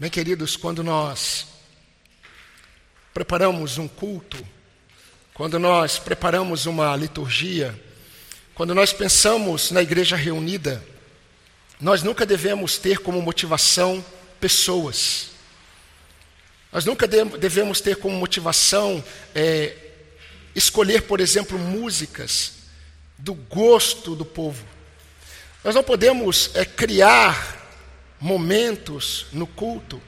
Bem, 0.00 0.08
queridos, 0.08 0.56
quando 0.56 0.84
nós 0.84 1.44
preparamos 3.12 3.78
um 3.78 3.88
culto, 3.88 4.38
quando 5.34 5.58
nós 5.58 5.98
preparamos 5.98 6.66
uma 6.66 6.94
liturgia, 6.94 7.76
quando 8.54 8.76
nós 8.76 8.92
pensamos 8.92 9.72
na 9.72 9.82
igreja 9.82 10.14
reunida, 10.14 10.86
nós 11.80 12.04
nunca 12.04 12.24
devemos 12.24 12.78
ter 12.78 12.98
como 12.98 13.20
motivação 13.20 14.04
pessoas. 14.38 15.30
Nós 16.70 16.84
nunca 16.84 17.08
devemos 17.08 17.80
ter 17.80 17.96
como 17.96 18.16
motivação 18.16 19.02
é, 19.34 19.74
escolher, 20.54 21.02
por 21.02 21.20
exemplo, 21.20 21.58
músicas 21.58 22.52
do 23.18 23.34
gosto 23.34 24.14
do 24.14 24.24
povo. 24.24 24.64
Nós 25.64 25.74
não 25.74 25.82
podemos 25.82 26.54
é, 26.54 26.64
criar 26.64 27.57
momentos 28.20 29.26
no 29.32 29.46
culto 29.46 30.00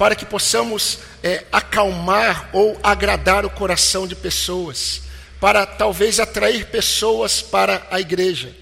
para 0.00 0.16
que 0.16 0.24
possamos 0.24 1.00
é, 1.22 1.44
acalmar 1.52 2.48
ou 2.54 2.78
agradar 2.82 3.44
o 3.44 3.50
coração 3.50 4.06
de 4.06 4.16
pessoas, 4.16 5.02
para 5.38 5.66
talvez 5.66 6.18
atrair 6.18 6.68
pessoas 6.68 7.42
para 7.42 7.86
a 7.90 8.00
igreja. 8.00 8.56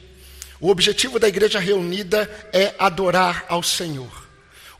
O 0.60 0.68
objetivo 0.68 1.16
da 1.16 1.28
igreja 1.28 1.60
reunida 1.60 2.28
é 2.52 2.74
adorar 2.76 3.46
ao 3.48 3.62
Senhor. 3.62 4.28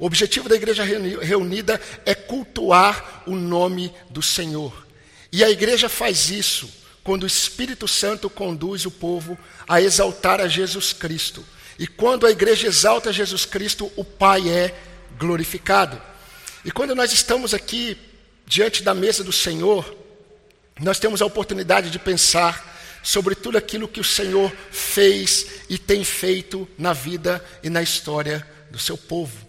O 0.01 0.07
objetivo 0.07 0.49
da 0.49 0.57
igreja 0.57 0.83
reunida 0.83 1.81
é 2.05 2.13
cultuar 2.13 3.23
o 3.25 3.37
nome 3.37 3.93
do 4.11 4.21
Senhor. 4.21 4.87
E 5.31 5.45
a 5.45 5.51
igreja 5.51 5.89
faz 5.89 6.29
isso 6.29 6.69
quando 7.05 7.23
o 7.23 7.27
Espírito 7.27 7.87
Santo 7.87 8.29
conduz 8.29 8.85
o 8.85 8.91
povo 8.91 9.39
a 9.69 9.81
exaltar 9.81 10.41
a 10.41 10.49
Jesus 10.49 10.93
Cristo 10.93 11.45
e 11.79 11.87
quando 11.87 12.27
a 12.27 12.31
igreja 12.31 12.67
exalta 12.67 13.13
Jesus 13.13 13.45
Cristo, 13.45 13.91
o 13.95 14.05
Pai 14.05 14.49
é 14.49 14.75
glorificado. 15.17 16.01
E 16.65 16.73
quando 16.73 16.95
nós 16.95 17.13
estamos 17.13 17.55
aqui 17.55 17.97
diante 18.45 18.83
da 18.83 18.93
mesa 18.93 19.23
do 19.23 19.33
Senhor, 19.33 19.97
nós 20.81 20.99
temos 20.99 21.23
a 21.23 21.27
oportunidade 21.27 21.91
de 21.91 21.99
pensar 21.99 22.77
sobre 23.03 23.35
tudo 23.37 23.57
aquilo 23.57 23.87
que 23.87 24.01
o 24.01 24.05
Senhor 24.05 24.53
fez 24.73 25.47
e 25.69 25.79
tem 25.79 26.03
feito 26.03 26.69
na 26.77 26.93
vida 26.93 27.45
e 27.63 27.71
na 27.71 27.83
história 27.83 28.47
do 28.71 28.79
seu 28.79 28.99
povo. 28.99 29.47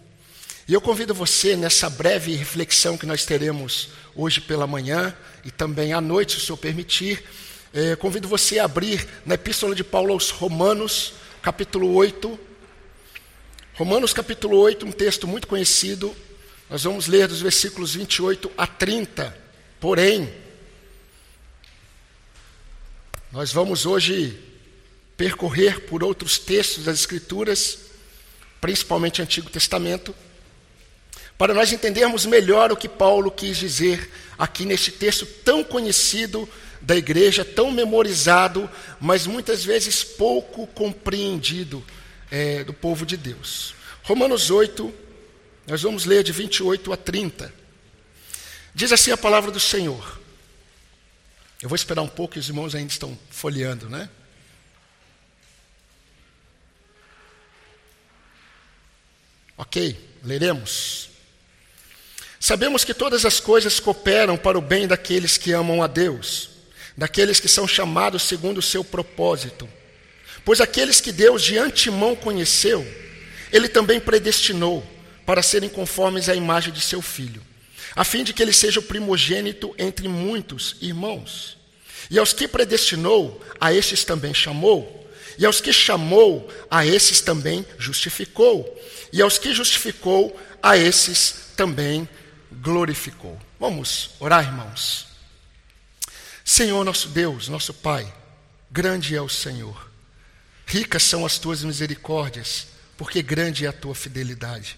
E 0.68 0.72
eu 0.72 0.80
convido 0.80 1.12
você 1.12 1.56
nessa 1.56 1.90
breve 1.90 2.36
reflexão 2.36 2.96
que 2.96 3.06
nós 3.06 3.24
teremos 3.24 3.88
hoje 4.14 4.40
pela 4.40 4.68
manhã 4.68 5.14
e 5.44 5.50
também 5.50 5.92
à 5.92 6.00
noite, 6.00 6.32
se 6.32 6.38
o 6.38 6.40
Senhor 6.42 6.58
permitir, 6.58 7.24
eh, 7.74 7.96
convido 7.96 8.28
você 8.28 8.60
a 8.60 8.66
abrir 8.66 9.06
na 9.26 9.34
Epístola 9.34 9.74
de 9.74 9.82
Paulo 9.82 10.12
aos 10.12 10.30
Romanos, 10.30 11.14
capítulo 11.42 11.94
8. 11.94 12.38
Romanos 13.74 14.12
capítulo 14.12 14.58
8, 14.58 14.84
um 14.84 14.92
texto 14.92 15.26
muito 15.26 15.48
conhecido. 15.48 16.14
Nós 16.68 16.84
vamos 16.84 17.06
ler 17.06 17.26
dos 17.26 17.40
versículos 17.40 17.94
28 17.94 18.50
a 18.56 18.66
30. 18.66 19.36
Porém, 19.80 20.32
nós 23.32 23.52
vamos 23.52 23.86
hoje 23.86 24.38
percorrer 25.16 25.86
por 25.86 26.04
outros 26.04 26.38
textos 26.38 26.84
das 26.84 27.00
Escrituras, 27.00 27.78
principalmente 28.60 29.22
Antigo 29.22 29.48
Testamento, 29.48 30.14
para 31.38 31.54
nós 31.54 31.72
entendermos 31.72 32.26
melhor 32.26 32.70
o 32.70 32.76
que 32.76 32.88
Paulo 32.88 33.30
quis 33.30 33.56
dizer 33.56 34.10
aqui 34.38 34.66
neste 34.66 34.92
texto 34.92 35.24
tão 35.24 35.64
conhecido 35.64 36.46
da 36.80 36.96
igreja, 36.96 37.44
tão 37.44 37.70
memorizado, 37.70 38.68
mas 39.00 39.26
muitas 39.26 39.64
vezes 39.64 40.02
pouco 40.02 40.66
compreendido 40.68 41.84
é, 42.30 42.64
do 42.64 42.72
povo 42.72 43.04
de 43.04 43.16
Deus. 43.16 43.74
Romanos 44.02 44.50
8, 44.50 44.92
nós 45.66 45.82
vamos 45.82 46.04
ler 46.04 46.22
de 46.22 46.32
28 46.32 46.92
a 46.92 46.96
30. 46.96 47.52
Diz 48.74 48.92
assim 48.92 49.10
a 49.10 49.16
palavra 49.16 49.50
do 49.50 49.60
Senhor. 49.60 50.18
Eu 51.60 51.68
vou 51.68 51.76
esperar 51.76 52.00
um 52.00 52.08
pouco, 52.08 52.38
os 52.38 52.48
irmãos 52.48 52.74
ainda 52.74 52.90
estão 52.90 53.18
folheando, 53.30 53.88
né? 53.88 54.08
Ok, 59.58 60.18
leremos. 60.24 61.10
Sabemos 62.38 62.82
que 62.82 62.94
todas 62.94 63.26
as 63.26 63.38
coisas 63.38 63.78
cooperam 63.78 64.38
para 64.38 64.56
o 64.58 64.62
bem 64.62 64.88
daqueles 64.88 65.36
que 65.36 65.52
amam 65.52 65.82
a 65.82 65.86
Deus 65.86 66.59
daqueles 66.96 67.40
que 67.40 67.48
são 67.48 67.66
chamados 67.66 68.22
segundo 68.22 68.58
o 68.58 68.62
seu 68.62 68.84
propósito. 68.84 69.68
Pois 70.44 70.60
aqueles 70.60 71.00
que 71.00 71.12
Deus 71.12 71.42
de 71.42 71.58
antemão 71.58 72.16
conheceu, 72.16 72.86
ele 73.52 73.68
também 73.68 74.00
predestinou 74.00 74.86
para 75.26 75.42
serem 75.42 75.68
conformes 75.68 76.28
à 76.28 76.34
imagem 76.34 76.72
de 76.72 76.80
seu 76.80 77.00
filho, 77.02 77.42
a 77.94 78.04
fim 78.04 78.24
de 78.24 78.32
que 78.32 78.42
ele 78.42 78.52
seja 78.52 78.80
o 78.80 78.84
primogênito 78.84 79.74
entre 79.78 80.08
muitos 80.08 80.76
irmãos. 80.80 81.56
E 82.10 82.18
aos 82.18 82.32
que 82.32 82.48
predestinou, 82.48 83.40
a 83.60 83.72
estes 83.72 84.04
também 84.04 84.34
chamou. 84.34 85.08
E 85.38 85.46
aos 85.46 85.60
que 85.60 85.72
chamou, 85.72 86.50
a 86.70 86.84
esses 86.84 87.20
também 87.20 87.64
justificou. 87.78 88.78
E 89.12 89.22
aos 89.22 89.38
que 89.38 89.52
justificou, 89.54 90.38
a 90.62 90.76
esses 90.76 91.52
também 91.56 92.08
glorificou. 92.52 93.38
Vamos 93.58 94.10
orar, 94.18 94.44
irmãos. 94.44 95.09
Senhor 96.52 96.84
nosso 96.84 97.08
Deus, 97.10 97.46
nosso 97.46 97.72
Pai, 97.72 98.12
grande 98.68 99.14
é 99.14 99.22
o 99.22 99.28
Senhor. 99.28 99.88
Ricas 100.66 101.04
são 101.04 101.24
as 101.24 101.38
tuas 101.38 101.62
misericórdias, 101.62 102.66
porque 102.96 103.22
grande 103.22 103.66
é 103.66 103.68
a 103.68 103.72
tua 103.72 103.94
fidelidade. 103.94 104.76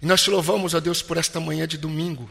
E 0.00 0.06
nós 0.06 0.22
te 0.22 0.30
louvamos, 0.30 0.72
ó 0.72 0.80
Deus, 0.80 1.02
por 1.02 1.18
esta 1.18 1.38
manhã 1.38 1.68
de 1.68 1.76
domingo. 1.76 2.30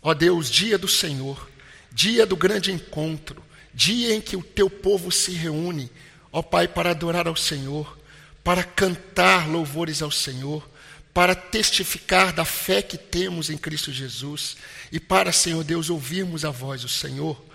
Ó 0.00 0.14
Deus, 0.14 0.48
dia 0.48 0.78
do 0.78 0.88
Senhor, 0.88 1.50
dia 1.92 2.24
do 2.24 2.34
grande 2.34 2.72
encontro, 2.72 3.44
dia 3.74 4.14
em 4.14 4.22
que 4.22 4.38
o 4.38 4.42
teu 4.42 4.70
povo 4.70 5.12
se 5.12 5.32
reúne, 5.32 5.92
ó 6.32 6.40
Pai, 6.40 6.66
para 6.66 6.92
adorar 6.92 7.28
ao 7.28 7.36
Senhor, 7.36 7.98
para 8.42 8.64
cantar 8.64 9.50
louvores 9.50 10.00
ao 10.00 10.10
Senhor, 10.10 10.66
para 11.12 11.34
testificar 11.34 12.32
da 12.32 12.46
fé 12.46 12.80
que 12.80 12.96
temos 12.96 13.50
em 13.50 13.58
Cristo 13.58 13.92
Jesus 13.92 14.56
e 14.90 14.98
para, 14.98 15.30
Senhor 15.30 15.62
Deus, 15.62 15.90
ouvirmos 15.90 16.42
a 16.42 16.50
voz 16.50 16.80
do 16.80 16.88
Senhor. 16.88 17.49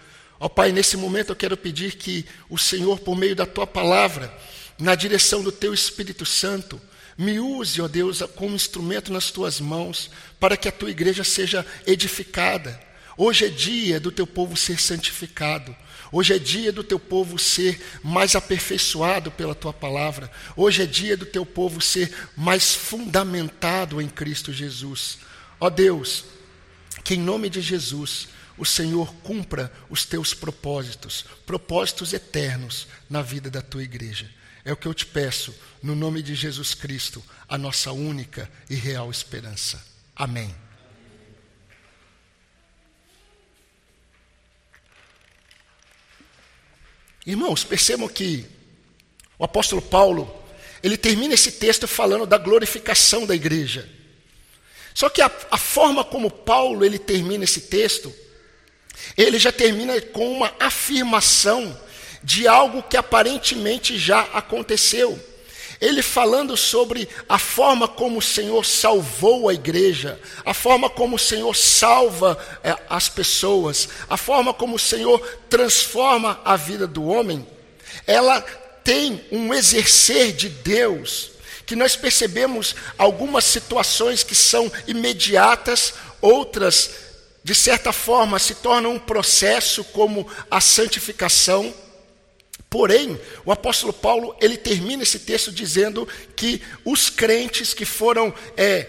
Ó 0.46 0.48
Pai, 0.48 0.72
nesse 0.72 0.96
momento 0.96 1.32
eu 1.32 1.36
quero 1.36 1.58
pedir 1.58 1.96
que 1.96 2.24
o 2.48 2.56
Senhor, 2.56 3.00
por 3.00 3.18
meio 3.18 3.36
da 3.36 3.48
tua 3.48 3.66
palavra, 3.66 4.32
na 4.78 4.94
direção 4.94 5.42
do 5.42 5.52
teu 5.52 5.74
Espírito 5.74 6.24
Santo, 6.24 6.80
me 7.18 7.40
use, 7.40 7.82
ó 7.82 7.88
Deus, 7.88 8.22
como 8.36 8.54
instrumento 8.54 9.12
nas 9.12 9.32
tuas 9.32 9.60
mãos, 9.60 10.12
para 10.40 10.56
que 10.56 10.68
a 10.68 10.72
tua 10.72 10.92
igreja 10.92 11.24
seja 11.24 11.66
edificada. 11.88 12.80
Hoje 13.18 13.46
é 13.46 13.50
dia 13.50 14.00
do 14.00 14.12
teu 14.12 14.28
povo 14.28 14.56
ser 14.56 14.80
santificado. 14.80 15.76
Hoje 16.12 16.36
é 16.36 16.38
dia 16.38 16.72
do 16.72 16.84
teu 16.84 17.00
povo 17.00 17.40
ser 17.40 17.82
mais 18.04 18.36
aperfeiçoado 18.36 19.32
pela 19.32 19.56
tua 19.56 19.74
palavra. 19.74 20.30
Hoje 20.56 20.84
é 20.84 20.86
dia 20.86 21.18
do 21.18 21.26
teu 21.26 21.44
povo 21.44 21.82
ser 21.82 22.14
mais 22.38 22.72
fundamentado 22.72 24.00
em 24.00 24.08
Cristo 24.08 24.54
Jesus. 24.54 25.18
Ó 25.60 25.72
Deus, 25.72 26.24
que 27.04 27.16
em 27.16 27.20
nome 27.20 27.50
de 27.50 27.62
Jesus 27.62 28.35
o 28.58 28.66
Senhor 28.66 29.14
cumpra 29.16 29.72
os 29.90 30.06
teus 30.06 30.34
propósitos, 30.34 31.26
propósitos 31.46 32.14
eternos 32.14 32.88
na 33.10 33.22
vida 33.22 33.50
da 33.50 33.62
tua 33.62 33.84
igreja. 33.84 34.30
É 34.64 34.72
o 34.72 34.78
que 34.78 34.88
eu 34.88 34.94
te 34.94 35.06
peço, 35.06 35.54
no 35.84 35.96
nome 35.96 36.24
de 36.24 36.34
Jesus 36.34 36.74
Cristo, 36.74 37.24
a 37.48 37.58
nossa 37.58 37.92
única 37.92 38.50
e 38.70 38.76
real 38.76 39.12
esperança. 39.12 39.84
Amém. 40.16 40.56
Irmãos, 47.26 47.64
percebam 47.64 48.08
que 48.08 48.46
o 49.38 49.44
apóstolo 49.44 49.82
Paulo, 49.82 50.34
ele 50.82 50.96
termina 50.96 51.34
esse 51.34 51.54
texto 51.54 51.88
falando 51.88 52.26
da 52.26 52.38
glorificação 52.38 53.26
da 53.26 53.36
igreja. 53.36 53.90
Só 54.94 55.10
que 55.10 55.22
a, 55.22 55.30
a 55.52 55.58
forma 55.58 56.04
como 56.06 56.32
Paulo 56.32 56.86
ele 56.86 56.98
termina 56.98 57.44
esse 57.44 57.62
texto 57.62 58.14
ele 59.18 59.40
já 59.40 59.52
termina 59.52 60.00
com 60.02 60.32
uma 60.32 60.54
afirmação 60.60 61.78
de 62.24 62.48
algo 62.48 62.84
que 62.84 62.98
aparentemente 62.98 63.98
já 63.98 64.22
aconteceu. 64.34 65.18
Ele 65.80 66.02
falando 66.02 66.56
sobre 66.56 67.08
a 67.28 67.38
forma 67.38 67.88
como 67.88 68.20
o 68.20 68.22
Senhor 68.22 68.66
salvou 68.66 69.50
a 69.50 69.54
igreja, 69.54 70.20
a 70.46 70.54
forma 70.54 70.90
como 70.90 71.18
o 71.18 71.20
Senhor 71.20 71.56
salva 71.56 72.38
é, 72.64 72.76
as 72.90 73.10
pessoas, 73.10 73.90
a 74.10 74.18
forma 74.18 74.54
como 74.54 74.76
o 74.76 74.80
Senhor 74.80 75.20
transforma 75.50 76.40
a 76.46 76.56
vida 76.56 76.88
do 76.88 77.06
homem, 77.06 77.46
ela 78.08 78.42
tem 78.84 79.24
um 79.32 79.54
exercer 79.54 80.32
de 80.32 80.48
Deus, 80.48 81.32
que 81.66 81.76
nós 81.76 81.96
percebemos 81.96 82.76
algumas 82.98 83.44
situações 83.44 84.24
que 84.24 84.36
são 84.36 84.72
imediatas, 84.88 85.94
outras 86.22 86.92
de 87.46 87.54
certa 87.54 87.94
forma, 87.94 88.40
se 88.40 88.56
torna 88.56 88.90
um 88.90 88.98
processo 88.98 89.84
como 89.84 90.28
a 90.50 90.60
santificação. 90.60 91.72
Porém, 92.68 93.22
o 93.46 93.52
apóstolo 93.52 93.94
Paulo 93.94 94.36
ele 94.42 94.58
termina 94.58 95.04
esse 95.04 95.20
texto 95.20 95.52
dizendo 95.52 96.08
que 96.36 96.60
os 96.84 97.08
crentes 97.08 97.72
que 97.72 97.86
foram 97.86 98.34
é, 98.58 98.88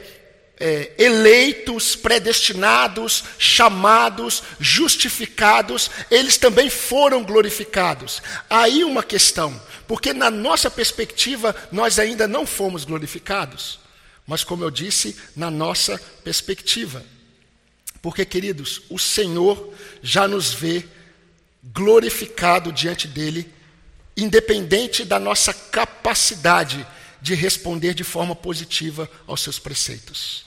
é, 0.58 0.90
eleitos, 0.96 1.94
predestinados, 1.94 3.24
chamados, 3.38 4.42
justificados, 4.58 5.90
eles 6.10 6.38
também 6.38 6.70
foram 6.70 7.22
glorificados. 7.22 8.22
Aí 8.48 8.82
uma 8.84 9.02
questão, 9.02 9.60
porque 9.86 10.14
na 10.14 10.30
nossa 10.30 10.70
perspectiva 10.70 11.54
nós 11.70 11.98
ainda 11.98 12.26
não 12.26 12.46
fomos 12.46 12.86
glorificados, 12.86 13.78
mas 14.26 14.42
como 14.42 14.64
eu 14.64 14.70
disse, 14.70 15.14
na 15.36 15.50
nossa 15.50 16.00
perspectiva. 16.24 17.04
Porque, 18.06 18.24
queridos, 18.24 18.82
o 18.88 19.00
Senhor 19.00 19.74
já 20.00 20.28
nos 20.28 20.54
vê 20.54 20.84
glorificado 21.60 22.70
diante 22.70 23.08
dele, 23.08 23.52
independente 24.16 25.04
da 25.04 25.18
nossa 25.18 25.52
capacidade 25.52 26.86
de 27.20 27.34
responder 27.34 27.94
de 27.94 28.04
forma 28.04 28.36
positiva 28.36 29.10
aos 29.26 29.40
seus 29.40 29.58
preceitos. 29.58 30.46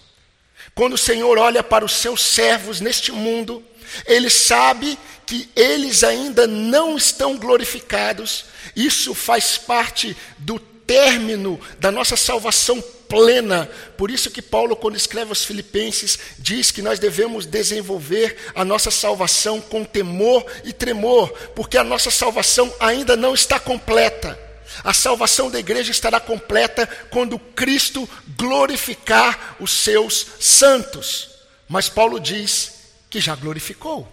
Quando 0.73 0.94
o 0.94 0.97
Senhor 0.97 1.38
olha 1.38 1.61
para 1.61 1.83
os 1.83 1.91
seus 1.91 2.21
servos 2.21 2.79
neste 2.79 3.11
mundo, 3.11 3.61
ele 4.06 4.29
sabe 4.29 4.97
que 5.25 5.50
eles 5.53 6.01
ainda 6.01 6.47
não 6.47 6.95
estão 6.95 7.38
glorificados. 7.38 8.45
Isso 8.73 9.13
faz 9.13 9.57
parte 9.57 10.15
do 10.38 10.61
término 10.89 11.62
da 11.77 11.91
nossa 11.91 12.15
salvação 12.15 12.81
plena. 13.07 13.69
Por 13.95 14.09
isso 14.09 14.31
que 14.31 14.41
Paulo, 14.41 14.75
quando 14.75 14.97
escreve 14.97 15.30
aos 15.30 15.45
Filipenses, 15.45 16.18
diz 16.39 16.71
que 16.71 16.81
nós 16.81 16.97
devemos 16.97 17.45
desenvolver 17.45 18.36
a 18.56 18.65
nossa 18.65 18.89
salvação 18.89 19.62
com 19.62 19.86
temor 19.86 20.44
e 20.63 20.74
tremor, 20.74 21.31
porque 21.56 21.77
a 21.77 21.83
nossa 21.83 22.09
salvação 22.09 22.74
ainda 22.80 23.15
não 23.15 23.36
está 23.36 23.59
completa. 23.59 24.39
A 24.83 24.91
salvação 24.91 25.51
da 25.51 25.59
igreja 25.59 25.91
estará 25.91 26.19
completa 26.19 26.88
quando 27.12 27.38
Cristo 27.38 28.09
glorificar 28.35 29.57
os 29.59 29.71
seus 29.71 30.25
santos. 30.39 31.30
Mas 31.68 31.88
Paulo 31.88 32.19
diz 32.19 32.71
que 33.12 33.19
já 33.19 33.35
glorificou, 33.35 34.12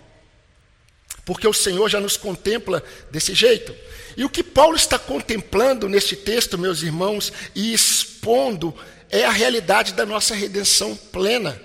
porque 1.26 1.46
o 1.46 1.52
Senhor 1.52 1.90
já 1.90 2.00
nos 2.00 2.16
contempla 2.16 2.82
desse 3.10 3.34
jeito. 3.34 3.74
E 4.16 4.24
o 4.24 4.30
que 4.30 4.44
Paulo 4.44 4.76
está 4.76 4.96
contemplando 4.96 5.88
neste 5.88 6.14
texto, 6.14 6.56
meus 6.56 6.82
irmãos, 6.82 7.32
e 7.52 7.74
expondo, 7.74 8.72
é 9.10 9.24
a 9.24 9.32
realidade 9.32 9.92
da 9.92 10.06
nossa 10.06 10.34
redenção 10.36 10.94
plena, 10.96 11.60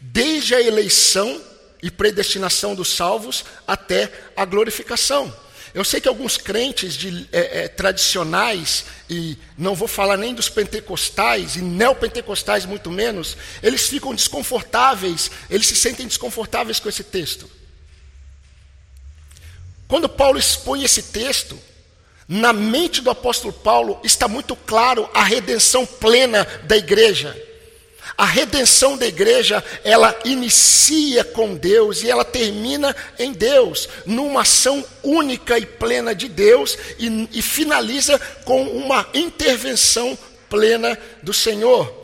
desde 0.00 0.54
a 0.54 0.60
eleição 0.60 1.40
e 1.80 1.92
predestinação 1.92 2.74
dos 2.74 2.88
salvos 2.88 3.44
até 3.66 4.12
a 4.36 4.44
glorificação. 4.44 5.32
Eu 5.72 5.84
sei 5.84 6.00
que 6.00 6.08
alguns 6.08 6.36
crentes 6.36 6.94
de, 6.94 7.28
é, 7.30 7.60
é, 7.62 7.68
tradicionais, 7.68 8.84
e 9.08 9.38
não 9.56 9.76
vou 9.76 9.86
falar 9.86 10.16
nem 10.16 10.34
dos 10.34 10.48
pentecostais, 10.48 11.54
e 11.54 11.60
neopentecostais 11.60 12.66
muito 12.66 12.90
menos, 12.90 13.36
eles 13.62 13.86
ficam 13.86 14.12
desconfortáveis, 14.12 15.30
eles 15.48 15.68
se 15.68 15.76
sentem 15.76 16.06
desconfortáveis 16.06 16.80
com 16.80 16.88
esse 16.88 17.04
texto. 17.04 17.57
Quando 19.88 20.08
Paulo 20.08 20.38
expõe 20.38 20.84
esse 20.84 21.02
texto, 21.04 21.58
na 22.28 22.52
mente 22.52 23.00
do 23.00 23.08
apóstolo 23.08 23.54
Paulo 23.54 23.98
está 24.04 24.28
muito 24.28 24.54
claro 24.54 25.08
a 25.14 25.24
redenção 25.24 25.86
plena 25.86 26.44
da 26.64 26.76
igreja. 26.76 27.34
A 28.16 28.26
redenção 28.26 28.98
da 28.98 29.06
igreja, 29.06 29.64
ela 29.84 30.14
inicia 30.24 31.24
com 31.24 31.54
Deus 31.54 32.02
e 32.02 32.10
ela 32.10 32.24
termina 32.24 32.94
em 33.18 33.32
Deus, 33.32 33.88
numa 34.04 34.42
ação 34.42 34.84
única 35.02 35.58
e 35.58 35.64
plena 35.64 36.14
de 36.14 36.28
Deus 36.28 36.76
e, 36.98 37.28
e 37.32 37.40
finaliza 37.40 38.18
com 38.44 38.62
uma 38.64 39.08
intervenção 39.14 40.18
plena 40.50 40.98
do 41.22 41.32
Senhor. 41.32 41.96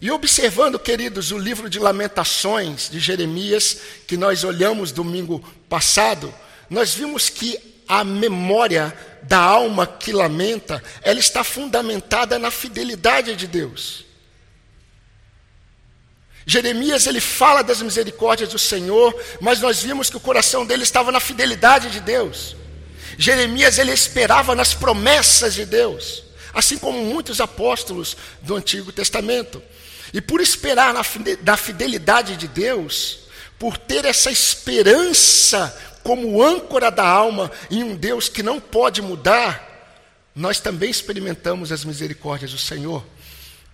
E 0.00 0.10
observando, 0.10 0.78
queridos, 0.78 1.30
o 1.30 1.38
livro 1.38 1.68
de 1.68 1.78
Lamentações 1.78 2.88
de 2.88 2.98
Jeremias, 2.98 3.76
que 4.06 4.16
nós 4.16 4.44
olhamos 4.44 4.92
domingo 4.92 5.44
passado, 5.68 6.32
nós 6.70 6.94
vimos 6.94 7.28
que 7.28 7.58
a 7.88 8.04
memória 8.04 8.96
da 9.22 9.38
alma 9.38 9.86
que 9.86 10.12
lamenta, 10.12 10.82
ela 11.02 11.18
está 11.18 11.42
fundamentada 11.42 12.38
na 12.38 12.50
fidelidade 12.50 13.34
de 13.34 13.48
Deus. 13.48 14.04
Jeremias 16.46 17.06
ele 17.06 17.20
fala 17.20 17.62
das 17.62 17.82
misericórdias 17.82 18.48
do 18.48 18.58
Senhor, 18.58 19.14
mas 19.40 19.60
nós 19.60 19.82
vimos 19.82 20.08
que 20.08 20.16
o 20.16 20.20
coração 20.20 20.64
dele 20.64 20.84
estava 20.84 21.12
na 21.12 21.20
fidelidade 21.20 21.90
de 21.90 22.00
Deus. 22.00 22.56
Jeremias 23.18 23.78
ele 23.78 23.92
esperava 23.92 24.54
nas 24.54 24.72
promessas 24.72 25.54
de 25.54 25.66
Deus, 25.66 26.22
assim 26.54 26.78
como 26.78 27.04
muitos 27.04 27.40
apóstolos 27.40 28.16
do 28.40 28.56
Antigo 28.56 28.90
Testamento. 28.90 29.62
E 30.12 30.20
por 30.20 30.40
esperar 30.40 30.94
na 31.42 31.56
fidelidade 31.56 32.36
de 32.36 32.48
Deus, 32.48 33.20
por 33.58 33.76
ter 33.76 34.04
essa 34.04 34.30
esperança 34.30 35.76
como 36.02 36.42
âncora 36.42 36.90
da 36.90 37.06
alma 37.06 37.50
em 37.70 37.82
um 37.82 37.94
Deus 37.94 38.28
que 38.28 38.42
não 38.42 38.60
pode 38.60 39.02
mudar, 39.02 39.68
nós 40.34 40.60
também 40.60 40.90
experimentamos 40.90 41.72
as 41.72 41.84
misericórdias 41.84 42.52
do 42.52 42.58
Senhor. 42.58 43.04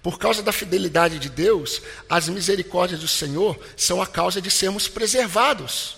Por 0.02 0.19
causa 0.19 0.43
da 0.43 0.52
fidelidade 0.52 1.19
de 1.19 1.28
Deus, 1.28 1.82
as 2.08 2.28
misericórdias 2.28 3.00
do 3.00 3.08
Senhor 3.08 3.58
são 3.76 4.00
a 4.00 4.06
causa 4.06 4.40
de 4.40 4.50
sermos 4.50 4.87
preservados. 4.88 5.96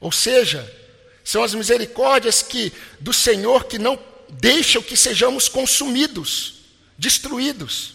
Ou 0.00 0.12
seja, 0.12 0.70
são 1.24 1.42
as 1.42 1.54
misericórdias 1.54 2.42
que 2.42 2.72
do 3.00 3.12
Senhor 3.12 3.64
que 3.64 3.78
não 3.78 3.98
deixam 4.28 4.82
que 4.82 4.96
sejamos 4.96 5.48
consumidos, 5.48 6.56
destruídos. 6.98 7.94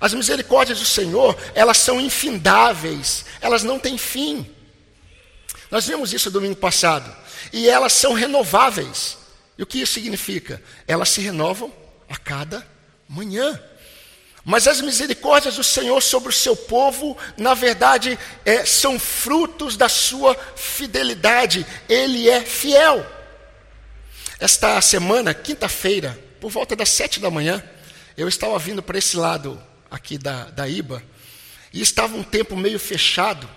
As 0.00 0.14
misericórdias 0.14 0.78
do 0.78 0.84
Senhor, 0.84 1.36
elas 1.54 1.78
são 1.78 2.00
infindáveis, 2.00 3.24
elas 3.40 3.64
não 3.64 3.80
têm 3.80 3.98
fim. 3.98 4.46
Nós 5.70 5.86
vimos 5.86 6.12
isso 6.12 6.30
domingo 6.30 6.56
passado. 6.56 7.14
E 7.52 7.68
elas 7.68 7.92
são 7.92 8.12
renováveis. 8.12 9.18
E 9.56 9.62
o 9.62 9.66
que 9.66 9.80
isso 9.80 9.94
significa? 9.94 10.62
Elas 10.86 11.08
se 11.08 11.20
renovam 11.20 11.72
a 12.08 12.16
cada 12.16 12.66
manhã. 13.08 13.60
Mas 14.44 14.66
as 14.66 14.80
misericórdias 14.80 15.56
do 15.56 15.64
Senhor 15.64 16.00
sobre 16.00 16.30
o 16.30 16.32
seu 16.32 16.56
povo, 16.56 17.16
na 17.36 17.52
verdade, 17.54 18.18
é, 18.44 18.64
são 18.64 18.98
frutos 18.98 19.76
da 19.76 19.88
sua 19.88 20.34
fidelidade. 20.56 21.66
Ele 21.88 22.30
é 22.30 22.40
fiel. 22.40 23.04
Esta 24.40 24.80
semana, 24.80 25.34
quinta-feira, 25.34 26.18
por 26.40 26.50
volta 26.50 26.76
das 26.76 26.88
sete 26.88 27.18
da 27.18 27.30
manhã, 27.30 27.62
eu 28.16 28.28
estava 28.28 28.58
vindo 28.58 28.82
para 28.82 28.96
esse 28.96 29.16
lado 29.16 29.60
aqui 29.90 30.16
da, 30.16 30.44
da 30.44 30.68
Iba, 30.68 31.02
e 31.72 31.80
estava 31.80 32.16
um 32.16 32.22
tempo 32.22 32.56
meio 32.56 32.78
fechado, 32.78 33.48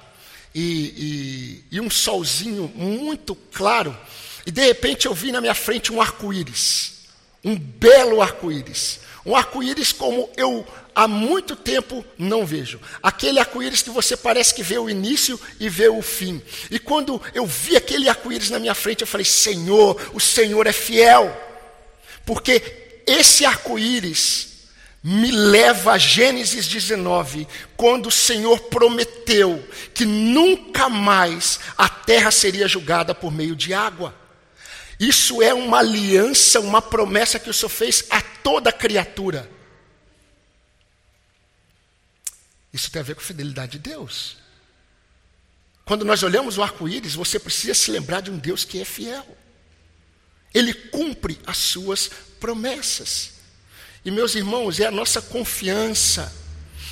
e, 0.54 1.64
e, 1.72 1.76
e 1.78 1.82
um 1.82 1.90
solzinho 1.90 2.72
muito 2.76 3.36
claro, 3.54 3.98
e 4.46 4.52
de 4.52 4.66
repente 4.66 5.06
eu 5.06 5.14
vi 5.14 5.32
na 5.32 5.42
minha 5.42 5.56
frente 5.56 5.92
um 5.92 6.02
arco-íris, 6.02 6.94
um 7.44 7.58
belo 7.58 8.22
arco-íris, 8.22 9.00
um 9.26 9.36
arco-íris 9.36 9.92
como 9.92 10.30
eu 10.36 10.66
há 10.96 11.08
muito 11.08 11.56
tempo 11.56 12.04
não 12.18 12.46
vejo. 12.46 12.80
Aquele 13.02 13.40
arco-íris 13.40 13.82
que 13.82 13.90
você 13.90 14.18
parece 14.18 14.54
que 14.54 14.64
vê 14.64 14.78
o 14.78 14.90
início 14.90 15.40
e 15.60 15.70
vê 15.70 15.88
o 15.88 16.02
fim. 16.02 16.42
E 16.70 16.80
quando 16.80 17.22
eu 17.34 17.46
vi 17.46 17.76
aquele 17.76 18.10
arco-íris 18.10 18.50
na 18.50 18.60
minha 18.60 18.76
frente, 18.76 19.02
eu 19.02 19.08
falei: 19.08 19.26
Senhor, 19.26 20.00
o 20.14 20.20
Senhor 20.20 20.66
é 20.68 20.74
fiel. 20.74 21.36
Porque 22.26 23.02
esse 23.06 23.46
arco-íris 23.46 24.51
me 25.04 25.32
leva 25.32 25.94
a 25.94 25.98
Gênesis 25.98 26.68
19, 26.68 27.48
quando 27.76 28.08
o 28.08 28.12
Senhor 28.12 28.60
prometeu 28.62 29.68
que 29.94 30.06
nunca 30.06 30.90
mais 30.90 31.60
a 31.76 31.90
terra 31.90 32.30
seria 32.30 32.68
julgada 32.68 33.16
por 33.16 33.32
meio 33.32 33.56
de 33.56 33.74
água. 33.74 34.16
Isso 35.00 35.42
é 35.42 35.52
uma 35.54 35.80
aliança, 35.80 36.60
uma 36.60 36.82
promessa 36.82 37.40
que 37.40 37.50
o 37.50 37.54
Senhor 37.54 37.70
fez 37.70 38.06
a 38.12 38.22
toda 38.22 38.72
criatura. 38.72 39.50
Isso 42.72 42.92
tem 42.92 43.00
a 43.00 43.04
ver 43.04 43.16
com 43.16 43.22
a 43.22 43.26
fidelidade 43.26 43.74
de 43.74 43.80
Deus. 43.80 44.38
Quando 45.84 46.06
nós 46.06 46.22
olhamos 46.22 46.58
o 46.58 46.64
arco-íris, 46.64 47.16
você 47.16 47.40
precisa 47.40 47.74
se 47.74 47.90
lembrar 47.90 48.22
de 48.22 48.30
um 48.30 48.38
Deus 48.38 48.64
que 48.64 48.80
é 48.80 48.86
fiel. 48.86 49.26
Ele 50.54 50.74
cumpre 50.74 51.40
as 51.48 51.58
suas 51.58 52.10
promessas. 52.40 53.41
E 54.04 54.10
meus 54.10 54.36
irmãos, 54.36 54.80
é 54.80 54.86
a 54.86 54.92
nossa 54.92 55.22
confiança 55.22 56.34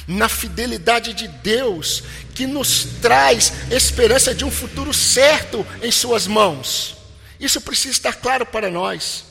na 0.08 0.28
fidelidade 0.28 1.14
de 1.14 1.28
Deus 1.28 2.04
que 2.34 2.48
nos 2.48 2.86
traz 3.02 3.54
esperança 3.72 4.34
de 4.34 4.44
um 4.46 4.52
futuro 4.52 4.94
certo 4.94 5.66
em 5.82 5.92
Suas 5.92 6.28
mãos. 6.28 6.98
Isso 7.40 7.62
precisa 7.62 7.94
estar 7.94 8.16
claro 8.16 8.46
para 8.46 8.70
nós. 8.70 9.26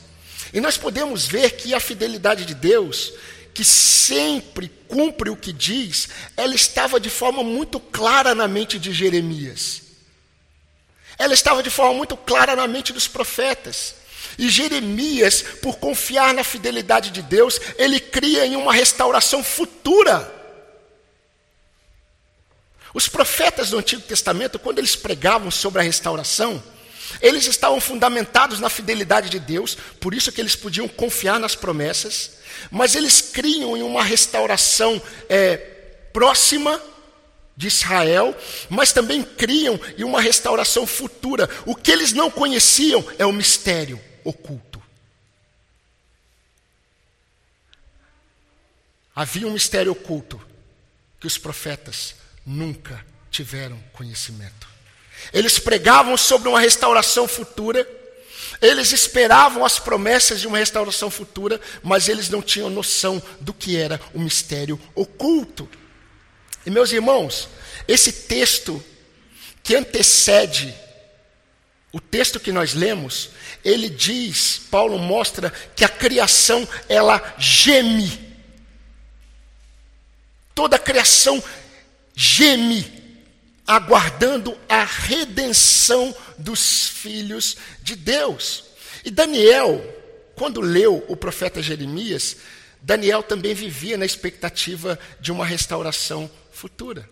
E 0.53 0.61
nós 0.61 0.77
podemos 0.77 1.27
ver 1.27 1.53
que 1.53 1.75
a 1.75 1.81
fidelidade 1.81 2.45
de 2.45 2.55
Deus, 2.55 3.13
que 3.53 3.65
sempre 3.65 4.71
cumpre 4.89 5.31
o 5.31 5.37
que 5.37 5.53
diz, 5.53 6.09
ela 6.37 6.55
estava 6.55 6.99
de 6.99 7.11
forma 7.11 7.45
muito 7.45 7.79
clara 7.79 8.35
na 8.35 8.49
mente 8.49 8.79
de 8.79 8.93
Jeremias. 8.93 9.83
Ela 11.19 11.35
estava 11.35 11.63
de 11.63 11.71
forma 11.71 11.95
muito 11.95 12.17
clara 12.17 12.55
na 12.55 12.67
mente 12.67 12.93
dos 12.93 13.09
profetas. 13.09 13.95
E 14.39 14.49
Jeremias, 14.49 15.43
por 15.61 15.79
confiar 15.79 16.33
na 16.33 16.45
fidelidade 16.45 17.11
de 17.11 17.21
Deus, 17.21 17.61
ele 17.77 17.99
cria 17.99 18.47
em 18.47 18.55
uma 18.55 18.73
restauração 18.73 19.43
futura. 19.43 20.33
profetas 23.11 23.71
do 23.71 23.79
Antigo 23.79 24.03
Testamento, 24.03 24.59
quando 24.59 24.79
eles 24.79 24.95
pregavam 24.95 25.51
sobre 25.51 25.81
a 25.81 25.85
restauração, 25.85 26.63
eles 27.21 27.47
estavam 27.47 27.81
fundamentados 27.81 28.61
na 28.61 28.71
fidelidade 28.71 29.29
de 29.29 29.41
Deus, 29.41 29.77
por 29.99 30.15
isso 30.15 30.31
que 30.31 30.41
eles 30.41 30.55
podiam 30.55 30.87
confiar 30.87 31.41
nas 31.41 31.57
promessas, 31.57 32.33
mas 32.71 32.95
eles 32.95 33.21
criam 33.21 33.77
em 33.77 33.83
uma 33.83 34.05
restauração 34.05 35.03
é, 35.29 35.57
próxima 36.13 36.81
de 37.57 37.67
Israel, 37.67 38.37
mas 38.69 38.93
também 38.93 39.23
criam 39.23 39.81
em 39.97 40.05
uma 40.05 40.21
restauração 40.21 40.87
futura. 40.87 41.51
O 41.67 41.75
que 41.75 41.91
eles 41.91 42.13
não 42.13 42.31
conheciam 42.31 43.05
é 43.19 43.27
o 43.27 43.33
mistério 43.33 44.08
oculto. 44.25 44.83
Havia 49.15 49.47
um 49.47 49.53
mistério 49.53 49.93
oculto 49.93 50.41
que 51.19 51.27
os 51.27 51.37
profetas 51.37 52.15
nunca 52.47 53.05
tiveram 53.31 53.79
conhecimento. 53.93 54.69
Eles 55.33 55.59
pregavam 55.59 56.17
sobre 56.17 56.49
uma 56.49 56.61
restauração 56.61 57.27
futura, 57.27 57.87
eles 58.63 58.93
esperavam 58.93 59.65
as 59.65 59.79
promessas 59.79 60.41
de 60.41 60.47
uma 60.47 60.59
restauração 60.59 61.11
futura, 61.11 61.61
mas 61.83 62.09
eles 62.09 62.29
não 62.29 62.41
tinham 62.41 62.71
noção 62.71 63.21
do 63.41 63.53
que 63.53 63.77
era 63.77 64.01
o 64.15 64.21
mistério 64.21 64.81
oculto. 64.95 65.69
E 66.65 66.71
meus 66.71 66.93
irmãos, 66.93 67.49
esse 67.87 68.13
texto 68.13 68.83
que 69.63 69.75
antecede 69.75 70.75
o 71.93 72.01
texto 72.01 72.39
que 72.39 72.53
nós 72.53 72.75
lemos, 72.75 73.31
ele 73.65 73.89
diz, 73.89 74.61
Paulo 74.71 74.99
mostra 74.99 75.51
que 75.75 75.85
a 75.85 75.89
criação 75.89 76.69
ela 76.89 77.35
geme. 77.39 78.37
Toda 80.55 80.77
a 80.77 80.79
criação 80.79 81.43
geme 82.15 82.99
aguardando 83.67 84.59
a 84.69 84.85
redenção 84.85 86.15
dos 86.37 86.89
filhos 86.89 87.57
de 87.83 87.97
Deus. 87.97 88.65
E 89.05 89.11
Daniel, 89.11 89.83
quando 90.35 90.61
leu 90.61 91.05
o 91.09 91.17
profeta 91.17 91.63
Jeremias, 91.63 92.37
Daniel 92.83 93.23
também 93.23 93.55
vivia 93.55 93.97
na 93.97 94.07
expectativa 94.07 94.99
de 95.21 95.33
uma 95.33 95.45
restauração 95.45 96.31
futura. 96.51 97.09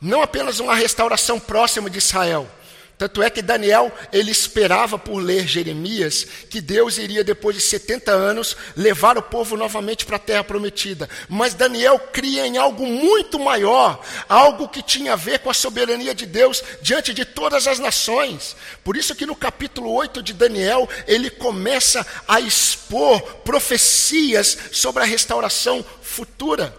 Não 0.00 0.20
apenas 0.20 0.60
uma 0.60 0.74
restauração 0.74 1.40
próxima 1.40 1.88
de 1.88 1.98
Israel, 1.98 2.50
tanto 2.98 3.22
é 3.22 3.28
que 3.28 3.42
Daniel, 3.42 3.92
ele 4.10 4.30
esperava 4.30 4.98
por 4.98 5.18
ler 5.18 5.46
Jeremias, 5.46 6.26
que 6.48 6.62
Deus 6.62 6.96
iria, 6.96 7.22
depois 7.22 7.54
de 7.54 7.60
70 7.60 8.10
anos, 8.10 8.56
levar 8.74 9.18
o 9.18 9.22
povo 9.22 9.54
novamente 9.54 10.06
para 10.06 10.16
a 10.16 10.20
terra 10.20 10.42
prometida. 10.42 11.06
Mas 11.28 11.52
Daniel 11.52 11.98
cria 11.98 12.46
em 12.46 12.56
algo 12.56 12.86
muito 12.86 13.38
maior, 13.38 14.02
algo 14.26 14.66
que 14.66 14.82
tinha 14.82 15.12
a 15.12 15.16
ver 15.16 15.40
com 15.40 15.50
a 15.50 15.54
soberania 15.54 16.14
de 16.14 16.24
Deus 16.24 16.64
diante 16.80 17.12
de 17.12 17.26
todas 17.26 17.66
as 17.66 17.78
nações. 17.78 18.56
Por 18.82 18.96
isso 18.96 19.14
que 19.14 19.26
no 19.26 19.36
capítulo 19.36 19.92
8 19.92 20.22
de 20.22 20.32
Daniel, 20.32 20.88
ele 21.06 21.28
começa 21.28 22.06
a 22.26 22.40
expor 22.40 23.20
profecias 23.44 24.56
sobre 24.72 25.02
a 25.02 25.06
restauração 25.06 25.84
futura. 26.00 26.74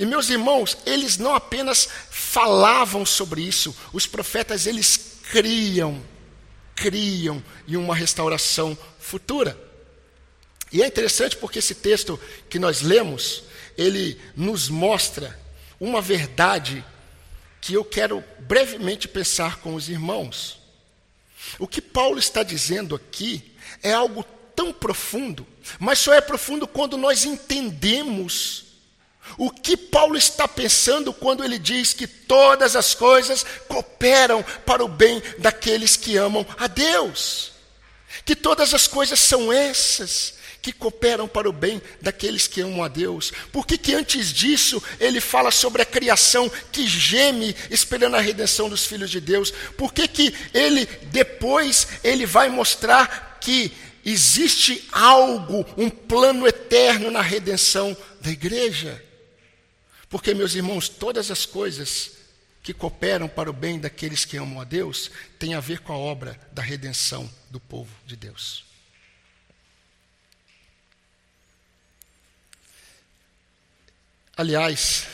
E 0.00 0.06
meus 0.06 0.30
irmãos, 0.30 0.78
eles 0.86 1.18
não 1.18 1.34
apenas 1.34 1.86
falavam 2.10 3.04
sobre 3.04 3.42
isso, 3.42 3.76
os 3.92 4.06
profetas 4.06 4.66
eles 4.66 5.13
criam, 5.30 6.02
criam 6.74 7.42
em 7.66 7.76
uma 7.76 7.94
restauração 7.94 8.76
futura. 8.98 9.58
E 10.72 10.82
é 10.82 10.86
interessante 10.86 11.36
porque 11.36 11.58
esse 11.58 11.74
texto 11.74 12.18
que 12.48 12.58
nós 12.58 12.80
lemos, 12.80 13.44
ele 13.76 14.20
nos 14.36 14.68
mostra 14.68 15.38
uma 15.78 16.00
verdade 16.00 16.84
que 17.60 17.74
eu 17.74 17.84
quero 17.84 18.22
brevemente 18.40 19.08
pensar 19.08 19.58
com 19.58 19.74
os 19.74 19.88
irmãos. 19.88 20.60
O 21.58 21.68
que 21.68 21.80
Paulo 21.80 22.18
está 22.18 22.42
dizendo 22.42 22.94
aqui 22.94 23.54
é 23.82 23.92
algo 23.92 24.24
tão 24.54 24.72
profundo, 24.72 25.46
mas 25.78 25.98
só 25.98 26.12
é 26.12 26.20
profundo 26.20 26.66
quando 26.66 26.96
nós 26.96 27.24
entendemos 27.24 28.63
o 29.36 29.50
que 29.50 29.76
Paulo 29.76 30.16
está 30.16 30.46
pensando 30.46 31.12
quando 31.12 31.44
ele 31.44 31.58
diz 31.58 31.92
que 31.92 32.06
todas 32.06 32.76
as 32.76 32.94
coisas 32.94 33.44
cooperam 33.68 34.44
para 34.64 34.84
o 34.84 34.88
bem 34.88 35.22
daqueles 35.38 35.96
que 35.96 36.16
amam 36.16 36.46
a 36.56 36.66
Deus? 36.66 37.52
Que 38.24 38.36
todas 38.36 38.72
as 38.72 38.86
coisas 38.86 39.18
são 39.18 39.52
essas 39.52 40.34
que 40.62 40.72
cooperam 40.72 41.28
para 41.28 41.46
o 41.46 41.52
bem 41.52 41.82
daqueles 42.00 42.46
que 42.46 42.62
amam 42.62 42.82
a 42.82 42.88
Deus. 42.88 43.32
Por 43.52 43.66
que, 43.66 43.76
que 43.76 43.94
antes 43.94 44.32
disso 44.32 44.82
ele 44.98 45.20
fala 45.20 45.50
sobre 45.50 45.82
a 45.82 45.86
criação 45.86 46.50
que 46.72 46.86
geme 46.86 47.54
esperando 47.70 48.16
a 48.16 48.20
redenção 48.20 48.68
dos 48.68 48.86
filhos 48.86 49.10
de 49.10 49.20
Deus? 49.20 49.52
Por 49.76 49.92
que, 49.92 50.08
que 50.08 50.34
ele 50.54 50.86
depois 51.12 51.86
ele 52.02 52.24
vai 52.24 52.48
mostrar 52.48 53.38
que 53.42 53.72
existe 54.02 54.88
algo, 54.90 55.66
um 55.76 55.90
plano 55.90 56.46
eterno 56.46 57.10
na 57.10 57.20
redenção 57.20 57.94
da 58.22 58.30
igreja? 58.30 59.02
Porque, 60.14 60.32
meus 60.32 60.54
irmãos, 60.54 60.88
todas 60.88 61.28
as 61.28 61.44
coisas 61.44 62.12
que 62.62 62.72
cooperam 62.72 63.28
para 63.28 63.50
o 63.50 63.52
bem 63.52 63.80
daqueles 63.80 64.24
que 64.24 64.36
amam 64.36 64.60
a 64.60 64.64
Deus 64.64 65.10
têm 65.40 65.54
a 65.54 65.60
ver 65.60 65.80
com 65.80 65.92
a 65.92 65.96
obra 65.98 66.40
da 66.52 66.62
redenção 66.62 67.28
do 67.50 67.58
povo 67.58 67.90
de 68.06 68.14
Deus. 68.14 68.64
Aliás, 74.36 75.08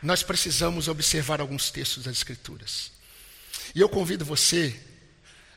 nós 0.00 0.22
precisamos 0.22 0.86
observar 0.86 1.40
alguns 1.40 1.68
textos 1.68 2.04
das 2.04 2.18
Escrituras. 2.18 2.92
E 3.74 3.80
eu 3.80 3.88
convido 3.88 4.24
você, 4.24 4.80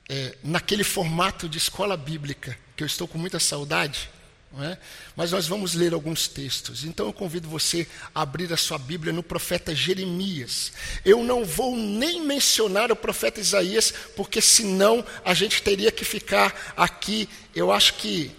é, 0.09 0.35
naquele 0.43 0.83
formato 0.83 1.47
de 1.47 1.59
escola 1.59 1.95
bíblica, 1.95 2.57
que 2.75 2.81
eu 2.81 2.87
estou 2.87 3.07
com 3.07 3.19
muita 3.19 3.39
saudade, 3.39 4.09
é? 4.57 4.77
Mas 5.15 5.31
nós 5.31 5.47
vamos 5.47 5.75
ler 5.75 5.93
alguns 5.93 6.27
textos. 6.27 6.83
Então 6.83 7.05
eu 7.05 7.13
convido 7.13 7.47
você 7.47 7.87
a 8.15 8.21
abrir 8.21 8.51
a 8.51 8.57
sua 8.57 8.79
Bíblia 8.79 9.13
no 9.13 9.21
profeta 9.21 9.75
Jeremias. 9.75 10.71
Eu 11.05 11.23
não 11.23 11.45
vou 11.45 11.75
nem 11.75 12.25
mencionar 12.25 12.91
o 12.91 12.95
profeta 12.95 13.39
Isaías, 13.39 13.93
porque 14.15 14.41
senão 14.41 15.05
a 15.23 15.33
gente 15.35 15.61
teria 15.61 15.91
que 15.91 16.03
ficar 16.03 16.73
aqui, 16.75 17.29
eu 17.55 17.71
acho 17.71 17.93
que 17.95 18.31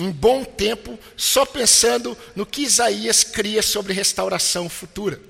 um 0.00 0.12
bom 0.12 0.44
tempo, 0.44 0.98
só 1.16 1.46
pensando 1.46 2.16
no 2.34 2.44
que 2.44 2.62
Isaías 2.62 3.24
cria 3.24 3.62
sobre 3.62 3.92
restauração 3.92 4.68
futura. 4.68 5.20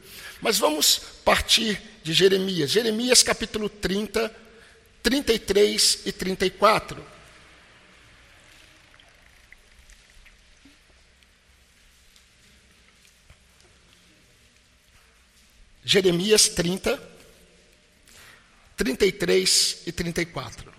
Mas 0.41 0.59
vamos 0.59 1.01
partir 1.25 1.81
de 2.03 2.13
Jeremias. 2.13 2.71
Jeremias 2.71 3.23
capítulo 3.23 3.69
30, 3.69 4.35
33 5.03 6.01
e 6.07 6.13
34. 6.13 7.14
Jeremias 15.85 16.49
30, 16.49 16.99
33 18.77 19.83
e 19.87 19.93
34. 19.93 20.73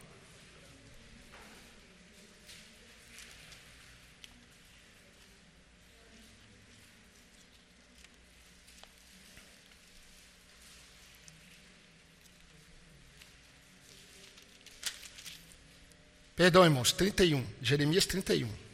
Perdão, 16.36 16.66
irmãos, 16.66 16.92
31. 16.92 17.46
Jeremias 17.62 18.06
31. 18.06 18.65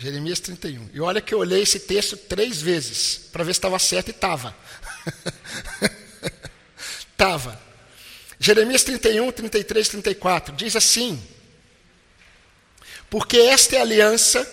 Jeremias 0.00 0.40
31. 0.40 0.88
E 0.94 1.00
olha 1.00 1.20
que 1.20 1.34
eu 1.34 1.40
olhei 1.40 1.62
esse 1.62 1.78
texto 1.78 2.16
três 2.16 2.62
vezes 2.62 3.20
para 3.30 3.44
ver 3.44 3.52
se 3.52 3.58
estava 3.58 3.78
certo 3.78 4.08
e 4.08 4.12
estava. 4.12 4.56
Estava. 7.10 7.60
Jeremias 8.40 8.82
31, 8.82 9.30
33, 9.30 9.88
34 9.90 10.56
diz 10.56 10.74
assim: 10.74 11.22
Porque 13.10 13.36
esta 13.36 13.76
é 13.76 13.78
a 13.80 13.82
aliança 13.82 14.50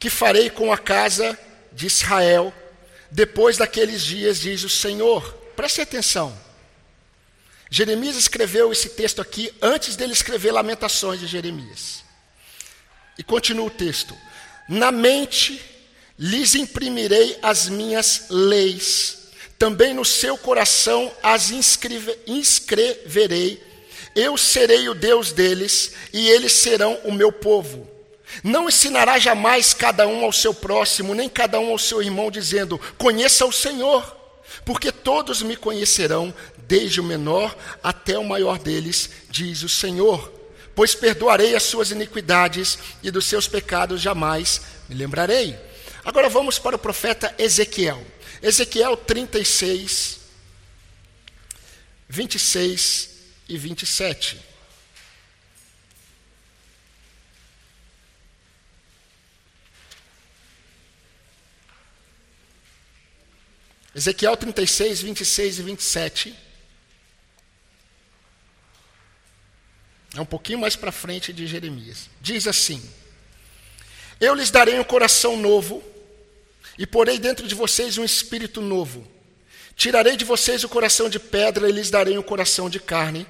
que 0.00 0.10
farei 0.10 0.50
com 0.50 0.72
a 0.72 0.76
casa 0.76 1.38
de 1.70 1.86
Israel 1.86 2.52
depois 3.08 3.56
daqueles 3.56 4.02
dias, 4.02 4.40
diz 4.40 4.64
o 4.64 4.68
Senhor. 4.68 5.32
Preste 5.54 5.80
atenção. 5.80 6.36
Jeremias 7.70 8.16
escreveu 8.16 8.72
esse 8.72 8.88
texto 8.90 9.22
aqui 9.22 9.54
antes 9.62 9.94
dele 9.94 10.12
escrever 10.12 10.50
Lamentações 10.50 11.20
de 11.20 11.28
Jeremias. 11.28 12.03
E 13.18 13.22
continua 13.22 13.66
o 13.66 13.70
texto: 13.70 14.16
Na 14.68 14.90
mente 14.90 15.60
lhes 16.18 16.54
imprimirei 16.54 17.38
as 17.42 17.68
minhas 17.68 18.26
leis, 18.30 19.28
também 19.58 19.94
no 19.94 20.04
seu 20.04 20.36
coração 20.36 21.10
as 21.22 21.50
inscreve, 21.50 22.18
inscreverei. 22.26 23.62
Eu 24.14 24.36
serei 24.36 24.88
o 24.88 24.94
Deus 24.94 25.32
deles, 25.32 25.92
e 26.12 26.28
eles 26.28 26.52
serão 26.52 26.98
o 27.04 27.12
meu 27.12 27.32
povo. 27.32 27.88
Não 28.42 28.68
ensinará 28.68 29.18
jamais 29.18 29.74
cada 29.74 30.06
um 30.06 30.24
ao 30.24 30.32
seu 30.32 30.54
próximo, 30.54 31.14
nem 31.14 31.28
cada 31.28 31.58
um 31.60 31.70
ao 31.70 31.78
seu 31.78 32.02
irmão, 32.02 32.30
dizendo: 32.30 32.80
Conheça 32.96 33.44
o 33.44 33.52
Senhor, 33.52 34.16
porque 34.64 34.90
todos 34.90 35.42
me 35.42 35.56
conhecerão, 35.56 36.34
desde 36.58 37.00
o 37.00 37.04
menor 37.04 37.56
até 37.82 38.18
o 38.18 38.24
maior 38.24 38.58
deles, 38.58 39.10
diz 39.30 39.62
o 39.62 39.68
Senhor. 39.68 40.32
Pois 40.74 40.94
perdoarei 40.94 41.54
as 41.54 41.62
suas 41.62 41.90
iniquidades 41.90 42.78
e 43.02 43.10
dos 43.10 43.26
seus 43.26 43.46
pecados 43.46 44.00
jamais 44.00 44.60
me 44.88 44.94
lembrarei. 44.94 45.56
Agora 46.04 46.28
vamos 46.28 46.58
para 46.58 46.76
o 46.76 46.78
profeta 46.78 47.34
Ezequiel. 47.38 48.04
Ezequiel 48.42 48.96
36, 48.96 50.20
26 52.08 53.10
e 53.48 53.56
27. 53.56 54.54
Ezequiel 63.94 64.36
36, 64.36 65.02
26 65.02 65.58
e 65.60 65.62
27. 65.62 66.43
É 70.16 70.20
um 70.20 70.26
pouquinho 70.26 70.60
mais 70.60 70.76
para 70.76 70.92
frente 70.92 71.32
de 71.32 71.46
Jeremias. 71.46 72.08
Diz 72.20 72.46
assim: 72.46 72.82
Eu 74.20 74.34
lhes 74.34 74.50
darei 74.50 74.78
um 74.78 74.84
coração 74.84 75.36
novo, 75.36 75.82
e 76.78 76.86
porei 76.86 77.18
dentro 77.18 77.46
de 77.46 77.54
vocês 77.54 77.98
um 77.98 78.04
espírito 78.04 78.60
novo. 78.60 79.06
Tirarei 79.76 80.16
de 80.16 80.24
vocês 80.24 80.62
o 80.62 80.68
coração 80.68 81.08
de 81.08 81.18
pedra 81.18 81.68
e 81.68 81.72
lhes 81.72 81.90
darei 81.90 82.16
um 82.16 82.22
coração 82.22 82.70
de 82.70 82.78
carne. 82.78 83.26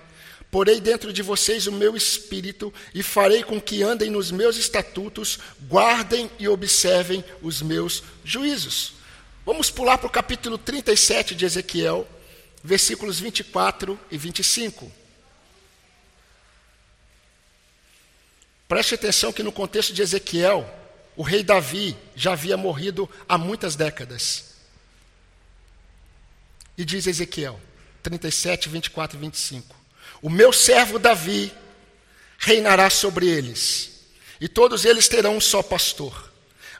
Porei 0.50 0.80
dentro 0.80 1.12
de 1.12 1.22
vocês 1.22 1.66
o 1.66 1.72
meu 1.72 1.96
espírito 1.96 2.72
e 2.94 3.02
farei 3.02 3.42
com 3.42 3.60
que 3.60 3.82
andem 3.82 4.10
nos 4.10 4.30
meus 4.30 4.56
estatutos, 4.56 5.38
guardem 5.68 6.30
e 6.38 6.46
observem 6.46 7.24
os 7.42 7.60
meus 7.60 8.04
juízos. 8.24 8.92
Vamos 9.44 9.70
pular 9.70 9.98
para 9.98 10.06
o 10.06 10.10
capítulo 10.10 10.56
37 10.56 11.34
de 11.34 11.44
Ezequiel, 11.44 12.06
versículos 12.62 13.18
24 13.18 13.98
e 14.10 14.16
25. 14.16 15.03
Preste 18.75 18.97
atenção 18.97 19.33
que 19.33 19.45
no 19.45 19.52
contexto 19.52 19.93
de 19.93 20.02
Ezequiel, 20.02 20.69
o 21.14 21.23
rei 21.23 21.45
Davi 21.45 21.97
já 22.16 22.33
havia 22.33 22.57
morrido 22.57 23.09
há 23.28 23.38
muitas 23.38 23.76
décadas. 23.76 24.57
E 26.76 26.85
diz 26.85 27.07
Ezequiel 27.07 27.61
37, 28.02 28.69
24 28.69 29.16
e 29.16 29.21
25: 29.21 29.76
O 30.21 30.28
meu 30.28 30.52
servo 30.52 30.99
Davi 30.99 31.54
reinará 32.37 32.90
sobre 32.90 33.28
eles, 33.28 34.09
e 34.40 34.49
todos 34.49 34.85
eles 34.85 35.07
terão 35.07 35.37
um 35.37 35.40
só 35.40 35.62
pastor. 35.62 36.33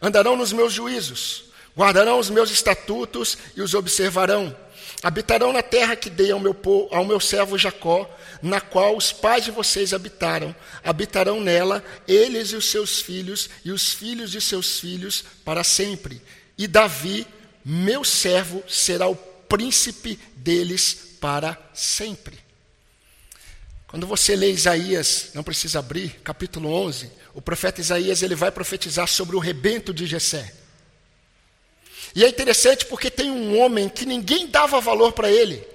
Andarão 0.03 0.35
nos 0.35 0.53
meus 0.53 0.73
juízos, 0.73 1.45
Guardarão 1.77 2.19
os 2.19 2.29
meus 2.29 2.51
estatutos 2.51 3.39
e 3.55 3.63
os 3.63 3.73
observarão. 3.73 4.57
Habitarão 5.05 5.53
na 5.53 5.63
terra 5.63 5.95
que 5.95 6.09
dei 6.09 6.31
ao 6.31 6.41
meu, 6.41 6.57
ao 6.91 7.05
meu 7.05 7.21
servo 7.21 7.59
Jacó, 7.59 8.11
na 8.41 8.59
qual 8.59 8.97
os 8.97 9.13
pais 9.13 9.45
de 9.45 9.51
vocês 9.51 9.93
habitaram. 9.93 10.57
Habitarão 10.83 11.43
nela, 11.43 11.85
eles 12.09 12.53
e 12.53 12.57
os 12.57 12.65
seus 12.71 13.03
filhos, 13.03 13.51
e 13.63 13.71
os 13.71 13.93
filhos 13.93 14.31
de 14.31 14.41
seus 14.41 14.81
filhos, 14.81 15.23
para 15.45 15.63
sempre. 15.63 16.23
E 16.57 16.67
Davi, 16.67 17.27
meu 17.63 18.03
servo, 18.03 18.65
será 18.67 19.07
o 19.07 19.15
príncipe 19.15 20.19
deles 20.37 21.19
para 21.21 21.59
sempre. 21.75 22.39
Quando 23.87 24.07
você 24.07 24.35
lê 24.35 24.53
Isaías, 24.53 25.33
não 25.35 25.43
precisa 25.43 25.81
abrir, 25.81 26.19
capítulo 26.25 26.73
11, 26.73 27.13
o 27.35 27.43
profeta 27.43 27.79
Isaías 27.79 28.23
ele 28.23 28.35
vai 28.35 28.51
profetizar 28.51 29.07
sobre 29.07 29.37
o 29.37 29.39
rebento 29.39 29.93
de 29.93 30.07
Jessé. 30.07 30.64
E 32.15 32.25
é 32.25 32.29
interessante 32.29 32.87
porque 32.87 33.11
tem 33.11 33.31
um 33.31 33.59
homem 33.59 33.89
que 33.89 34.07
ninguém 34.07 34.47
dava 34.47 34.81
valor 34.81 35.13
para 35.13 35.31
ele. 35.31 35.67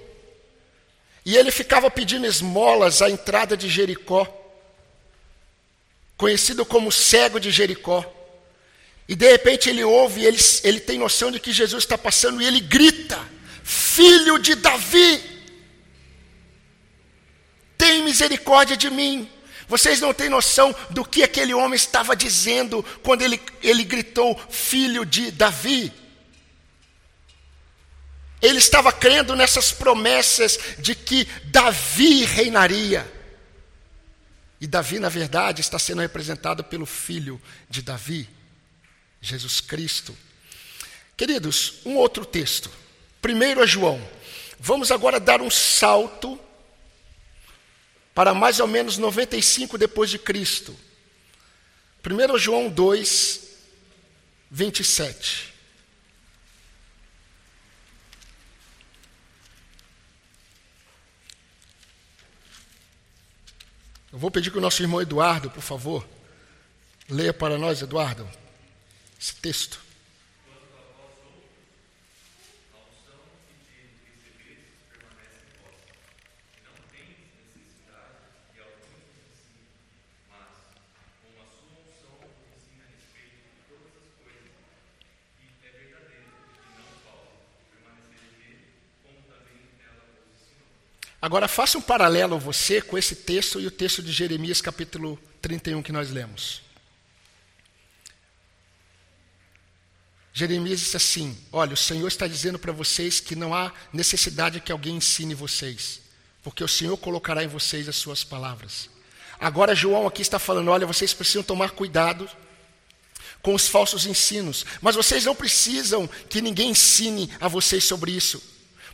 E 1.24 1.36
ele 1.36 1.50
ficava 1.50 1.90
pedindo 1.90 2.26
esmolas 2.26 3.02
à 3.02 3.10
entrada 3.10 3.56
de 3.56 3.68
Jericó, 3.68 4.26
conhecido 6.16 6.64
como 6.64 6.90
cego 6.90 7.38
de 7.38 7.50
Jericó. 7.50 8.04
E 9.06 9.14
de 9.14 9.30
repente 9.30 9.68
ele 9.68 9.84
ouve, 9.84 10.24
ele, 10.24 10.38
ele 10.64 10.80
tem 10.80 10.98
noção 10.98 11.30
de 11.30 11.38
que 11.38 11.52
Jesus 11.52 11.84
está 11.84 11.98
passando 11.98 12.40
e 12.40 12.46
ele 12.46 12.60
grita: 12.60 13.18
Filho 13.62 14.38
de 14.38 14.54
Davi, 14.54 15.22
tem 17.76 18.02
misericórdia 18.02 18.76
de 18.76 18.88
mim. 18.88 19.28
Vocês 19.68 20.00
não 20.00 20.14
têm 20.14 20.28
noção 20.28 20.74
do 20.88 21.04
que 21.04 21.22
aquele 21.22 21.52
homem 21.52 21.76
estava 21.76 22.16
dizendo 22.16 22.82
quando 23.02 23.22
ele, 23.22 23.40
ele 23.62 23.84
gritou: 23.84 24.40
Filho 24.48 25.04
de 25.04 25.30
Davi. 25.30 25.99
Ele 28.40 28.58
estava 28.58 28.92
crendo 28.92 29.36
nessas 29.36 29.72
promessas 29.72 30.58
de 30.78 30.94
que 30.94 31.26
Davi 31.44 32.24
reinaria. 32.24 33.10
E 34.60 34.66
Davi, 34.66 34.98
na 34.98 35.08
verdade, 35.08 35.60
está 35.60 35.78
sendo 35.78 36.00
representado 36.00 36.62
pelo 36.62 36.84
filho 36.84 37.40
de 37.68 37.82
Davi, 37.82 38.28
Jesus 39.20 39.60
Cristo. 39.60 40.16
Queridos, 41.16 41.74
um 41.84 41.96
outro 41.96 42.24
texto. 42.24 42.70
Primeiro 43.20 43.62
é 43.62 43.66
João. 43.66 44.00
Vamos 44.58 44.90
agora 44.90 45.18
dar 45.18 45.40
um 45.40 45.50
salto 45.50 46.38
para 48.14 48.34
mais 48.34 48.60
ou 48.60 48.66
menos 48.66 48.98
95 48.98 49.78
depois 49.78 50.10
de 50.10 50.18
Cristo. 50.18 50.76
1 52.04 52.38
João 52.38 52.68
2, 52.68 53.40
27. 54.50 55.49
Eu 64.12 64.18
vou 64.18 64.30
pedir 64.30 64.50
que 64.50 64.58
o 64.58 64.60
nosso 64.60 64.82
irmão 64.82 65.00
Eduardo, 65.00 65.50
por 65.50 65.62
favor, 65.62 66.06
leia 67.08 67.32
para 67.32 67.56
nós, 67.56 67.80
Eduardo, 67.80 68.28
esse 69.20 69.34
texto. 69.36 69.80
Agora 91.30 91.46
faça 91.46 91.78
um 91.78 91.80
paralelo 91.80 92.40
você 92.40 92.82
com 92.82 92.98
esse 92.98 93.14
texto 93.14 93.60
e 93.60 93.66
o 93.68 93.70
texto 93.70 94.02
de 94.02 94.10
Jeremias 94.10 94.60
capítulo 94.60 95.16
31 95.40 95.80
que 95.80 95.92
nós 95.92 96.10
lemos. 96.10 96.60
Jeremias 100.32 100.80
disse 100.80 100.96
assim: 100.96 101.38
Olha, 101.52 101.74
o 101.74 101.76
Senhor 101.76 102.08
está 102.08 102.26
dizendo 102.26 102.58
para 102.58 102.72
vocês 102.72 103.20
que 103.20 103.36
não 103.36 103.54
há 103.54 103.72
necessidade 103.92 104.58
que 104.58 104.72
alguém 104.72 104.96
ensine 104.96 105.32
vocês, 105.32 106.00
porque 106.42 106.64
o 106.64 106.68
Senhor 106.68 106.96
colocará 106.96 107.44
em 107.44 107.46
vocês 107.46 107.88
as 107.88 107.94
suas 107.94 108.24
palavras. 108.24 108.90
Agora, 109.38 109.72
João 109.72 110.08
aqui 110.08 110.22
está 110.22 110.40
falando: 110.40 110.72
Olha, 110.72 110.84
vocês 110.84 111.14
precisam 111.14 111.44
tomar 111.44 111.70
cuidado 111.70 112.28
com 113.40 113.54
os 113.54 113.68
falsos 113.68 114.04
ensinos, 114.04 114.66
mas 114.82 114.96
vocês 114.96 115.26
não 115.26 115.36
precisam 115.36 116.08
que 116.28 116.42
ninguém 116.42 116.70
ensine 116.70 117.30
a 117.40 117.46
vocês 117.46 117.84
sobre 117.84 118.10
isso 118.10 118.49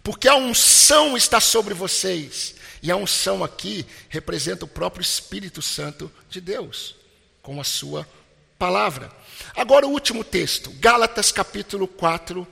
porque 0.07 0.29
a 0.29 0.37
unção 0.37 1.17
está 1.17 1.41
sobre 1.41 1.75
vocês. 1.75 2.55
E 2.81 2.93
a 2.93 2.97
unção 2.97 3.43
aqui 3.43 3.85
representa 4.09 4.65
o 4.65 4.69
próprio 4.69 5.03
Espírito 5.03 5.61
Santo 5.61 6.13
de 6.31 6.41
Deus, 6.41 6.95
com 7.43 7.61
a 7.61 7.65
sua 7.65 8.09
palavra. 8.57 9.11
Agora 9.57 9.85
o 9.85 9.91
último 9.91 10.23
texto, 10.23 10.71
Gálatas 10.79 11.33
capítulo 11.33 11.89
4, 11.89 12.47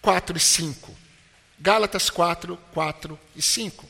4 0.00 0.34
e 0.38 0.40
5. 0.40 0.96
Gálatas 1.60 2.08
4, 2.08 2.58
4 2.72 3.20
e 3.36 3.42
5. 3.42 3.86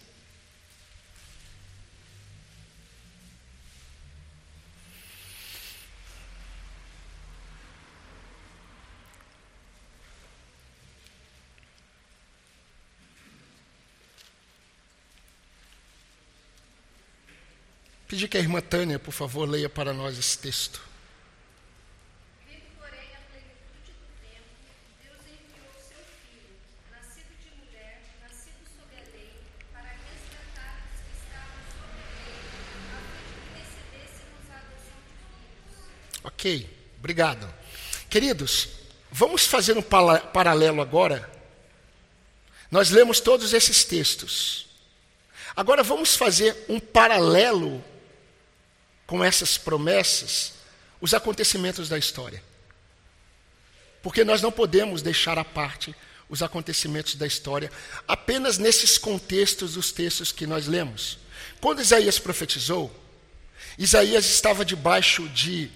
Pedir 18.09 18.27
que 18.27 18.39
a 18.39 18.41
irmã 18.41 18.63
Tânia, 18.63 18.99
por 18.99 19.13
favor, 19.13 19.47
leia 19.47 19.69
para 19.69 19.93
nós 19.93 20.19
esse 20.19 20.39
texto. 20.39 20.81
Ok, 36.25 36.95
obrigado. 36.99 37.53
Queridos, 38.09 38.69
vamos 39.11 39.45
fazer 39.45 39.77
um 39.77 39.83
paralelo 39.83 40.81
agora. 40.81 41.31
Nós 42.71 42.89
lemos 42.89 43.21
todos 43.21 43.53
esses 43.53 43.85
textos. 43.85 44.67
Agora 45.55 45.83
vamos 45.83 46.15
fazer 46.15 46.57
um 46.71 46.81
paralelo 46.81 47.85
com 49.09 49.25
essas 49.25 49.57
promessas, 49.57 50.53
os 51.01 51.15
acontecimentos 51.15 51.89
da 51.89 51.97
história. 51.97 52.43
Porque 54.03 54.23
nós 54.23 54.43
não 54.43 54.53
podemos 54.53 55.01
deixar 55.01 55.39
à 55.39 55.45
parte 55.45 55.97
os 56.29 56.43
acontecimentos 56.43 57.15
da 57.15 57.27
história 57.27 57.73
apenas 58.07 58.59
nesses 58.59 58.99
contextos 58.99 59.73
dos 59.73 59.91
textos 59.91 60.31
que 60.31 60.47
nós 60.47 60.67
lemos. 60.67 61.19
Quando 61.59 61.81
Isaías 61.81 62.19
profetizou, 62.19 62.95
Isaías 63.79 64.27
estava 64.27 64.63
debaixo 64.63 65.27
de 65.31 65.71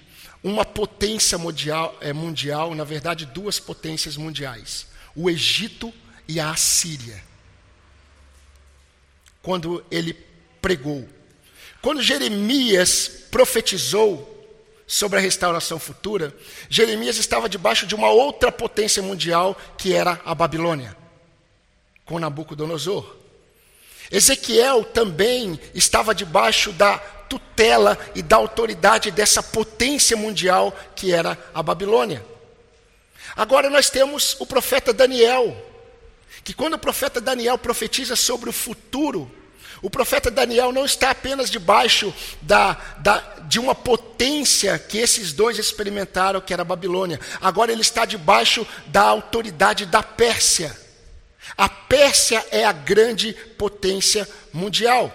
uma 0.45 0.63
potência 0.63 1.39
mundial, 1.39 1.97
é, 2.03 2.13
mundial, 2.13 2.75
na 2.75 2.85
verdade, 2.85 3.25
duas 3.25 3.59
potências 3.59 4.15
mundiais: 4.15 4.89
o 5.17 5.31
Egito 5.31 5.91
e 6.29 6.39
a 6.39 6.51
Assíria. 6.51 7.25
Quando 9.41 9.83
ele 9.91 10.13
pregou. 10.61 11.09
Quando 11.81 12.03
Jeremias 12.03 13.22
profetizou 13.33 14.29
sobre 14.87 15.19
a 15.19 15.23
restauração 15.23 15.79
futura, 15.79 16.37
Jeremias 16.69 17.17
estava 17.17 17.49
debaixo 17.49 17.87
de 17.87 17.95
uma 17.95 18.11
outra 18.11 18.53
potência 18.53 19.03
mundial, 19.03 19.57
que 19.79 19.95
era 19.95 20.21
a 20.23 20.35
Babilônia, 20.35 20.95
com 22.05 22.19
Nabucodonosor. 22.19 23.17
Ezequiel 24.11 24.85
também 24.85 25.59
estava 25.75 26.15
debaixo 26.15 26.73
da 26.73 26.99
tutela 26.99 27.99
e 28.15 28.21
da 28.21 28.37
autoridade 28.37 29.11
dessa 29.11 29.43
potência 29.43 30.15
mundial 30.15 30.77
que 30.95 31.11
era 31.11 31.39
a 31.55 31.63
Babilônia. 31.63 32.23
Agora 33.35 33.71
nós 33.71 33.89
temos 33.89 34.37
o 34.39 34.45
profeta 34.45 34.93
Daniel, 34.93 35.57
que 36.45 36.53
quando 36.53 36.75
o 36.75 36.79
profeta 36.79 37.19
Daniel 37.19 37.57
profetiza 37.57 38.15
sobre 38.15 38.51
o 38.51 38.53
futuro, 38.53 39.31
o 39.83 39.91
profeta 39.91 40.31
Daniel 40.31 40.73
não 40.73 40.85
está 40.85 41.11
apenas 41.11 41.51
debaixo 41.51 42.15
da, 42.41 42.75
da, 43.01 43.19
de 43.49 43.59
uma 43.59 43.75
potência 43.75 44.79
que 44.79 44.97
esses 44.97 45.33
dois 45.33 45.59
experimentaram, 45.59 46.41
que 46.41 46.53
era 46.53 46.63
a 46.63 46.65
Babilônia. 46.65 47.19
Agora 47.41 47.73
ele 47.73 47.81
está 47.81 48.05
debaixo 48.05 48.65
da 48.87 49.03
autoridade 49.03 49.85
da 49.85 50.01
Pérsia. 50.01 50.81
A 51.59 51.69
Pérsia 51.69 52.47
é 52.53 52.65
a 52.65 52.71
grande 52.71 53.33
potência 53.59 54.29
mundial. 54.53 55.13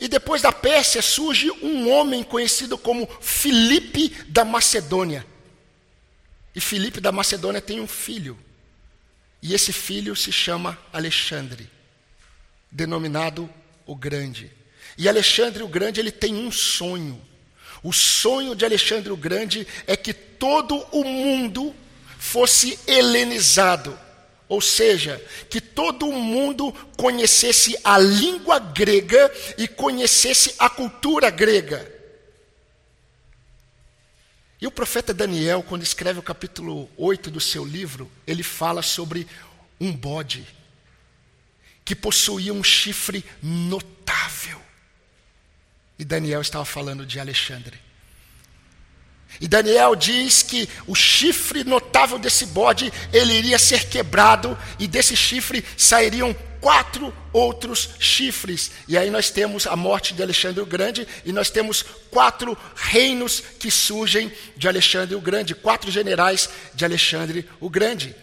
E 0.00 0.08
depois 0.08 0.42
da 0.42 0.50
Pérsia 0.50 1.00
surge 1.00 1.48
um 1.62 1.88
homem 1.88 2.24
conhecido 2.24 2.76
como 2.76 3.08
Filipe 3.20 4.08
da 4.26 4.44
Macedônia. 4.44 5.24
E 6.56 6.60
Filipe 6.60 7.00
da 7.00 7.12
Macedônia 7.12 7.60
tem 7.60 7.80
um 7.80 7.86
filho. 7.86 8.36
E 9.40 9.54
esse 9.54 9.72
filho 9.72 10.16
se 10.16 10.32
chama 10.32 10.76
Alexandre, 10.92 11.70
denominado 12.68 13.48
o 13.88 13.96
Grande. 13.96 14.52
E 14.96 15.08
Alexandre 15.08 15.62
o 15.62 15.68
Grande 15.68 15.98
ele 15.98 16.12
tem 16.12 16.34
um 16.36 16.52
sonho. 16.52 17.20
O 17.82 17.92
sonho 17.92 18.54
de 18.54 18.64
Alexandre 18.64 19.10
o 19.10 19.16
Grande 19.16 19.66
é 19.86 19.96
que 19.96 20.12
todo 20.12 20.76
o 20.92 21.02
mundo 21.02 21.74
fosse 22.18 22.78
helenizado, 22.86 23.98
ou 24.48 24.60
seja, 24.60 25.24
que 25.48 25.60
todo 25.60 26.12
mundo 26.12 26.70
conhecesse 26.96 27.78
a 27.82 27.96
língua 27.96 28.58
grega 28.58 29.32
e 29.56 29.66
conhecesse 29.66 30.54
a 30.58 30.68
cultura 30.68 31.30
grega. 31.30 31.90
E 34.60 34.66
o 34.66 34.70
profeta 34.70 35.14
Daniel, 35.14 35.62
quando 35.62 35.82
escreve 35.82 36.18
o 36.18 36.22
capítulo 36.22 36.90
8 36.96 37.30
do 37.30 37.40
seu 37.40 37.64
livro, 37.64 38.10
ele 38.26 38.42
fala 38.42 38.82
sobre 38.82 39.26
um 39.80 39.92
bode 39.92 40.57
que 41.88 41.94
possuía 41.94 42.52
um 42.52 42.62
chifre 42.62 43.24
notável. 43.42 44.60
E 45.98 46.04
Daniel 46.04 46.42
estava 46.42 46.66
falando 46.66 47.06
de 47.06 47.18
Alexandre. 47.18 47.80
E 49.40 49.48
Daniel 49.48 49.96
diz 49.96 50.42
que 50.42 50.68
o 50.86 50.94
chifre 50.94 51.64
notável 51.64 52.18
desse 52.18 52.44
bode, 52.44 52.92
ele 53.10 53.32
iria 53.32 53.58
ser 53.58 53.88
quebrado 53.88 54.56
e 54.78 54.86
desse 54.86 55.16
chifre 55.16 55.64
sairiam 55.78 56.36
quatro 56.60 57.10
outros 57.32 57.88
chifres. 57.98 58.70
E 58.86 58.98
aí 58.98 59.08
nós 59.08 59.30
temos 59.30 59.66
a 59.66 59.74
morte 59.74 60.12
de 60.12 60.22
Alexandre 60.22 60.60
o 60.60 60.66
Grande 60.66 61.08
e 61.24 61.32
nós 61.32 61.48
temos 61.48 61.82
quatro 62.10 62.54
reinos 62.76 63.42
que 63.58 63.70
surgem 63.70 64.30
de 64.58 64.68
Alexandre 64.68 65.14
o 65.14 65.22
Grande, 65.22 65.54
quatro 65.54 65.90
generais 65.90 66.50
de 66.74 66.84
Alexandre 66.84 67.48
o 67.58 67.70
Grande. 67.70 68.14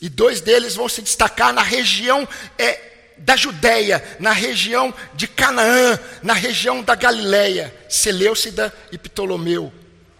E 0.00 0.08
dois 0.08 0.40
deles 0.40 0.74
vão 0.74 0.88
se 0.88 1.02
destacar 1.02 1.52
na 1.52 1.62
região 1.62 2.26
é, 2.58 2.93
da 3.18 3.36
Judéia, 3.36 4.02
na 4.18 4.32
região 4.32 4.92
de 5.14 5.26
Canaã, 5.26 5.98
na 6.22 6.34
região 6.34 6.82
da 6.82 6.94
Galiléia, 6.94 7.74
Seleucida 7.88 8.74
e 8.90 8.98
Ptolomeu, 8.98 9.72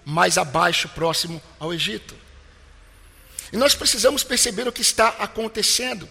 mais 0.04 0.38
abaixo, 0.38 0.88
próximo 0.88 1.42
ao 1.58 1.72
Egito. 1.72 2.16
E 3.52 3.56
nós 3.56 3.74
precisamos 3.74 4.24
perceber 4.24 4.66
o 4.66 4.72
que 4.72 4.82
está 4.82 5.08
acontecendo. 5.08 6.08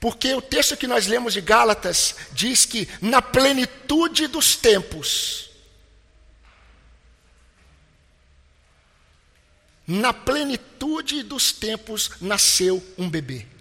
Porque 0.00 0.32
o 0.34 0.42
texto 0.42 0.76
que 0.76 0.86
nós 0.86 1.06
lemos 1.06 1.32
de 1.32 1.40
Gálatas 1.40 2.14
diz 2.32 2.64
que 2.64 2.88
na 3.00 3.20
plenitude 3.20 4.26
dos 4.26 4.56
tempos, 4.56 5.50
na 9.86 10.12
plenitude 10.12 11.22
dos 11.22 11.52
tempos 11.52 12.12
nasceu 12.20 12.82
um 12.96 13.10
bebê. 13.10 13.51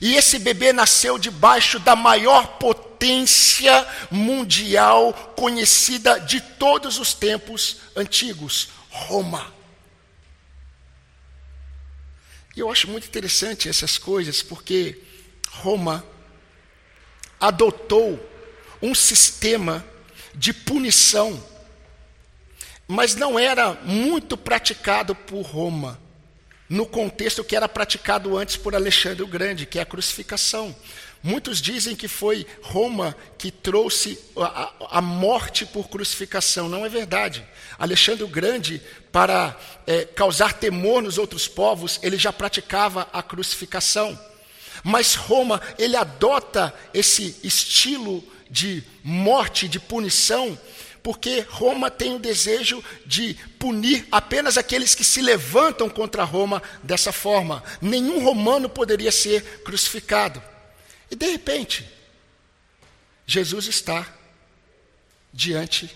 E 0.00 0.14
esse 0.14 0.38
bebê 0.38 0.72
nasceu 0.72 1.18
debaixo 1.18 1.78
da 1.78 1.96
maior 1.96 2.58
potência 2.58 3.86
mundial 4.10 5.12
conhecida 5.34 6.20
de 6.20 6.40
todos 6.40 6.98
os 6.98 7.14
tempos 7.14 7.78
antigos, 7.96 8.68
Roma. 8.90 9.52
E 12.54 12.60
eu 12.60 12.70
acho 12.70 12.88
muito 12.88 13.06
interessante 13.06 13.68
essas 13.68 13.96
coisas, 13.98 14.42
porque 14.42 15.00
Roma 15.50 16.04
adotou 17.40 18.18
um 18.82 18.94
sistema 18.94 19.84
de 20.34 20.52
punição, 20.52 21.42
mas 22.86 23.14
não 23.14 23.38
era 23.38 23.74
muito 23.84 24.36
praticado 24.36 25.14
por 25.14 25.42
Roma 25.42 26.00
no 26.68 26.84
contexto 26.84 27.42
que 27.42 27.56
era 27.56 27.68
praticado 27.68 28.36
antes 28.36 28.56
por 28.56 28.74
Alexandre 28.74 29.22
o 29.22 29.26
Grande, 29.26 29.66
que 29.66 29.78
é 29.78 29.82
a 29.82 29.86
crucificação. 29.86 30.74
Muitos 31.22 31.60
dizem 31.60 31.96
que 31.96 32.06
foi 32.06 32.46
Roma 32.62 33.16
que 33.36 33.50
trouxe 33.50 34.18
a, 34.36 34.98
a 34.98 35.00
morte 35.00 35.66
por 35.66 35.88
crucificação. 35.88 36.68
Não 36.68 36.86
é 36.86 36.88
verdade. 36.88 37.44
Alexandre 37.78 38.22
o 38.22 38.28
Grande, 38.28 38.80
para 39.10 39.58
é, 39.86 40.04
causar 40.04 40.52
temor 40.54 41.02
nos 41.02 41.18
outros 41.18 41.48
povos, 41.48 41.98
ele 42.02 42.16
já 42.16 42.32
praticava 42.32 43.08
a 43.12 43.22
crucificação. 43.22 44.18
Mas 44.84 45.14
Roma, 45.14 45.60
ele 45.76 45.96
adota 45.96 46.72
esse 46.94 47.36
estilo 47.42 48.22
de 48.48 48.84
morte, 49.02 49.68
de 49.68 49.80
punição, 49.80 50.58
porque 51.02 51.40
Roma 51.48 51.90
tem 51.90 52.14
o 52.14 52.18
desejo 52.18 52.82
de 53.06 53.34
punir 53.58 54.06
apenas 54.10 54.56
aqueles 54.56 54.94
que 54.94 55.04
se 55.04 55.20
levantam 55.20 55.88
contra 55.88 56.24
Roma 56.24 56.62
dessa 56.82 57.12
forma. 57.12 57.62
Nenhum 57.80 58.22
romano 58.22 58.68
poderia 58.68 59.12
ser 59.12 59.62
crucificado. 59.62 60.42
E 61.10 61.16
de 61.16 61.30
repente, 61.30 61.88
Jesus 63.26 63.66
está 63.66 64.06
diante 65.32 65.94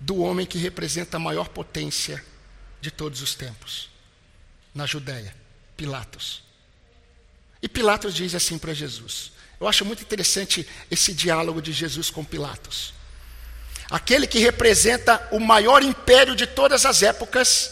do 0.00 0.18
homem 0.18 0.46
que 0.46 0.58
representa 0.58 1.16
a 1.16 1.20
maior 1.20 1.48
potência 1.48 2.24
de 2.80 2.90
todos 2.90 3.22
os 3.22 3.34
tempos, 3.34 3.88
na 4.74 4.86
Judéia, 4.86 5.34
Pilatos. 5.76 6.42
E 7.62 7.68
Pilatos 7.68 8.14
diz 8.14 8.34
assim 8.34 8.58
para 8.58 8.74
Jesus: 8.74 9.32
eu 9.60 9.66
acho 9.66 9.84
muito 9.84 10.02
interessante 10.02 10.66
esse 10.90 11.12
diálogo 11.12 11.62
de 11.62 11.72
Jesus 11.72 12.10
com 12.10 12.24
Pilatos. 12.24 12.92
Aquele 13.90 14.26
que 14.26 14.38
representa 14.38 15.26
o 15.30 15.40
maior 15.40 15.82
império 15.82 16.34
de 16.34 16.46
todas 16.46 16.84
as 16.84 17.02
épocas, 17.02 17.70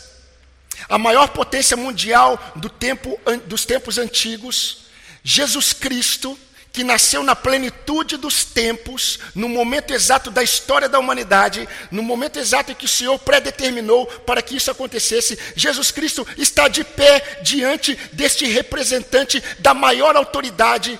a 0.88 0.96
maior 0.96 1.28
potência 1.28 1.76
mundial 1.76 2.52
do 2.56 2.68
tempo, 2.68 3.20
dos 3.46 3.64
tempos 3.64 3.98
antigos, 3.98 4.84
Jesus 5.22 5.72
Cristo, 5.72 6.38
que 6.72 6.82
nasceu 6.82 7.22
na 7.22 7.36
plenitude 7.36 8.16
dos 8.16 8.44
tempos, 8.44 9.20
no 9.34 9.48
momento 9.48 9.92
exato 9.92 10.30
da 10.30 10.42
história 10.42 10.88
da 10.88 10.98
humanidade, 10.98 11.68
no 11.90 12.02
momento 12.02 12.38
exato 12.38 12.72
em 12.72 12.74
que 12.74 12.86
o 12.86 12.88
Senhor 12.88 13.16
predeterminou 13.18 14.06
para 14.06 14.42
que 14.42 14.56
isso 14.56 14.70
acontecesse, 14.70 15.38
Jesus 15.54 15.92
Cristo 15.92 16.26
está 16.36 16.66
de 16.66 16.82
pé 16.82 17.40
diante 17.42 17.94
deste 18.12 18.46
representante 18.46 19.42
da 19.60 19.72
maior 19.72 20.16
autoridade 20.16 20.98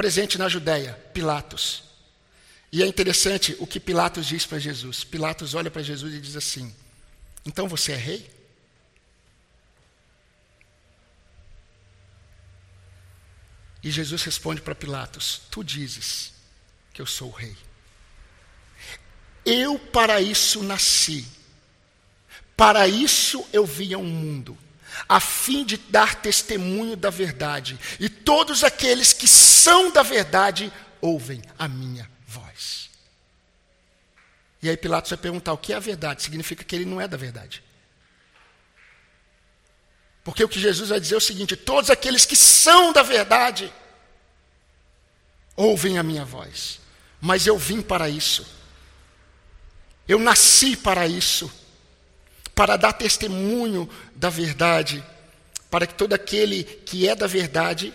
presente 0.00 0.38
na 0.38 0.48
Judéia, 0.48 0.94
Pilatos. 1.12 1.82
E 2.72 2.82
é 2.82 2.86
interessante 2.86 3.54
o 3.58 3.66
que 3.66 3.78
Pilatos 3.78 4.26
diz 4.26 4.46
para 4.46 4.58
Jesus. 4.58 5.04
Pilatos 5.04 5.54
olha 5.54 5.70
para 5.70 5.82
Jesus 5.82 6.14
e 6.14 6.20
diz 6.20 6.36
assim: 6.36 6.74
Então 7.44 7.68
você 7.68 7.92
é 7.92 7.96
rei? 7.96 8.30
E 13.82 13.90
Jesus 13.90 14.22
responde 14.22 14.62
para 14.62 14.74
Pilatos: 14.74 15.42
Tu 15.50 15.62
dizes 15.62 16.32
que 16.94 17.02
eu 17.02 17.06
sou 17.06 17.28
o 17.28 17.34
rei. 17.34 17.54
Eu 19.44 19.78
para 19.78 20.22
isso 20.22 20.62
nasci. 20.62 21.28
Para 22.56 22.88
isso 22.88 23.46
eu 23.52 23.66
vim 23.66 23.92
ao 23.92 24.02
mundo, 24.02 24.56
a 25.08 25.20
fim 25.20 25.64
de 25.64 25.76
dar 25.76 26.16
testemunho 26.16 26.96
da 26.96 27.10
verdade. 27.10 27.78
E 27.98 28.08
todos 28.08 28.64
aqueles 28.64 29.12
que 29.12 29.26
são 29.28 29.90
da 29.90 30.02
verdade 30.02 30.72
ouvem 31.00 31.42
a 31.58 31.68
minha 31.68 32.10
voz. 32.26 32.90
E 34.62 34.68
aí 34.68 34.76
Pilatos 34.76 35.10
vai 35.10 35.18
perguntar: 35.18 35.52
o 35.52 35.58
que 35.58 35.72
é 35.72 35.76
a 35.76 35.80
verdade? 35.80 36.22
Significa 36.22 36.64
que 36.64 36.74
ele 36.74 36.84
não 36.84 37.00
é 37.00 37.08
da 37.08 37.16
verdade. 37.16 37.62
Porque 40.22 40.44
o 40.44 40.48
que 40.48 40.60
Jesus 40.60 40.90
vai 40.90 41.00
dizer 41.00 41.14
é 41.14 41.18
o 41.18 41.20
seguinte: 41.20 41.56
todos 41.56 41.90
aqueles 41.90 42.24
que 42.24 42.36
são 42.36 42.92
da 42.92 43.02
verdade 43.02 43.72
ouvem 45.56 45.98
a 45.98 46.02
minha 46.02 46.24
voz. 46.24 46.80
Mas 47.20 47.46
eu 47.46 47.58
vim 47.58 47.82
para 47.82 48.08
isso. 48.08 48.46
Eu 50.08 50.18
nasci 50.18 50.76
para 50.76 51.06
isso 51.06 51.59
para 52.54 52.76
dar 52.76 52.92
testemunho 52.92 53.88
da 54.14 54.28
verdade, 54.28 55.04
para 55.70 55.86
que 55.86 55.94
todo 55.94 56.12
aquele 56.12 56.64
que 56.64 57.08
é 57.08 57.14
da 57.14 57.26
verdade 57.26 57.92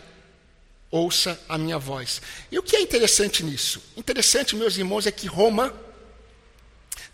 ouça 0.89 1.39
a 1.49 1.57
minha 1.57 1.77
voz. 1.77 2.21
E 2.51 2.57
o 2.57 2.63
que 2.63 2.75
é 2.75 2.81
interessante 2.81 3.43
nisso? 3.43 3.81
Interessante, 3.97 4.55
meus 4.55 4.77
irmãos, 4.77 5.05
é 5.05 5.11
que 5.11 5.27
Roma, 5.27 5.73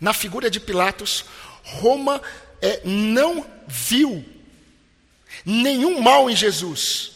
na 0.00 0.12
figura 0.12 0.48
de 0.48 0.60
Pilatos, 0.60 1.24
Roma 1.64 2.22
é, 2.60 2.80
não 2.84 3.44
viu 3.66 4.24
nenhum 5.44 6.00
mal 6.00 6.30
em 6.30 6.36
Jesus. 6.36 7.12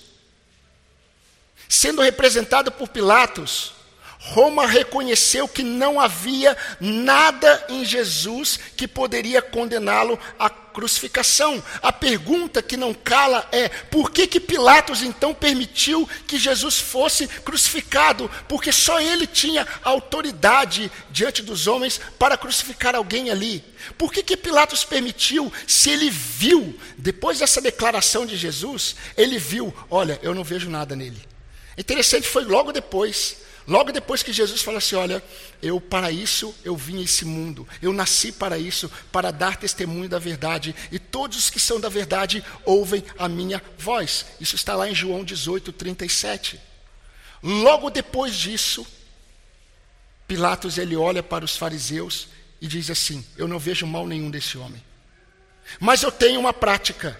Sendo 1.68 2.02
representado 2.02 2.70
por 2.72 2.88
Pilatos, 2.88 3.75
Roma 4.28 4.66
reconheceu 4.66 5.46
que 5.46 5.62
não 5.62 6.00
havia 6.00 6.56
nada 6.80 7.64
em 7.68 7.84
Jesus 7.84 8.58
que 8.76 8.88
poderia 8.88 9.40
condená-lo 9.40 10.18
à 10.36 10.50
crucificação. 10.50 11.62
A 11.80 11.92
pergunta 11.92 12.60
que 12.60 12.76
não 12.76 12.92
cala 12.92 13.48
é: 13.52 13.68
por 13.68 14.10
que, 14.10 14.26
que 14.26 14.40
Pilatos 14.40 15.00
então 15.00 15.32
permitiu 15.32 16.08
que 16.26 16.38
Jesus 16.38 16.76
fosse 16.76 17.28
crucificado? 17.28 18.28
Porque 18.48 18.72
só 18.72 19.00
ele 19.00 19.28
tinha 19.28 19.66
autoridade 19.84 20.90
diante 21.08 21.40
dos 21.40 21.68
homens 21.68 22.00
para 22.18 22.36
crucificar 22.36 22.96
alguém 22.96 23.30
ali. 23.30 23.64
Por 23.96 24.12
que, 24.12 24.24
que 24.24 24.36
Pilatos 24.36 24.84
permitiu, 24.84 25.52
se 25.68 25.90
ele 25.90 26.10
viu, 26.10 26.76
depois 26.98 27.38
dessa 27.38 27.60
declaração 27.60 28.26
de 28.26 28.36
Jesus, 28.36 28.96
ele 29.16 29.38
viu: 29.38 29.72
olha, 29.88 30.18
eu 30.20 30.34
não 30.34 30.42
vejo 30.42 30.68
nada 30.68 30.96
nele. 30.96 31.22
Interessante, 31.78 32.26
foi 32.26 32.44
logo 32.44 32.72
depois. 32.72 33.45
Logo 33.66 33.90
depois 33.90 34.22
que 34.22 34.32
Jesus 34.32 34.62
fala 34.62 34.78
assim: 34.78 34.94
Olha, 34.94 35.22
eu 35.60 35.80
para 35.80 36.10
isso 36.12 36.54
eu 36.64 36.76
vim 36.76 37.00
a 37.00 37.04
esse 37.04 37.24
mundo, 37.24 37.66
eu 37.82 37.92
nasci 37.92 38.30
para 38.30 38.56
isso, 38.58 38.90
para 39.10 39.32
dar 39.32 39.56
testemunho 39.56 40.08
da 40.08 40.18
verdade, 40.18 40.74
e 40.92 40.98
todos 40.98 41.36
os 41.36 41.50
que 41.50 41.58
são 41.58 41.80
da 41.80 41.88
verdade 41.88 42.44
ouvem 42.64 43.02
a 43.18 43.28
minha 43.28 43.60
voz. 43.76 44.26
Isso 44.40 44.54
está 44.54 44.76
lá 44.76 44.88
em 44.88 44.94
João 44.94 45.24
18, 45.24 45.72
37. 45.72 46.60
Logo 47.42 47.90
depois 47.90 48.36
disso, 48.36 48.86
Pilatos 50.28 50.78
ele 50.78 50.96
olha 50.96 51.22
para 51.22 51.44
os 51.44 51.56
fariseus 51.56 52.28
e 52.60 52.68
diz 52.68 52.88
assim: 52.88 53.26
Eu 53.36 53.48
não 53.48 53.58
vejo 53.58 53.84
mal 53.84 54.06
nenhum 54.06 54.30
desse 54.30 54.56
homem, 54.56 54.82
mas 55.80 56.04
eu 56.04 56.12
tenho 56.12 56.38
uma 56.38 56.52
prática. 56.52 57.18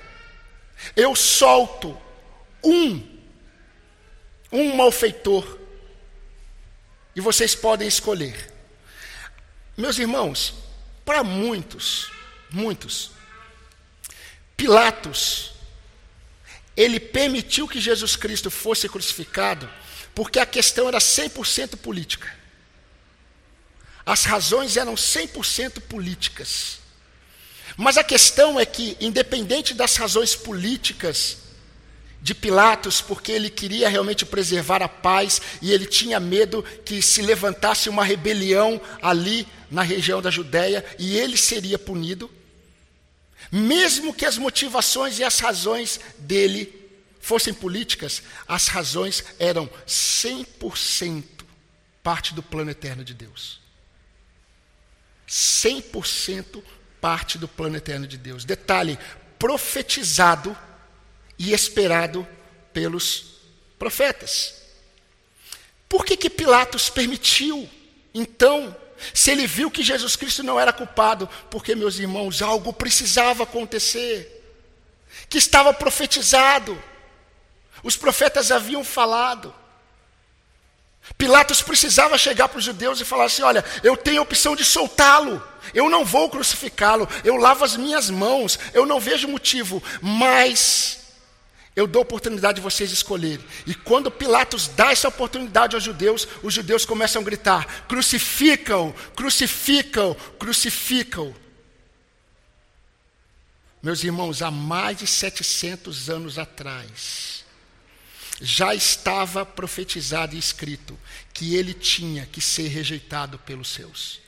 Eu 0.95 1.17
solto 1.17 1.97
um, 2.63 3.03
um 4.53 4.77
malfeitor 4.77 5.56
e 7.17 7.21
vocês 7.21 7.55
podem 7.55 7.89
escolher. 7.89 8.53
Meus 9.77 9.99
irmãos, 9.99 10.55
para 11.05 11.25
muitos, 11.25 12.13
muitos, 12.51 13.11
Pilatos, 14.57 15.53
ele 16.75 16.99
permitiu 16.99 17.69
que 17.69 17.81
Jesus 17.81 18.17
Cristo 18.17 18.51
fosse 18.51 18.89
crucificado, 18.89 19.69
porque 20.15 20.39
a 20.39 20.47
questão 20.47 20.89
era 20.89 20.99
100% 20.99 21.77
política. 21.77 22.35
As 24.05 24.25
razões 24.25 24.77
eram 24.77 24.95
100% 24.95 25.81
políticas. 25.83 26.79
Mas 27.77 27.99
a 27.99 28.05
questão 28.05 28.59
é 28.59 28.65
que, 28.65 28.97
independente 28.99 29.75
das 29.75 29.97
razões 29.97 30.35
políticas, 30.35 31.39
de 32.21 32.35
Pilatos, 32.35 33.01
porque 33.01 33.31
ele 33.31 33.49
queria 33.49 33.89
realmente 33.89 34.27
preservar 34.27 34.83
a 34.83 34.89
paz 34.89 35.41
e 35.63 35.73
ele 35.73 35.87
tinha 35.87 36.19
medo 36.19 36.63
que 36.85 37.01
se 37.01 37.23
levantasse 37.23 37.89
uma 37.89 38.05
rebelião 38.05 38.81
ali 39.01 39.47
na 39.71 39.83
região 39.83 40.21
da 40.21 40.31
Judéia 40.31 40.85
e 40.99 41.17
ele 41.17 41.37
seria 41.37 41.79
punido. 41.79 42.31
Mesmo 43.51 44.13
que 44.13 44.25
as 44.25 44.39
motivações 44.39 45.19
e 45.19 45.25
as 45.25 45.39
razões 45.39 46.01
dele 46.19 46.73
fossem 47.21 47.55
políticas, 47.55 48.23
as 48.47 48.69
razões 48.69 49.25
eram 49.39 49.69
100% 49.87 51.25
parte 52.03 52.35
do 52.35 52.43
plano 52.43 52.71
eterno 52.71 53.05
de 53.05 53.15
Deus. 53.15 53.61
100% 55.29 56.63
parte 57.01 57.39
do 57.39 57.49
plano 57.49 57.77
eterno 57.77 58.07
de 58.07 58.17
Deus. 58.17 58.45
Detalhe, 58.45 58.99
profetizado 59.39 60.57
e 61.39 61.53
esperado 61.53 62.27
pelos 62.73 63.37
profetas. 63.79 64.55
Por 65.89 66.05
que, 66.05 66.17
que 66.17 66.29
Pilatos 66.29 66.89
permitiu, 66.89 67.69
então, 68.13 68.75
se 69.15 69.31
ele 69.31 69.47
viu 69.47 69.71
que 69.71 69.83
Jesus 69.83 70.17
Cristo 70.17 70.43
não 70.43 70.59
era 70.59 70.73
culpado? 70.73 71.29
Porque, 71.51 71.75
meus 71.75 71.99
irmãos, 71.99 72.43
algo 72.43 72.73
precisava 72.73 73.45
acontecer, 73.45 74.33
que 75.29 75.39
estava 75.39 75.73
profetizado, 75.73 76.81
os 77.83 77.97
profetas 77.97 78.51
haviam 78.51 78.83
falado. 78.83 79.55
Pilatos 81.17 81.63
precisava 81.63 82.19
chegar 82.19 82.49
para 82.49 82.59
os 82.59 82.65
judeus 82.65 83.01
e 83.01 83.05
falar 83.05 83.27
assim: 83.27 83.43
olha, 83.43 83.65
eu 83.85 83.97
tenho 83.97 84.19
a 84.19 84.23
opção 84.23 84.57
de 84.57 84.65
soltá-lo, 84.65 85.41
eu 85.73 85.89
não 85.89 86.05
vou 86.05 86.29
crucificá-lo, 86.29 87.09
eu 87.23 87.37
lavo 87.37 87.65
as 87.65 87.77
minhas 87.77 88.11
mãos, 88.11 88.59
eu 88.75 88.85
não 88.85 88.99
vejo 88.99 89.29
motivo, 89.29 89.81
mas 90.03 91.06
eu 91.77 91.87
dou 91.87 92.01
oportunidade 92.01 92.57
de 92.57 92.63
vocês 92.63 92.91
escolherem. 92.91 93.45
E 93.67 93.75
quando 93.75 94.11
Pilatos 94.11 94.67
dá 94.69 94.91
essa 94.91 95.09
oportunidade 95.09 95.75
aos 95.75 95.85
judeus, 95.85 96.27
os 96.43 96.55
judeus 96.55 96.87
começam 96.87 97.21
a 97.21 97.25
gritar: 97.25 97.87
crucificam, 97.87 98.95
crucificam, 99.15 100.15
crucificam. 100.39 101.37
Meus 103.83 104.03
irmãos, 104.03 104.41
há 104.41 104.51
mais 104.51 104.97
de 104.97 105.07
700 105.07 106.09
anos 106.09 106.39
atrás, 106.39 107.45
já 108.41 108.75
estava 108.75 109.45
profetizado 109.45 110.35
e 110.35 110.39
escrito 110.39 110.99
que 111.35 111.55
ele 111.55 111.75
tinha 111.75 112.25
que 112.25 112.41
ser 112.41 112.69
rejeitado 112.69 113.39
pelos 113.41 113.69
seus. 113.69 114.19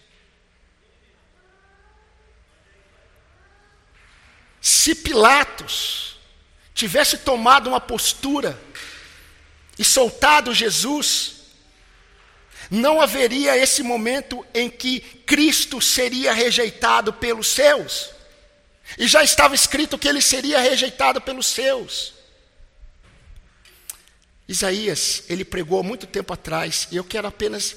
Se 4.61 4.95
Pilatos 4.95 6.08
tivesse 6.79 7.19
tomado 7.19 7.69
uma 7.69 7.81
postura 7.81 8.57
e 9.77 9.85
soltado 9.85 10.55
Jesus, 10.55 11.33
não 12.71 13.01
haveria 13.01 13.57
esse 13.57 13.83
momento 13.83 14.47
em 14.55 14.71
que 14.71 15.01
Cristo 15.01 15.81
seria 15.81 16.33
rejeitado 16.33 17.13
pelos 17.13 17.49
seus. 17.49 18.11
E 18.97 19.09
já 19.09 19.25
estava 19.25 19.57
escrito 19.57 19.99
que 19.99 20.07
ele 20.07 20.21
seria 20.21 20.61
rejeitado 20.61 21.21
pelos 21.21 21.47
seus. 21.47 22.15
Isaías, 24.47 25.25
ele 25.29 25.45
pregou 25.45 25.81
há 25.81 25.83
muito 25.83 26.07
tempo 26.07 26.33
atrás, 26.33 26.87
e 26.93 26.97
eu 26.97 27.03
quero 27.03 27.27
apenas 27.27 27.77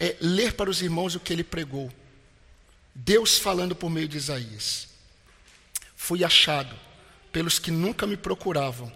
é, 0.00 0.16
ler 0.20 0.54
para 0.54 0.68
os 0.68 0.82
irmãos 0.82 1.14
o 1.14 1.20
que 1.20 1.32
ele 1.32 1.44
pregou. 1.44 1.88
Deus 2.92 3.38
falando 3.38 3.76
por 3.76 3.88
meio 3.88 4.08
de 4.08 4.18
Isaías: 4.18 4.88
Fui 5.94 6.24
achado 6.24 6.89
pelos 7.32 7.58
que 7.58 7.70
nunca 7.70 8.06
me 8.06 8.16
procuravam. 8.16 8.92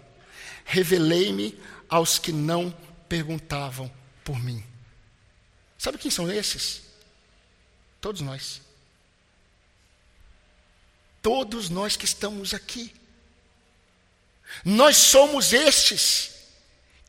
Revelei-me 0.65 1.57
aos 1.89 2.17
que 2.17 2.31
não 2.31 2.75
perguntavam 3.07 3.91
por 4.23 4.39
mim. 4.39 4.63
Sabe 5.77 5.97
quem 5.97 6.09
são 6.09 6.31
esses? 6.31 6.81
Todos 8.01 8.21
nós. 8.21 8.61
Todos 11.21 11.69
nós 11.69 11.95
que 11.95 12.05
estamos 12.05 12.53
aqui. 12.53 12.93
Nós 14.63 14.97
somos 14.97 15.53
estes 15.53 16.31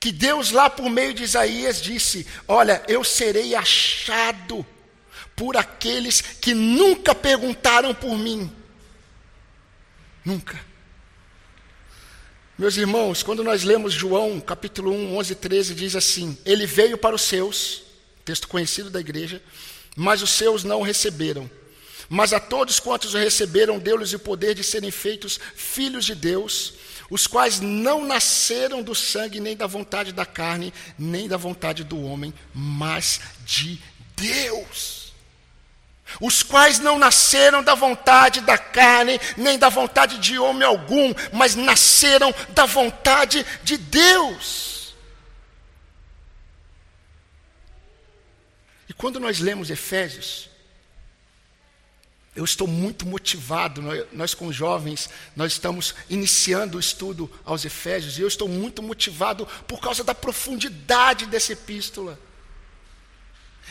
que 0.00 0.12
Deus, 0.12 0.50
lá 0.50 0.68
por 0.68 0.88
meio 0.88 1.14
de 1.14 1.22
Isaías, 1.22 1.80
disse: 1.82 2.26
Olha, 2.46 2.82
eu 2.88 3.02
serei 3.02 3.54
achado 3.54 4.64
por 5.34 5.56
aqueles 5.56 6.20
que 6.20 6.54
nunca 6.54 7.14
perguntaram 7.14 7.94
por 7.94 8.16
mim. 8.16 8.50
Nunca. 10.24 10.58
Meus 12.58 12.78
irmãos, 12.78 13.22
quando 13.22 13.44
nós 13.44 13.64
lemos 13.64 13.92
João, 13.92 14.40
capítulo 14.40 14.90
1, 14.90 15.18
11 15.18 15.32
e 15.32 15.36
13, 15.36 15.74
diz 15.74 15.94
assim: 15.94 16.38
Ele 16.42 16.64
veio 16.64 16.96
para 16.96 17.14
os 17.14 17.20
seus, 17.20 17.82
texto 18.24 18.48
conhecido 18.48 18.88
da 18.88 18.98
igreja, 18.98 19.42
mas 19.94 20.22
os 20.22 20.30
seus 20.30 20.64
não 20.64 20.80
o 20.80 20.82
receberam. 20.82 21.50
Mas 22.08 22.32
a 22.32 22.40
todos 22.40 22.80
quantos 22.80 23.12
o 23.12 23.18
receberam, 23.18 23.78
deu-lhes 23.78 24.14
o 24.14 24.18
poder 24.18 24.54
de 24.54 24.64
serem 24.64 24.90
feitos 24.90 25.38
filhos 25.54 26.06
de 26.06 26.14
Deus, 26.14 26.72
os 27.10 27.26
quais 27.26 27.60
não 27.60 28.06
nasceram 28.06 28.82
do 28.82 28.94
sangue, 28.94 29.38
nem 29.38 29.54
da 29.54 29.66
vontade 29.66 30.10
da 30.10 30.24
carne, 30.24 30.72
nem 30.98 31.28
da 31.28 31.36
vontade 31.36 31.84
do 31.84 32.00
homem, 32.00 32.32
mas 32.54 33.20
de 33.44 33.78
Deus. 34.16 35.05
Os 36.20 36.42
quais 36.42 36.78
não 36.78 36.98
nasceram 36.98 37.62
da 37.62 37.74
vontade 37.74 38.40
da 38.40 38.56
carne, 38.56 39.20
nem 39.36 39.58
da 39.58 39.68
vontade 39.68 40.18
de 40.18 40.38
homem 40.38 40.66
algum, 40.66 41.12
mas 41.32 41.54
nasceram 41.54 42.34
da 42.50 42.64
vontade 42.64 43.44
de 43.62 43.76
Deus. 43.76 44.94
E 48.88 48.92
quando 48.92 49.18
nós 49.18 49.40
lemos 49.40 49.68
Efésios, 49.68 50.48
eu 52.36 52.44
estou 52.44 52.68
muito 52.68 53.06
motivado, 53.06 53.82
nós, 54.12 54.34
com 54.34 54.52
jovens, 54.52 55.08
nós 55.34 55.52
estamos 55.52 55.94
iniciando 56.08 56.76
o 56.76 56.80
estudo 56.80 57.30
aos 57.44 57.64
Efésios, 57.64 58.18
e 58.18 58.20
eu 58.20 58.28
estou 58.28 58.46
muito 58.46 58.82
motivado 58.82 59.46
por 59.66 59.80
causa 59.80 60.04
da 60.04 60.14
profundidade 60.14 61.24
dessa 61.26 61.54
epístola. 61.54 62.18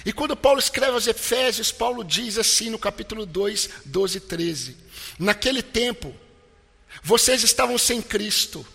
E 0.03 0.12
quando 0.12 0.36
Paulo 0.36 0.60
escreve 0.60 0.93
aos 0.93 1.08
Efésios, 1.08 1.71
Paulo 1.71 2.03
diz 2.03 2.38
assim 2.38 2.69
no 2.69 2.79
capítulo 2.79 3.25
2, 3.25 3.69
12 3.86 4.17
e 4.17 4.21
13: 4.21 4.77
Naquele 5.19 5.62
tempo, 5.62 6.13
vocês 7.03 7.43
estavam 7.43 7.77
sem 7.77 8.01
Cristo, 8.01 8.65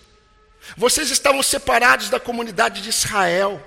vocês 0.76 1.10
estavam 1.10 1.42
separados 1.42 2.08
da 2.08 2.20
comunidade 2.20 2.80
de 2.80 2.88
Israel, 2.88 3.64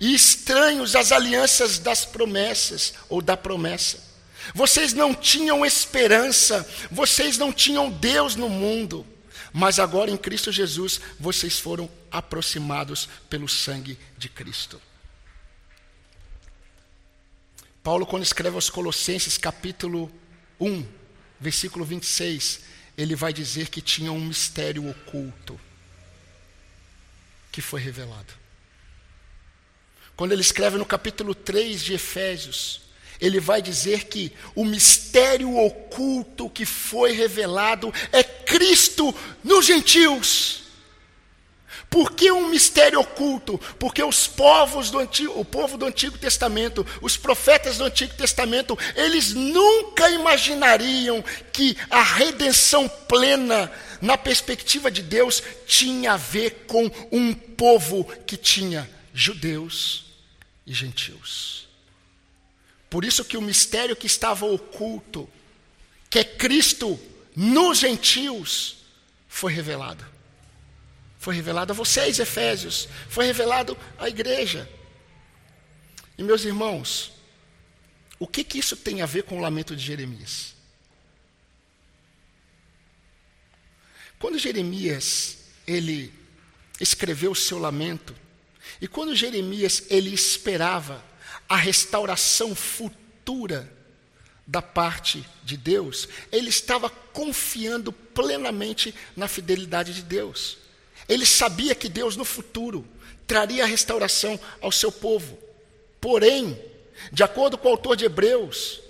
e 0.00 0.14
estranhos 0.14 0.94
às 0.94 1.12
alianças 1.12 1.78
das 1.78 2.04
promessas, 2.04 2.94
ou 3.08 3.20
da 3.20 3.36
promessa. 3.36 4.12
Vocês 4.54 4.92
não 4.92 5.14
tinham 5.14 5.64
esperança, 5.64 6.68
vocês 6.90 7.38
não 7.38 7.52
tinham 7.52 7.90
Deus 7.90 8.34
no 8.34 8.48
mundo, 8.48 9.06
mas 9.52 9.78
agora 9.78 10.10
em 10.10 10.16
Cristo 10.16 10.50
Jesus 10.50 11.00
vocês 11.18 11.58
foram 11.58 11.88
aproximados 12.10 13.08
pelo 13.30 13.48
sangue 13.48 13.98
de 14.18 14.28
Cristo. 14.28 14.80
Paulo, 17.82 18.06
quando 18.06 18.22
escreve 18.22 18.54
aos 18.54 18.70
Colossenses, 18.70 19.36
capítulo 19.36 20.10
1, 20.60 20.86
versículo 21.40 21.84
26, 21.84 22.60
ele 22.96 23.16
vai 23.16 23.32
dizer 23.32 23.68
que 23.68 23.80
tinha 23.80 24.12
um 24.12 24.20
mistério 24.20 24.88
oculto 24.88 25.60
que 27.50 27.60
foi 27.60 27.80
revelado. 27.80 28.32
Quando 30.14 30.32
ele 30.32 30.42
escreve 30.42 30.78
no 30.78 30.86
capítulo 30.86 31.34
3 31.34 31.82
de 31.82 31.94
Efésios, 31.94 32.82
ele 33.20 33.40
vai 33.40 33.60
dizer 33.60 34.04
que 34.04 34.32
o 34.54 34.64
mistério 34.64 35.56
oculto 35.56 36.48
que 36.48 36.64
foi 36.64 37.12
revelado 37.12 37.92
é 38.12 38.22
Cristo 38.22 39.12
nos 39.42 39.66
gentios. 39.66 40.61
Por 41.92 42.12
que 42.12 42.32
um 42.32 42.48
mistério 42.48 43.00
oculto? 43.00 43.58
Porque 43.78 44.02
os 44.02 44.26
povos 44.26 44.90
do 44.90 44.98
antigo, 44.98 45.38
o 45.38 45.44
povo 45.44 45.76
do 45.76 45.84
Antigo 45.84 46.16
Testamento, 46.16 46.86
os 47.02 47.18
profetas 47.18 47.76
do 47.76 47.84
Antigo 47.84 48.14
Testamento, 48.14 48.78
eles 48.96 49.34
nunca 49.34 50.08
imaginariam 50.08 51.22
que 51.52 51.76
a 51.90 52.02
redenção 52.02 52.88
plena, 52.88 53.70
na 54.00 54.16
perspectiva 54.16 54.90
de 54.90 55.02
Deus, 55.02 55.42
tinha 55.66 56.14
a 56.14 56.16
ver 56.16 56.64
com 56.66 56.90
um 57.12 57.34
povo 57.34 58.04
que 58.26 58.38
tinha 58.38 58.88
judeus 59.12 60.06
e 60.66 60.72
gentios. 60.72 61.68
Por 62.88 63.04
isso 63.04 63.22
que 63.22 63.36
o 63.36 63.42
mistério 63.42 63.94
que 63.94 64.06
estava 64.06 64.46
oculto, 64.46 65.28
que 66.08 66.18
é 66.18 66.24
Cristo 66.24 66.98
nos 67.36 67.80
gentios, 67.80 68.76
foi 69.28 69.52
revelado. 69.52 70.11
Foi 71.22 71.36
revelado 71.36 71.72
a 71.72 71.76
vocês, 71.76 72.18
Efésios, 72.18 72.88
foi 73.08 73.26
revelado 73.26 73.78
à 73.96 74.08
igreja. 74.08 74.68
E 76.18 76.22
meus 76.24 76.44
irmãos, 76.44 77.12
o 78.18 78.26
que, 78.26 78.42
que 78.42 78.58
isso 78.58 78.76
tem 78.76 79.02
a 79.02 79.06
ver 79.06 79.22
com 79.22 79.38
o 79.38 79.40
lamento 79.40 79.76
de 79.76 79.84
Jeremias? 79.84 80.56
Quando 84.18 84.36
Jeremias 84.36 85.38
ele 85.64 86.12
escreveu 86.80 87.30
o 87.30 87.36
seu 87.36 87.56
lamento, 87.56 88.16
e 88.80 88.88
quando 88.88 89.14
Jeremias 89.14 89.84
ele 89.90 90.12
esperava 90.12 91.04
a 91.48 91.54
restauração 91.54 92.52
futura 92.52 93.72
da 94.44 94.60
parte 94.60 95.24
de 95.44 95.56
Deus, 95.56 96.08
ele 96.32 96.48
estava 96.48 96.90
confiando 96.90 97.92
plenamente 97.92 98.92
na 99.14 99.28
fidelidade 99.28 99.94
de 99.94 100.02
Deus. 100.02 100.60
Ele 101.08 101.26
sabia 101.26 101.74
que 101.74 101.88
Deus 101.88 102.16
no 102.16 102.24
futuro 102.24 102.86
traria 103.26 103.64
a 103.64 103.66
restauração 103.66 104.38
ao 104.60 104.72
seu 104.72 104.90
povo. 104.90 105.38
Porém, 106.00 106.58
de 107.12 107.22
acordo 107.22 107.56
com 107.56 107.68
o 107.68 107.72
autor 107.72 107.96
de 107.96 108.04
Hebreus, 108.04 108.80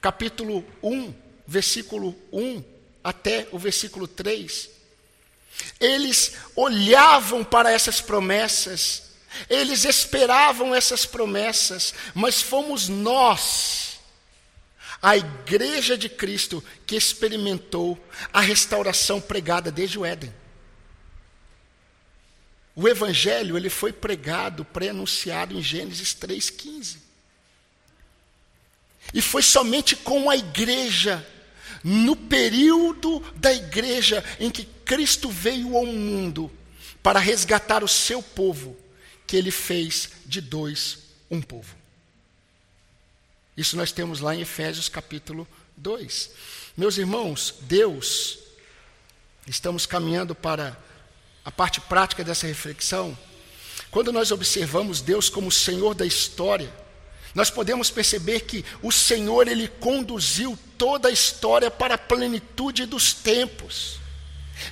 capítulo 0.00 0.64
1, 0.82 1.14
versículo 1.46 2.16
1 2.32 2.62
até 3.02 3.48
o 3.52 3.58
versículo 3.58 4.06
3, 4.06 4.70
eles 5.80 6.34
olhavam 6.56 7.44
para 7.44 7.70
essas 7.72 8.00
promessas 8.00 9.12
eles 9.48 9.84
esperavam 9.84 10.74
essas 10.74 11.06
promessas, 11.06 11.94
mas 12.14 12.42
fomos 12.42 12.88
nós, 12.88 13.98
a 15.00 15.16
igreja 15.16 15.96
de 15.96 16.08
Cristo, 16.08 16.62
que 16.86 16.96
experimentou 16.96 17.98
a 18.32 18.40
restauração 18.40 19.20
pregada 19.20 19.70
desde 19.70 19.98
o 19.98 20.04
Éden. 20.04 20.32
O 22.74 22.88
evangelho 22.88 23.56
ele 23.56 23.68
foi 23.68 23.92
pregado, 23.92 24.64
pré-anunciado 24.64 25.56
em 25.56 25.62
Gênesis 25.62 26.14
3:15. 26.14 26.98
E 29.12 29.20
foi 29.20 29.42
somente 29.42 29.94
com 29.94 30.30
a 30.30 30.36
igreja, 30.36 31.26
no 31.84 32.16
período 32.16 33.20
da 33.36 33.52
igreja 33.52 34.24
em 34.38 34.50
que 34.50 34.64
Cristo 34.84 35.28
veio 35.28 35.76
ao 35.76 35.84
mundo 35.84 36.50
para 37.02 37.18
resgatar 37.18 37.82
o 37.82 37.88
seu 37.88 38.22
povo, 38.22 38.76
que 39.26 39.36
ele 39.36 39.50
fez 39.50 40.10
de 40.24 40.40
dois 40.40 40.98
um 41.30 41.42
povo. 41.42 41.74
Isso 43.56 43.76
nós 43.76 43.92
temos 43.92 44.20
lá 44.20 44.34
em 44.34 44.40
Efésios 44.40 44.88
capítulo 44.88 45.46
2. 45.76 46.30
Meus 46.76 46.96
irmãos, 46.96 47.54
Deus, 47.62 48.38
estamos 49.46 49.84
caminhando 49.84 50.34
para 50.34 50.78
a 51.44 51.50
parte 51.50 51.80
prática 51.80 52.22
dessa 52.22 52.46
reflexão. 52.46 53.16
Quando 53.90 54.12
nós 54.12 54.30
observamos 54.30 55.00
Deus 55.00 55.28
como 55.28 55.50
Senhor 55.50 55.94
da 55.94 56.06
história, 56.06 56.72
nós 57.34 57.50
podemos 57.50 57.90
perceber 57.90 58.40
que 58.40 58.64
o 58.82 58.92
Senhor 58.92 59.48
ele 59.48 59.68
conduziu 59.68 60.58
toda 60.76 61.08
a 61.08 61.12
história 61.12 61.70
para 61.70 61.94
a 61.94 61.98
plenitude 61.98 62.86
dos 62.86 63.12
tempos. 63.12 63.98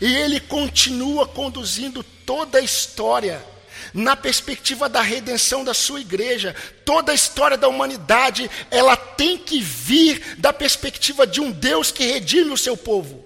E 0.01 0.15
ele 0.15 0.39
continua 0.41 1.27
conduzindo 1.27 2.03
toda 2.03 2.59
a 2.59 2.63
história 2.63 3.45
na 3.93 4.15
perspectiva 4.15 4.89
da 4.89 5.01
redenção 5.01 5.65
da 5.65 5.75
sua 5.75 6.01
igreja, 6.01 6.55
toda 6.85 7.13
a 7.13 7.15
história 7.15 7.57
da 7.57 7.67
humanidade, 7.67 8.49
ela 8.71 8.97
tem 8.97 9.37
que 9.37 9.61
vir 9.61 10.37
da 10.39 10.53
perspectiva 10.53 11.27
de 11.27 11.41
um 11.41 11.51
Deus 11.51 11.91
que 11.91 12.05
redime 12.05 12.53
o 12.53 12.59
seu 12.59 12.77
povo. 12.77 13.25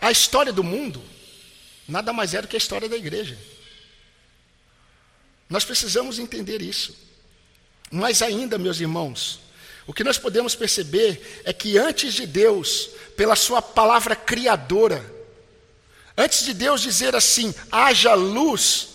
A 0.00 0.10
história 0.10 0.52
do 0.52 0.64
mundo 0.64 1.02
nada 1.88 2.12
mais 2.12 2.34
é 2.34 2.42
do 2.42 2.48
que 2.48 2.56
a 2.56 2.58
história 2.58 2.88
da 2.88 2.96
igreja. 2.96 3.38
Nós 5.48 5.64
precisamos 5.64 6.18
entender 6.18 6.62
isso. 6.62 6.96
Mas 7.90 8.22
ainda, 8.22 8.58
meus 8.58 8.80
irmãos, 8.80 9.40
o 9.86 9.92
que 9.92 10.04
nós 10.04 10.16
podemos 10.16 10.54
perceber 10.54 11.42
é 11.44 11.52
que 11.52 11.76
antes 11.76 12.14
de 12.14 12.26
Deus, 12.26 12.90
pela 13.16 13.36
sua 13.36 13.60
palavra 13.60 14.16
criadora, 14.16 15.22
Antes 16.16 16.44
de 16.44 16.52
Deus 16.52 16.80
dizer 16.80 17.16
assim, 17.16 17.54
haja 17.70 18.14
luz, 18.14 18.88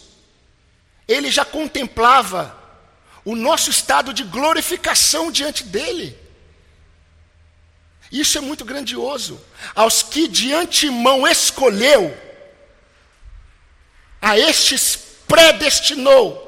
ele 1.08 1.32
já 1.32 1.44
contemplava 1.44 2.56
o 3.26 3.36
nosso 3.36 3.70
estado 3.70 4.14
de 4.14 4.24
glorificação 4.24 5.32
diante 5.32 5.64
dele. 5.64 6.18
Isso 8.12 8.38
é 8.38 8.42
muito 8.42 8.64
grandioso. 8.64 9.42
Aos 9.76 10.04
que 10.04 10.28
de 10.28 10.54
antemão 10.54 11.28
escolheu, 11.28 12.16
A 14.22 14.38
estes 14.38 14.96
predestinou. 15.28 16.44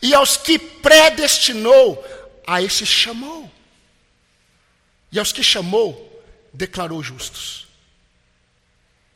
E 0.00 0.14
aos 0.14 0.36
que 0.36 0.58
predestinou, 0.58 2.04
a 2.46 2.62
estes 2.62 2.88
chamou. 2.88 3.50
E 5.10 5.18
aos 5.18 5.32
que 5.32 5.42
chamou, 5.42 6.22
declarou 6.52 7.02
justos. 7.02 7.66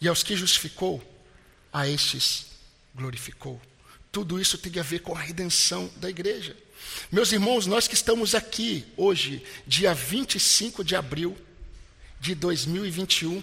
E 0.01 0.09
aos 0.09 0.23
que 0.23 0.35
justificou, 0.35 1.03
a 1.73 1.89
estes 1.89 2.47
glorificou. 2.95 3.61
Tudo 4.11 4.41
isso 4.41 4.59
tem 4.59 4.79
a 4.79 4.83
ver 4.83 5.01
com 5.01 5.15
a 5.15 5.21
redenção 5.21 5.91
da 5.97 6.11
igreja. 6.11 6.57
Meus 7.11 7.33
irmãos, 7.33 7.67
nós 7.67 7.89
que 7.89 7.95
estamos 7.95 8.35
aqui 8.35 8.85
hoje, 8.97 9.43
dia 9.67 9.95
25 9.95 10.85
de 10.85 10.95
abril 10.95 11.37
de 12.21 12.35
2021, 12.35 13.43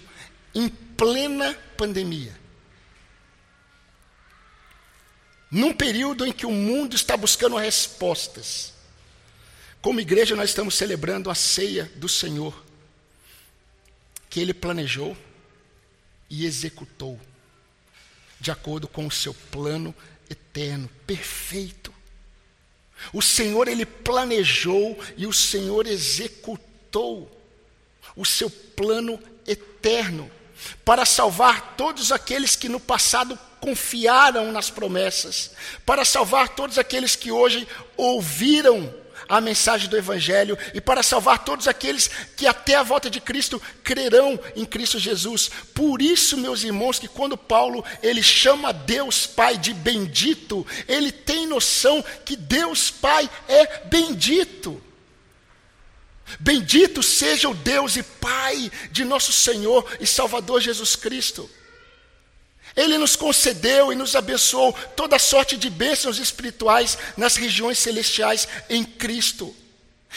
em 0.54 0.68
plena 0.68 1.54
pandemia. 1.76 2.39
Num 5.50 5.72
período 5.72 6.24
em 6.24 6.32
que 6.32 6.46
o 6.46 6.52
mundo 6.52 6.94
está 6.94 7.16
buscando 7.16 7.56
respostas. 7.56 8.72
Como 9.82 10.00
igreja, 10.00 10.36
nós 10.36 10.50
estamos 10.50 10.74
celebrando 10.74 11.30
a 11.30 11.34
ceia 11.34 11.90
do 11.96 12.08
Senhor, 12.08 12.54
que 14.28 14.38
Ele 14.38 14.54
planejou 14.54 15.16
e 16.28 16.44
executou, 16.44 17.18
de 18.38 18.50
acordo 18.50 18.86
com 18.86 19.06
o 19.06 19.10
seu 19.10 19.34
plano 19.34 19.94
eterno, 20.28 20.88
perfeito. 21.06 21.92
O 23.12 23.20
Senhor, 23.20 23.66
Ele 23.66 23.84
planejou 23.84 25.02
e 25.16 25.26
o 25.26 25.32
Senhor 25.32 25.86
executou 25.86 27.36
o 28.14 28.24
seu 28.24 28.50
plano 28.50 29.20
eterno 29.46 30.30
para 30.84 31.04
salvar 31.04 31.74
todos 31.76 32.12
aqueles 32.12 32.54
que 32.54 32.68
no 32.68 32.78
passado 32.78 33.38
confiaram 33.60 34.50
nas 34.50 34.70
promessas, 34.70 35.50
para 35.84 36.04
salvar 36.04 36.48
todos 36.48 36.78
aqueles 36.78 37.14
que 37.14 37.30
hoje 37.30 37.66
ouviram 37.96 38.92
a 39.30 39.40
mensagem 39.40 39.88
do 39.88 39.96
Evangelho 39.96 40.58
e 40.74 40.80
para 40.80 41.04
salvar 41.04 41.44
todos 41.44 41.68
aqueles 41.68 42.10
que 42.36 42.48
até 42.48 42.74
a 42.74 42.82
volta 42.82 43.08
de 43.08 43.20
Cristo 43.20 43.62
crerão 43.84 44.38
em 44.56 44.64
Cristo 44.64 44.98
Jesus. 44.98 45.50
Por 45.72 46.02
isso, 46.02 46.36
meus 46.36 46.64
irmãos, 46.64 46.98
que 46.98 47.06
quando 47.06 47.36
Paulo 47.36 47.84
ele 48.02 48.24
chama 48.24 48.72
Deus 48.72 49.28
Pai 49.28 49.56
de 49.56 49.72
bendito, 49.72 50.66
ele 50.88 51.12
tem 51.12 51.46
noção 51.46 52.04
que 52.24 52.34
Deus 52.34 52.90
Pai 52.90 53.30
é 53.48 53.84
bendito. 53.84 54.82
Bendito 56.38 57.02
seja 57.02 57.48
o 57.48 57.54
Deus 57.54 57.96
e 57.96 58.02
Pai 58.02 58.70
de 58.90 59.04
nosso 59.04 59.32
Senhor 59.32 59.86
e 60.00 60.06
Salvador 60.06 60.60
Jesus 60.60 60.96
Cristo. 60.96 61.48
Ele 62.76 62.96
nos 62.98 63.16
concedeu 63.16 63.92
e 63.92 63.96
nos 63.96 64.14
abençoou 64.14 64.72
toda 64.96 65.18
sorte 65.18 65.56
de 65.56 65.68
bênçãos 65.68 66.18
espirituais 66.18 66.96
nas 67.16 67.36
regiões 67.36 67.78
celestiais 67.78 68.46
em 68.68 68.84
Cristo. 68.84 69.54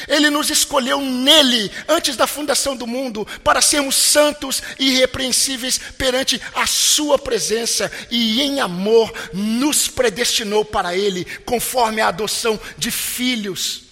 Ele 0.07 0.29
nos 0.29 0.49
escolheu 0.49 0.99
nele, 0.99 1.71
antes 1.87 2.15
da 2.15 2.25
fundação 2.25 2.75
do 2.75 2.87
mundo, 2.87 3.25
para 3.43 3.61
sermos 3.61 3.95
santos 3.95 4.61
e 4.79 4.89
irrepreensíveis 4.89 5.77
perante 5.77 6.41
a 6.55 6.65
Sua 6.65 7.19
presença, 7.19 7.91
e 8.09 8.41
em 8.41 8.59
amor 8.59 9.13
nos 9.33 9.87
predestinou 9.87 10.65
para 10.65 10.95
Ele, 10.95 11.23
conforme 11.45 12.01
a 12.01 12.07
adoção 12.07 12.59
de 12.75 12.89
filhos, 12.89 13.83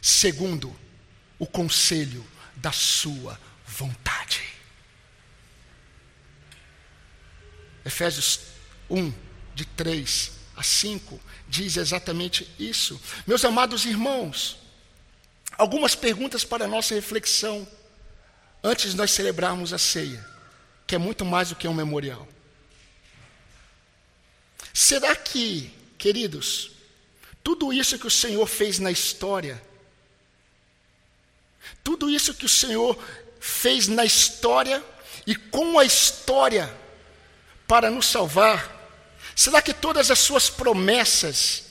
segundo 0.00 0.74
o 1.38 1.46
conselho 1.46 2.24
da 2.56 2.70
Sua 2.70 3.40
vontade. 3.66 4.42
Efésios 7.84 8.40
1, 8.88 9.12
de 9.54 9.64
3 9.64 10.32
a 10.56 10.62
5, 10.62 11.20
diz 11.48 11.76
exatamente 11.76 12.48
isso. 12.58 13.00
Meus 13.26 13.44
amados 13.44 13.84
irmãos, 13.84 14.58
algumas 15.58 15.94
perguntas 15.94 16.44
para 16.44 16.64
a 16.64 16.68
nossa 16.68 16.94
reflexão 16.94 17.66
antes 18.62 18.92
de 18.92 18.96
nós 18.96 19.10
celebrarmos 19.10 19.72
a 19.72 19.78
ceia, 19.78 20.24
que 20.86 20.94
é 20.94 20.98
muito 20.98 21.24
mais 21.24 21.48
do 21.48 21.56
que 21.56 21.66
um 21.66 21.74
memorial. 21.74 22.26
Será 24.72 25.14
que, 25.16 25.72
queridos, 25.98 26.70
tudo 27.42 27.72
isso 27.72 27.98
que 27.98 28.06
o 28.06 28.10
Senhor 28.10 28.46
fez 28.46 28.78
na 28.78 28.90
história, 28.90 29.60
tudo 31.82 32.08
isso 32.08 32.34
que 32.34 32.46
o 32.46 32.48
Senhor 32.48 32.96
fez 33.40 33.88
na 33.88 34.04
história 34.04 34.82
e 35.26 35.34
com 35.34 35.78
a 35.78 35.84
história 35.84 36.81
para 37.72 37.90
nos 37.90 38.04
salvar? 38.04 38.70
Será 39.34 39.62
que 39.62 39.72
todas 39.72 40.10
as 40.10 40.18
suas 40.18 40.50
promessas 40.50 41.62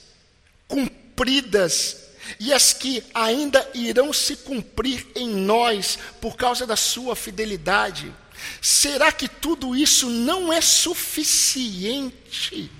cumpridas 0.67 1.95
e 2.39 2.51
as 2.51 2.73
que 2.73 3.03
ainda 3.13 3.69
irão 3.75 4.11
se 4.11 4.37
cumprir 4.37 5.05
em 5.15 5.29
nós 5.29 5.99
por 6.19 6.35
causa 6.35 6.65
da 6.65 6.75
sua 6.75 7.15
fidelidade, 7.15 8.11
será 8.59 9.11
que 9.11 9.27
tudo 9.27 9.75
isso 9.75 10.09
não 10.09 10.51
é 10.51 10.59
suficiente 10.59 12.71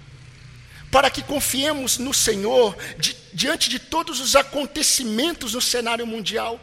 para 0.89 1.11
que 1.11 1.21
confiemos 1.21 1.99
no 1.99 2.15
Senhor 2.15 2.75
di 2.97 3.15
diante 3.31 3.69
de 3.69 3.77
todos 3.77 4.19
os 4.19 4.35
acontecimentos 4.35 5.53
no 5.53 5.61
cenário 5.61 6.07
mundial? 6.07 6.59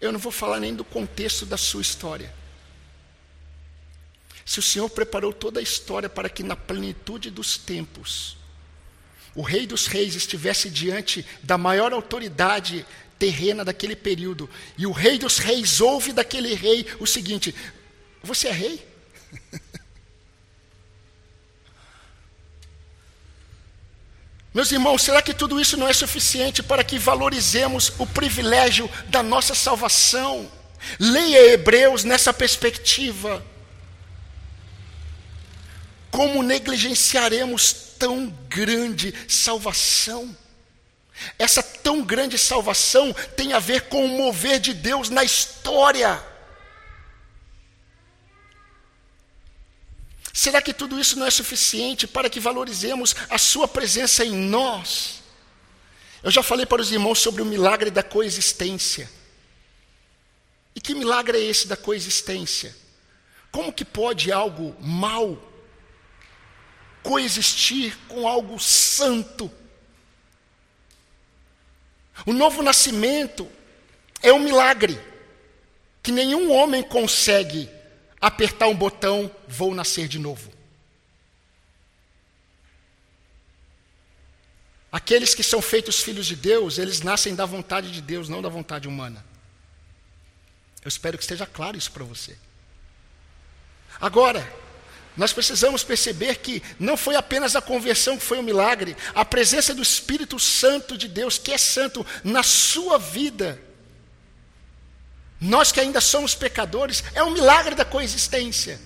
Eu 0.00 0.12
não 0.12 0.18
vou 0.18 0.30
falar 0.32 0.60
nem 0.60 0.74
do 0.74 0.84
contexto 0.84 1.44
da 1.44 1.56
sua 1.56 1.82
história. 1.82 2.32
Se 4.44 4.58
o 4.58 4.62
Senhor 4.62 4.88
preparou 4.88 5.32
toda 5.32 5.60
a 5.60 5.62
história 5.62 6.08
para 6.08 6.28
que 6.28 6.42
na 6.42 6.56
plenitude 6.56 7.30
dos 7.30 7.58
tempos 7.58 8.36
o 9.34 9.42
Rei 9.42 9.66
dos 9.66 9.86
Reis 9.86 10.14
estivesse 10.14 10.70
diante 10.70 11.24
da 11.42 11.58
maior 11.58 11.92
autoridade 11.92 12.86
terrena 13.18 13.64
daquele 13.64 13.94
período, 13.94 14.48
e 14.76 14.86
o 14.86 14.92
Rei 14.92 15.18
dos 15.18 15.38
Reis 15.38 15.80
ouve 15.80 16.12
daquele 16.12 16.54
rei 16.54 16.86
o 16.98 17.06
seguinte: 17.06 17.54
Você 18.22 18.48
é 18.48 18.52
rei? 18.52 18.88
Meus 24.52 24.72
irmãos, 24.72 25.02
será 25.02 25.20
que 25.20 25.34
tudo 25.34 25.60
isso 25.60 25.76
não 25.76 25.86
é 25.86 25.92
suficiente 25.92 26.62
para 26.62 26.82
que 26.82 26.98
valorizemos 26.98 27.92
o 27.98 28.06
privilégio 28.06 28.90
da 29.08 29.22
nossa 29.22 29.54
salvação? 29.54 30.50
Leia 30.98 31.52
Hebreus 31.52 32.02
nessa 32.04 32.32
perspectiva. 32.32 33.44
Como 36.10 36.42
negligenciaremos 36.42 37.72
tão 37.98 38.34
grande 38.48 39.14
salvação? 39.28 40.34
Essa 41.38 41.62
tão 41.62 42.02
grande 42.02 42.38
salvação 42.38 43.12
tem 43.36 43.52
a 43.52 43.58
ver 43.58 43.82
com 43.82 44.04
o 44.04 44.08
mover 44.08 44.60
de 44.60 44.72
Deus 44.72 45.10
na 45.10 45.24
história. 45.24 46.22
Será 50.38 50.62
que 50.62 50.72
tudo 50.72 51.00
isso 51.00 51.18
não 51.18 51.26
é 51.26 51.32
suficiente 51.32 52.06
para 52.06 52.30
que 52.30 52.38
valorizemos 52.38 53.12
a 53.28 53.36
Sua 53.36 53.66
presença 53.66 54.24
em 54.24 54.30
nós? 54.30 55.20
Eu 56.22 56.30
já 56.30 56.44
falei 56.44 56.64
para 56.64 56.80
os 56.80 56.92
irmãos 56.92 57.18
sobre 57.18 57.42
o 57.42 57.44
milagre 57.44 57.90
da 57.90 58.04
coexistência. 58.04 59.10
E 60.76 60.80
que 60.80 60.94
milagre 60.94 61.38
é 61.38 61.42
esse 61.42 61.66
da 61.66 61.76
coexistência? 61.76 62.72
Como 63.50 63.72
que 63.72 63.84
pode 63.84 64.30
algo 64.30 64.76
mal 64.80 65.36
coexistir 67.02 67.98
com 68.06 68.28
algo 68.28 68.60
santo? 68.60 69.50
O 72.24 72.32
novo 72.32 72.62
nascimento 72.62 73.50
é 74.22 74.32
um 74.32 74.38
milagre 74.38 75.04
que 76.00 76.12
nenhum 76.12 76.52
homem 76.52 76.84
consegue 76.84 77.68
apertar 78.20 78.66
um 78.68 78.74
botão, 78.74 79.30
vou 79.46 79.74
nascer 79.74 80.08
de 80.08 80.18
novo. 80.18 80.52
Aqueles 84.90 85.34
que 85.34 85.42
são 85.42 85.60
feitos 85.60 86.00
filhos 86.02 86.26
de 86.26 86.34
Deus, 86.34 86.78
eles 86.78 87.00
nascem 87.00 87.34
da 87.34 87.44
vontade 87.44 87.92
de 87.92 88.00
Deus, 88.00 88.28
não 88.28 88.40
da 88.40 88.48
vontade 88.48 88.88
humana. 88.88 89.24
Eu 90.82 90.88
espero 90.88 91.18
que 91.18 91.24
esteja 91.24 91.46
claro 91.46 91.76
isso 91.76 91.92
para 91.92 92.04
você. 92.04 92.36
Agora, 94.00 94.50
nós 95.16 95.32
precisamos 95.32 95.82
perceber 95.82 96.36
que 96.36 96.62
não 96.78 96.96
foi 96.96 97.16
apenas 97.16 97.54
a 97.54 97.60
conversão 97.60 98.16
que 98.16 98.24
foi 98.24 98.38
um 98.38 98.42
milagre, 98.42 98.96
a 99.14 99.24
presença 99.24 99.74
do 99.74 99.82
Espírito 99.82 100.38
Santo 100.38 100.96
de 100.96 101.08
Deus, 101.08 101.36
que 101.36 101.52
é 101.52 101.58
santo, 101.58 102.06
na 102.22 102.42
sua 102.42 102.98
vida, 102.98 103.60
nós 105.40 105.70
que 105.70 105.80
ainda 105.80 106.00
somos 106.00 106.34
pecadores, 106.34 107.04
é 107.14 107.22
um 107.22 107.30
milagre 107.30 107.74
da 107.74 107.84
coexistência. 107.84 108.80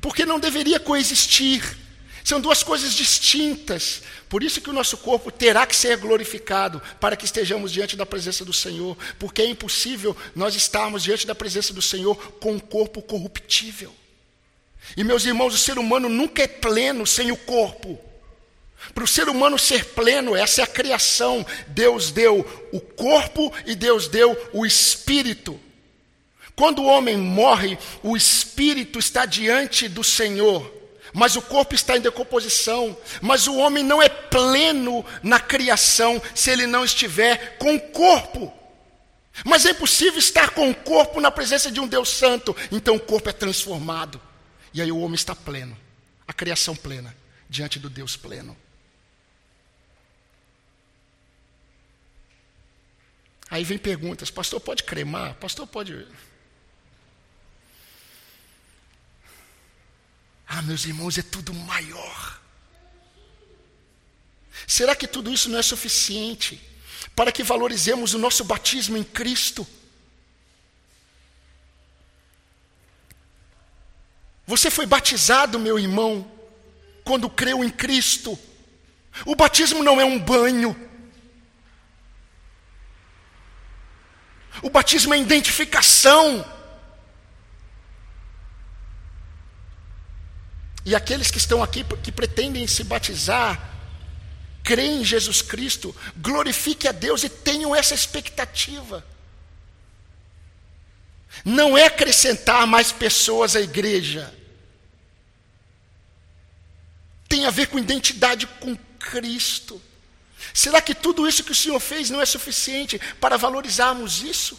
Porque 0.00 0.24
não 0.24 0.40
deveria 0.40 0.80
coexistir 0.80 1.78
São 2.22 2.40
duas 2.40 2.62
coisas 2.62 2.92
distintas. 2.92 4.02
Por 4.28 4.42
isso 4.42 4.60
que 4.60 4.70
o 4.70 4.72
nosso 4.72 4.98
corpo 4.98 5.30
terá 5.30 5.66
que 5.66 5.74
ser 5.74 5.96
glorificado 5.96 6.80
para 7.00 7.16
que 7.16 7.24
estejamos 7.24 7.72
diante 7.72 7.96
da 7.96 8.04
presença 8.04 8.44
do 8.44 8.52
Senhor, 8.52 8.96
porque 9.18 9.42
é 9.42 9.46
impossível 9.46 10.16
nós 10.36 10.54
estarmos 10.54 11.02
diante 11.02 11.26
da 11.26 11.34
presença 11.34 11.72
do 11.72 11.82
Senhor 11.82 12.14
com 12.34 12.52
um 12.52 12.60
corpo 12.60 13.00
corruptível. 13.00 13.94
E 14.96 15.02
meus 15.02 15.24
irmãos, 15.24 15.54
o 15.54 15.58
ser 15.58 15.78
humano 15.78 16.08
nunca 16.08 16.42
é 16.42 16.46
pleno 16.46 17.06
sem 17.06 17.32
o 17.32 17.36
corpo. 17.36 17.98
Para 18.94 19.04
o 19.04 19.08
ser 19.08 19.28
humano 19.28 19.58
ser 19.58 19.84
pleno, 19.86 20.34
essa 20.34 20.62
é 20.62 20.64
a 20.64 20.66
criação. 20.66 21.46
Deus 21.68 22.10
deu 22.10 22.40
o 22.72 22.80
corpo 22.80 23.52
e 23.66 23.74
Deus 23.74 24.08
deu 24.08 24.36
o 24.52 24.64
espírito. 24.64 25.60
Quando 26.56 26.82
o 26.82 26.86
homem 26.86 27.16
morre, 27.16 27.78
o 28.02 28.16
espírito 28.16 28.98
está 28.98 29.24
diante 29.24 29.88
do 29.88 30.04
Senhor, 30.04 30.70
mas 31.12 31.36
o 31.36 31.42
corpo 31.42 31.74
está 31.74 31.96
em 31.96 32.00
decomposição. 32.00 32.96
Mas 33.20 33.46
o 33.46 33.56
homem 33.56 33.84
não 33.84 34.02
é 34.02 34.08
pleno 34.08 35.04
na 35.22 35.40
criação 35.40 36.20
se 36.34 36.50
ele 36.50 36.66
não 36.66 36.84
estiver 36.84 37.58
com 37.58 37.74
o 37.76 37.80
corpo. 37.80 38.52
Mas 39.44 39.64
é 39.64 39.70
impossível 39.70 40.18
estar 40.18 40.50
com 40.50 40.70
o 40.70 40.74
corpo 40.74 41.20
na 41.20 41.30
presença 41.30 41.70
de 41.70 41.80
um 41.80 41.86
Deus 41.86 42.08
Santo, 42.08 42.54
então 42.70 42.96
o 42.96 43.00
corpo 43.00 43.28
é 43.28 43.32
transformado. 43.32 44.20
E 44.74 44.82
aí 44.82 44.92
o 44.92 44.98
homem 44.98 45.14
está 45.14 45.34
pleno, 45.34 45.76
a 46.26 46.32
criação 46.32 46.76
plena, 46.76 47.16
diante 47.48 47.78
do 47.78 47.88
Deus 47.88 48.16
pleno. 48.16 48.56
Aí 53.50 53.64
vem 53.64 53.78
perguntas, 53.78 54.30
pastor 54.30 54.60
pode 54.60 54.84
cremar? 54.84 55.34
Pastor 55.34 55.66
pode. 55.66 56.06
Ah, 60.46 60.62
meus 60.62 60.84
irmãos, 60.84 61.18
é 61.18 61.22
tudo 61.22 61.52
maior. 61.52 62.40
Será 64.66 64.94
que 64.94 65.08
tudo 65.08 65.32
isso 65.32 65.48
não 65.48 65.58
é 65.58 65.62
suficiente 65.62 66.60
para 67.16 67.32
que 67.32 67.42
valorizemos 67.42 68.14
o 68.14 68.18
nosso 68.18 68.44
batismo 68.44 68.96
em 68.96 69.02
Cristo? 69.02 69.66
Você 74.46 74.70
foi 74.70 74.86
batizado, 74.86 75.58
meu 75.58 75.78
irmão, 75.78 76.30
quando 77.04 77.30
creu 77.30 77.64
em 77.64 77.70
Cristo. 77.70 78.38
O 79.24 79.34
batismo 79.34 79.82
não 79.82 80.00
é 80.00 80.04
um 80.04 80.18
banho. 80.18 80.89
O 84.62 84.70
batismo 84.70 85.14
é 85.14 85.18
identificação. 85.18 86.44
E 90.84 90.94
aqueles 90.94 91.30
que 91.30 91.38
estão 91.38 91.62
aqui, 91.62 91.84
que 92.02 92.10
pretendem 92.10 92.66
se 92.66 92.82
batizar, 92.82 93.70
creem 94.62 95.02
em 95.02 95.04
Jesus 95.04 95.42
Cristo, 95.42 95.94
glorifique 96.16 96.88
a 96.88 96.92
Deus 96.92 97.22
e 97.22 97.28
tenham 97.28 97.74
essa 97.74 97.94
expectativa. 97.94 99.04
Não 101.44 101.76
é 101.76 101.86
acrescentar 101.86 102.66
mais 102.66 102.90
pessoas 102.90 103.54
à 103.54 103.60
igreja. 103.60 104.34
Tem 107.28 107.46
a 107.46 107.50
ver 107.50 107.68
com 107.68 107.78
identidade 107.78 108.46
com 108.46 108.76
Cristo. 108.98 109.80
Será 110.52 110.80
que 110.80 110.94
tudo 110.94 111.26
isso 111.28 111.44
que 111.44 111.52
o 111.52 111.54
Senhor 111.54 111.78
fez 111.80 112.10
não 112.10 112.20
é 112.20 112.26
suficiente 112.26 112.98
para 113.20 113.36
valorizarmos 113.36 114.22
isso? 114.22 114.58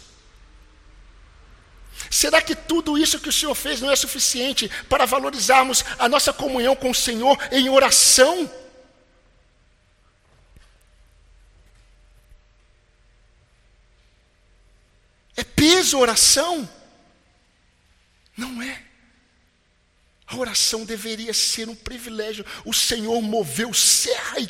Será 2.10 2.40
que 2.42 2.54
tudo 2.54 2.98
isso 2.98 3.20
que 3.20 3.28
o 3.28 3.32
Senhor 3.32 3.54
fez 3.54 3.80
não 3.80 3.90
é 3.90 3.96
suficiente 3.96 4.68
para 4.88 5.06
valorizarmos 5.06 5.84
a 5.98 6.08
nossa 6.08 6.32
comunhão 6.32 6.74
com 6.74 6.90
o 6.90 6.94
Senhor 6.94 7.38
em 7.50 7.68
oração? 7.68 8.50
É 15.36 15.44
peso 15.44 15.98
oração? 15.98 16.68
Não 18.36 18.62
é. 18.62 18.82
A 20.26 20.36
oração 20.36 20.84
deveria 20.84 21.34
ser 21.34 21.68
um 21.68 21.74
privilégio. 21.74 22.44
O 22.64 22.72
Senhor 22.72 23.20
moveu 23.20 23.72
serra 23.74 24.40
e 24.40 24.46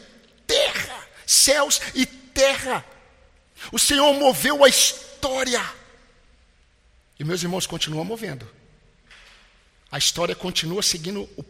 terra 0.47 1.12
céus 1.33 1.81
e 1.95 2.05
terra. 2.07 2.85
O 3.71 3.79
Senhor 3.79 4.13
moveu 4.15 4.65
a 4.65 4.69
história. 4.69 5.63
E 7.19 7.25
meus 7.25 7.43
irmãos 7.43 7.67
continuam 7.67 8.05
movendo. 8.05 8.49
A 9.91 9.99
história 9.99 10.35
continua 10.35 10.83
seguindo 10.83 11.29
o 11.37 11.45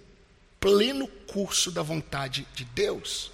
pleno 0.61 1.07
curso 1.07 1.71
da 1.71 1.83
vontade 1.83 2.47
de 2.55 2.65
Deus. 2.65 3.31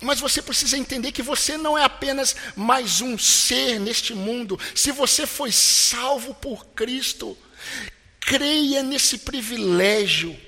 Mas 0.00 0.20
você 0.20 0.42
precisa 0.42 0.76
entender 0.76 1.12
que 1.12 1.22
você 1.22 1.56
não 1.56 1.78
é 1.78 1.84
apenas 1.84 2.34
mais 2.56 3.00
um 3.00 3.16
ser 3.16 3.78
neste 3.78 4.14
mundo. 4.14 4.58
Se 4.74 4.90
você 4.90 5.26
foi 5.26 5.52
salvo 5.52 6.34
por 6.34 6.66
Cristo, 6.68 7.38
creia 8.20 8.82
nesse 8.82 9.18
privilégio 9.18 10.38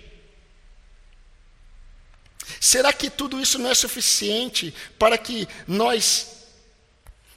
Será 2.60 2.92
que 2.92 3.10
tudo 3.10 3.40
isso 3.40 3.58
não 3.58 3.70
é 3.70 3.74
suficiente 3.74 4.74
para 4.98 5.16
que 5.16 5.48
nós 5.66 6.46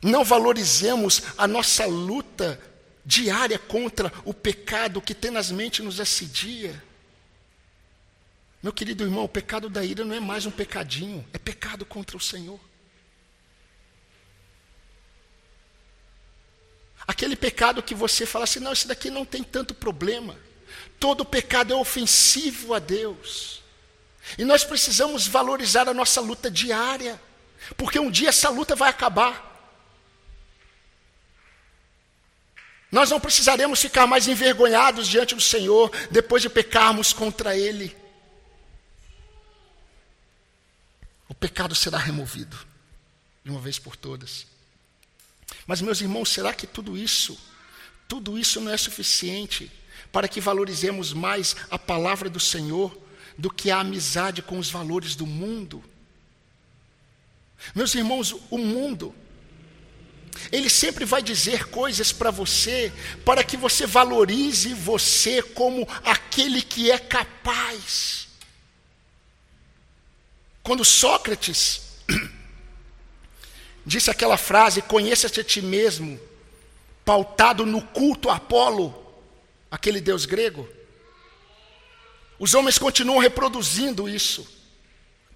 não 0.01 0.23
valorizemos 0.23 1.23
a 1.37 1.47
nossa 1.47 1.85
luta 1.85 2.59
diária 3.05 3.57
contra 3.57 4.11
o 4.25 4.33
pecado 4.33 5.01
que 5.01 5.13
tenazmente 5.13 5.81
nos 5.81 5.99
assedia? 5.99 6.83
Meu 8.61 8.73
querido 8.73 9.03
irmão, 9.03 9.23
o 9.23 9.29
pecado 9.29 9.69
da 9.69 9.83
ira 9.83 10.03
não 10.03 10.15
é 10.15 10.19
mais 10.19 10.45
um 10.45 10.51
pecadinho, 10.51 11.25
é 11.31 11.37
pecado 11.37 11.85
contra 11.85 12.17
o 12.17 12.21
Senhor. 12.21 12.59
Aquele 17.07 17.37
pecado 17.37 17.81
que 17.81 17.95
você 17.95 18.25
fala 18.25 18.43
assim, 18.43 18.59
não, 18.59 18.73
esse 18.73 18.87
daqui 18.87 19.09
não 19.09 19.23
tem 19.23 19.41
tanto 19.41 19.73
problema. 19.73 20.37
Todo 20.99 21.23
pecado 21.23 21.73
é 21.73 21.77
ofensivo 21.77 22.73
a 22.73 22.79
Deus. 22.79 23.63
E 24.35 24.43
nós 24.43 24.63
precisamos 24.63 25.27
valorizar 25.27 25.87
a 25.87 25.93
nossa 25.93 26.19
luta 26.19 26.49
diária, 26.49 27.21
porque 27.75 27.99
um 27.99 28.09
dia 28.09 28.29
essa 28.29 28.49
luta 28.49 28.75
vai 28.75 28.89
acabar. 28.89 29.45
Nós 32.91 33.09
não 33.09 33.19
precisaremos 33.19 33.81
ficar 33.81 34.07
mais 34.07 34.27
envergonhados 34.27 35.07
diante 35.07 35.35
do 35.35 35.41
Senhor 35.41 35.91
depois 36.09 36.41
de 36.41 36.49
pecarmos 36.49 37.13
contra 37.13 37.55
Ele. 37.55 37.95
O 41.27 41.35
pecado 41.35 41.75
será 41.75 41.97
removido 41.97 42.57
de 43.43 43.51
uma 43.51 43.59
vez 43.59 43.77
por 43.77 43.95
todas. 43.95 44.47
Mas, 45.65 45.81
meus 45.81 45.99
irmãos, 46.01 46.29
será 46.29 46.53
que 46.53 46.65
tudo 46.65 46.97
isso, 46.97 47.37
tudo 48.07 48.39
isso 48.39 48.61
não 48.61 48.71
é 48.71 48.77
suficiente 48.77 49.71
para 50.11 50.27
que 50.27 50.39
valorizemos 50.39 51.11
mais 51.11 51.55
a 51.69 51.77
palavra 51.77 52.29
do 52.29 52.39
Senhor 52.39 52.97
do 53.37 53.49
que 53.51 53.69
a 53.69 53.79
amizade 53.79 54.41
com 54.41 54.57
os 54.57 54.69
valores 54.69 55.15
do 55.15 55.25
mundo. 55.25 55.83
Meus 57.75 57.93
irmãos, 57.93 58.35
o 58.49 58.57
mundo, 58.57 59.13
ele 60.51 60.69
sempre 60.69 61.05
vai 61.05 61.21
dizer 61.21 61.67
coisas 61.69 62.11
para 62.11 62.31
você, 62.31 62.91
para 63.25 63.43
que 63.43 63.57
você 63.57 63.85
valorize 63.85 64.73
você 64.73 65.41
como 65.41 65.87
aquele 66.03 66.61
que 66.61 66.91
é 66.91 66.97
capaz. 66.97 68.27
Quando 70.63 70.83
Sócrates 70.83 71.81
disse 73.85 74.09
aquela 74.09 74.37
frase: 74.37 74.81
Conheça-te 74.81 75.39
a 75.39 75.43
ti 75.43 75.61
mesmo, 75.61 76.19
pautado 77.05 77.65
no 77.65 77.81
culto 77.81 78.29
a 78.29 78.35
Apolo, 78.35 78.93
aquele 79.69 80.01
deus 80.01 80.25
grego. 80.25 80.76
Os 82.39 82.53
homens 82.53 82.77
continuam 82.77 83.19
reproduzindo 83.19 84.07
isso. 84.07 84.47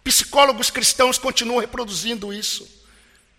Psicólogos 0.03 0.69
cristãos 0.69 1.17
continuam 1.17 1.59
reproduzindo 1.59 2.33
isso. 2.33 2.81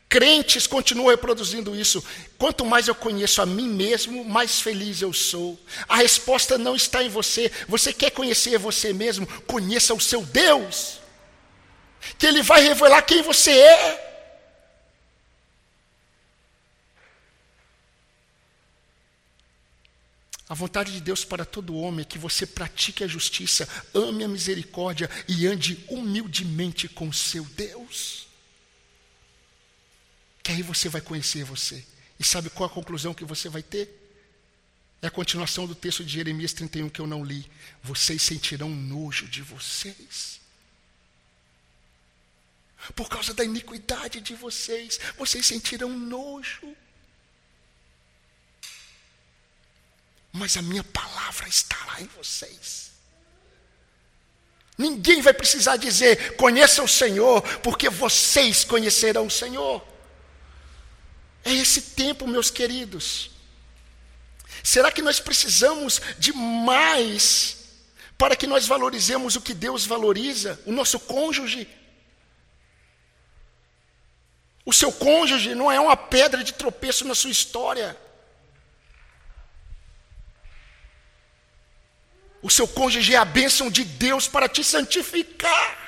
Crentes 0.09 0.67
continuam 0.67 1.09
reproduzindo 1.09 1.75
isso. 1.75 2.05
Quanto 2.37 2.67
mais 2.67 2.87
eu 2.87 2.95
conheço 2.95 3.41
a 3.41 3.47
mim 3.47 3.69
mesmo, 3.69 4.25
mais 4.25 4.61
feliz 4.61 5.01
eu 5.01 5.13
sou. 5.13 5.59
A 5.89 5.97
resposta 5.97 6.59
não 6.59 6.77
está 6.77 7.03
em 7.03 7.09
você. 7.09 7.51
Você 7.67 7.93
quer 7.95 8.11
conhecer 8.11 8.59
você 8.59 8.93
mesmo? 8.93 9.27
Conheça 9.47 9.95
o 9.95 10.01
seu 10.01 10.23
Deus. 10.23 10.99
Que 12.19 12.27
Ele 12.27 12.43
vai 12.43 12.61
revelar 12.63 13.01
quem 13.03 13.23
você 13.23 13.53
é. 13.53 14.12
A 20.53 20.55
vontade 20.55 20.93
de 20.93 21.01
Deus 21.01 21.25
para 21.25 21.47
todo 21.47 21.79
homem 21.79 22.03
é 22.03 22.05
que 22.05 22.19
você 22.19 22.47
pratique 22.47 23.03
a 23.03 23.07
justiça, 23.07 23.67
ame 23.95 24.23
a 24.23 24.29
misericórdia 24.29 25.09
e 25.27 25.47
ande 25.47 25.83
humildemente 25.89 26.91
com 26.91 27.11
seu 27.11 27.43
Deus. 27.43 28.29
Que 30.43 30.53
aí 30.53 30.61
você 30.61 30.91
vai 30.91 31.01
conhecer 31.01 31.43
você. 31.43 31.83
E 32.21 32.23
sabe 32.23 32.51
qual 32.51 32.69
a 32.69 32.71
conclusão 32.71 33.15
que 33.15 33.25
você 33.25 33.49
vai 33.49 33.63
ter? 33.63 33.99
É 35.01 35.07
a 35.07 35.11
continuação 35.11 35.67
do 35.67 35.75
texto 35.75 36.05
de 36.05 36.13
Jeremias 36.13 36.53
31 36.53 36.91
que 36.91 37.01
eu 37.01 37.07
não 37.07 37.25
li. 37.25 37.51
Vocês 37.83 38.21
sentirão 38.21 38.69
nojo 38.69 39.27
de 39.29 39.41
vocês. 39.41 40.39
Por 42.95 43.09
causa 43.09 43.33
da 43.33 43.43
iniquidade 43.43 44.21
de 44.21 44.35
vocês, 44.35 45.01
vocês 45.17 45.47
sentirão 45.47 45.99
nojo. 45.99 46.77
Mas 50.33 50.57
a 50.57 50.63
minha 50.63 50.83
palavra 50.83 51.47
estará 51.47 52.01
em 52.01 52.07
vocês. 52.17 52.91
Ninguém 54.79 55.21
vai 55.21 55.35
precisar 55.35 55.77
dizer, 55.77 56.37
conheça 56.37 56.83
o 56.83 56.89
Senhor, 56.89 57.43
porque 57.59 57.91
vocês 57.91 58.65
conhecerão 58.65 59.27
o 59.27 59.31
Senhor. 59.31 59.87
É 61.45 61.53
esse 61.53 61.83
tempo, 61.83 62.27
meus 62.27 62.51
queridos. 62.51 63.31
Será 64.63 64.91
que 64.91 65.03
nós 65.03 65.21
precisamos 65.21 66.01
de 66.19 66.33
mais 66.33 67.59
para 68.17 68.37
que 68.37 68.47
nós 68.47 68.67
valorizemos 68.67 69.37
o 69.37 69.41
que 69.41 69.53
Deus 69.53 69.85
valoriza? 69.85 70.61
O 70.65 70.73
nosso 70.73 70.99
cônjuge? 71.01 71.69
O 74.65 74.73
seu 74.73 74.93
cônjuge 74.93 75.55
não 75.55 75.71
é 75.71 75.81
uma 75.81 75.97
pedra 75.97 76.45
de 76.45 76.53
tropeço 76.53 77.05
na 77.05 77.15
sua 77.15 77.31
história. 77.31 77.97
O 82.43 82.51
seu 82.51 82.67
cônjuge 82.67 83.15
é 83.15 83.17
a 83.17 83.25
bênção 83.25 83.71
de 83.71 83.85
Deus 83.85 84.27
para 84.27 84.49
te 84.49 84.65
santificar. 84.65 85.79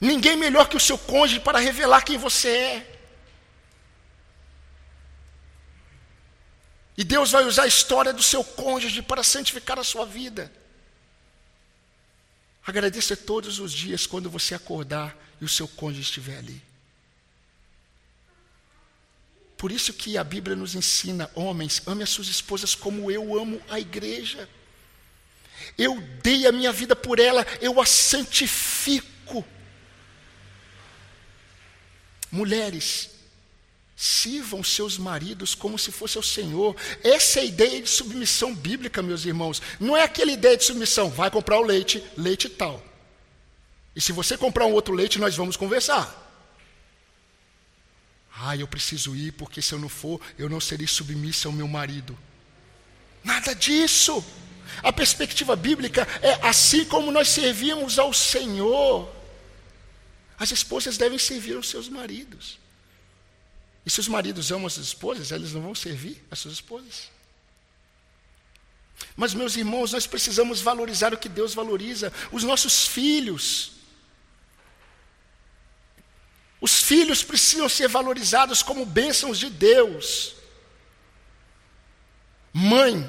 Ninguém 0.00 0.36
melhor 0.36 0.68
que 0.68 0.76
o 0.76 0.80
seu 0.80 0.98
cônjuge 0.98 1.38
para 1.38 1.60
revelar 1.60 2.02
quem 2.02 2.18
você 2.18 2.48
é. 2.48 3.00
E 6.96 7.04
Deus 7.04 7.30
vai 7.30 7.44
usar 7.44 7.62
a 7.62 7.68
história 7.68 8.12
do 8.12 8.22
seu 8.22 8.42
cônjuge 8.42 9.00
para 9.00 9.22
santificar 9.22 9.78
a 9.78 9.84
sua 9.84 10.04
vida. 10.04 10.52
Agradeça 12.66 13.16
todos 13.16 13.60
os 13.60 13.72
dias 13.72 14.04
quando 14.04 14.28
você 14.28 14.54
acordar 14.54 15.16
e 15.40 15.44
o 15.44 15.48
seu 15.48 15.68
cônjuge 15.68 16.02
estiver 16.02 16.38
ali. 16.38 16.71
Por 19.62 19.70
isso 19.70 19.92
que 19.92 20.18
a 20.18 20.24
Bíblia 20.24 20.56
nos 20.56 20.74
ensina, 20.74 21.30
homens, 21.36 21.82
ame 21.86 22.02
as 22.02 22.10
suas 22.10 22.26
esposas 22.26 22.74
como 22.74 23.08
eu 23.12 23.38
amo 23.38 23.62
a 23.70 23.78
igreja. 23.78 24.48
Eu 25.78 26.00
dei 26.20 26.48
a 26.48 26.50
minha 26.50 26.72
vida 26.72 26.96
por 26.96 27.20
ela, 27.20 27.46
eu 27.60 27.80
a 27.80 27.86
santifico. 27.86 29.44
Mulheres, 32.28 33.10
sirvam 33.94 34.64
seus 34.64 34.98
maridos 34.98 35.54
como 35.54 35.78
se 35.78 35.92
fosse 35.92 36.18
o 36.18 36.24
Senhor. 36.24 36.74
Essa 37.04 37.38
é 37.38 37.42
a 37.42 37.46
ideia 37.46 37.80
de 37.80 37.88
submissão 37.88 38.52
bíblica, 38.52 39.00
meus 39.00 39.24
irmãos. 39.24 39.62
Não 39.78 39.96
é 39.96 40.02
aquela 40.02 40.32
ideia 40.32 40.56
de 40.56 40.64
submissão, 40.64 41.08
vai 41.08 41.30
comprar 41.30 41.60
o 41.60 41.64
leite, 41.64 42.02
leite 42.16 42.48
tal. 42.48 42.84
E 43.94 44.00
se 44.00 44.10
você 44.10 44.36
comprar 44.36 44.66
um 44.66 44.72
outro 44.72 44.92
leite, 44.92 45.20
nós 45.20 45.36
vamos 45.36 45.56
conversar. 45.56 46.21
Ah, 48.34 48.56
eu 48.56 48.66
preciso 48.66 49.14
ir, 49.14 49.32
porque 49.32 49.60
se 49.60 49.74
eu 49.74 49.78
não 49.78 49.88
for, 49.88 50.20
eu 50.38 50.48
não 50.48 50.60
serei 50.60 50.86
submissa 50.86 51.48
ao 51.48 51.52
meu 51.52 51.68
marido. 51.68 52.18
Nada 53.22 53.54
disso. 53.54 54.24
A 54.82 54.92
perspectiva 54.92 55.54
bíblica 55.54 56.06
é 56.22 56.46
assim 56.46 56.84
como 56.84 57.12
nós 57.12 57.28
servimos 57.28 57.98
ao 57.98 58.12
Senhor. 58.12 59.12
As 60.38 60.50
esposas 60.50 60.96
devem 60.96 61.18
servir 61.18 61.56
aos 61.56 61.68
seus 61.68 61.88
maridos. 61.88 62.58
E 63.84 63.90
se 63.90 64.00
os 64.00 64.08
maridos 64.08 64.50
amam 64.50 64.66
as 64.66 64.76
esposas, 64.76 65.30
eles 65.30 65.52
não 65.52 65.60
vão 65.60 65.74
servir 65.74 66.24
as 66.30 66.38
suas 66.38 66.54
esposas. 66.54 67.10
Mas, 69.16 69.34
meus 69.34 69.56
irmãos, 69.56 69.92
nós 69.92 70.06
precisamos 70.06 70.60
valorizar 70.60 71.12
o 71.12 71.18
que 71.18 71.28
Deus 71.28 71.54
valoriza. 71.54 72.12
Os 72.30 72.44
nossos 72.44 72.86
filhos. 72.86 73.72
Os 76.62 76.80
filhos 76.80 77.24
precisam 77.24 77.68
ser 77.68 77.88
valorizados 77.88 78.62
como 78.62 78.86
bênçãos 78.86 79.36
de 79.36 79.50
Deus. 79.50 80.36
Mãe, 82.52 83.04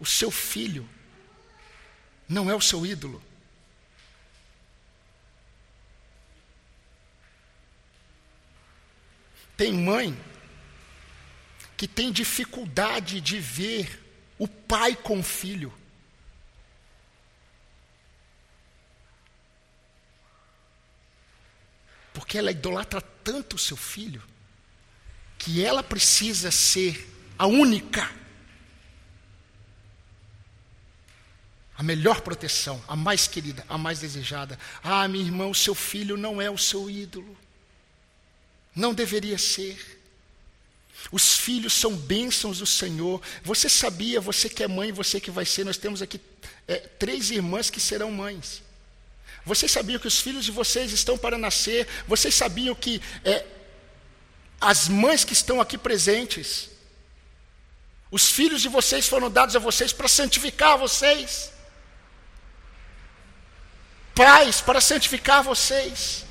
o 0.00 0.04
seu 0.04 0.32
filho 0.32 0.88
não 2.28 2.50
é 2.50 2.56
o 2.56 2.60
seu 2.60 2.84
ídolo. 2.84 3.22
Tem 9.56 9.72
mãe 9.72 10.18
que 11.76 11.86
tem 11.86 12.10
dificuldade 12.10 13.20
de 13.20 13.38
ver 13.38 14.04
o 14.40 14.48
pai 14.48 14.96
com 14.96 15.20
o 15.20 15.22
filho. 15.22 15.72
Porque 22.28 22.36
ela 22.36 22.50
idolatra 22.50 23.00
tanto 23.00 23.56
o 23.56 23.58
seu 23.58 23.74
filho, 23.74 24.22
que 25.38 25.64
ela 25.64 25.82
precisa 25.82 26.50
ser 26.50 27.10
a 27.38 27.46
única, 27.46 28.06
a 31.74 31.82
melhor 31.82 32.20
proteção, 32.20 32.84
a 32.86 32.94
mais 32.94 33.26
querida, 33.26 33.64
a 33.66 33.78
mais 33.78 34.00
desejada. 34.00 34.58
Ah, 34.82 35.08
minha 35.08 35.24
irmã, 35.24 35.46
o 35.46 35.54
seu 35.54 35.74
filho 35.74 36.18
não 36.18 36.38
é 36.38 36.50
o 36.50 36.58
seu 36.58 36.90
ídolo. 36.90 37.34
Não 38.76 38.92
deveria 38.92 39.38
ser. 39.38 39.98
Os 41.10 41.38
filhos 41.38 41.72
são 41.72 41.96
bênçãos 41.96 42.58
do 42.58 42.66
Senhor. 42.66 43.22
Você 43.42 43.70
sabia, 43.70 44.20
você 44.20 44.50
que 44.50 44.62
é 44.62 44.68
mãe, 44.68 44.92
você 44.92 45.18
que 45.18 45.30
vai 45.30 45.46
ser, 45.46 45.64
nós 45.64 45.78
temos 45.78 46.02
aqui 46.02 46.20
é, 46.66 46.76
três 46.76 47.30
irmãs 47.30 47.70
que 47.70 47.80
serão 47.80 48.12
mães. 48.12 48.67
Vocês 49.48 49.72
sabiam 49.72 49.98
que 49.98 50.06
os 50.12 50.20
filhos 50.20 50.44
de 50.44 50.52
vocês 50.60 50.92
estão 50.92 51.16
para 51.16 51.38
nascer? 51.38 51.88
Vocês 52.06 52.34
sabiam 52.34 52.74
que 52.74 53.00
é, 53.24 53.44
as 54.60 54.88
mães 54.88 55.24
que 55.24 55.32
estão 55.32 55.58
aqui 55.58 55.78
presentes, 55.78 56.68
os 58.10 58.24
filhos 58.36 58.60
de 58.60 58.68
vocês 58.68 59.08
foram 59.08 59.30
dados 59.30 59.56
a 59.56 59.58
vocês 59.58 59.90
para 59.90 60.06
santificar 60.06 60.76
vocês? 60.76 61.50
Pais, 64.14 64.60
para 64.60 64.82
santificar 64.82 65.42
vocês. 65.42 66.26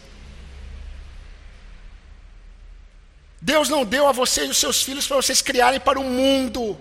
Deus 3.41 3.68
não 3.68 3.84
deu 3.84 4.07
a 4.07 4.11
vocês 4.11 4.47
os 4.47 4.57
seus 4.57 4.84
filhos 4.84 5.07
para 5.07 5.18
vocês 5.18 5.41
criarem 5.41 5.80
para 5.80 5.99
o 5.99 6.03
mundo. 6.03 6.80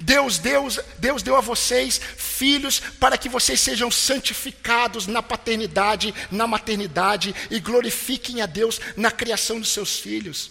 Deus, 0.00 0.38
Deus, 0.38 0.80
Deus 0.98 1.22
deu 1.22 1.36
a 1.36 1.40
vocês 1.40 2.00
filhos 2.16 2.80
para 2.80 3.16
que 3.16 3.28
vocês 3.28 3.60
sejam 3.60 3.90
santificados 3.90 5.06
na 5.06 5.22
paternidade, 5.22 6.14
na 6.30 6.46
maternidade 6.46 7.34
e 7.50 7.58
glorifiquem 7.60 8.40
a 8.40 8.46
Deus 8.46 8.80
na 8.96 9.10
criação 9.10 9.60
dos 9.60 9.70
seus 9.70 9.98
filhos. 9.98 10.50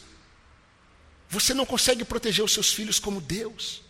Você 1.29 1.53
não 1.53 1.65
consegue 1.65 2.05
proteger 2.05 2.43
os 2.43 2.53
seus 2.53 2.73
filhos 2.73 2.99
como 2.99 3.19
Deus. 3.19 3.81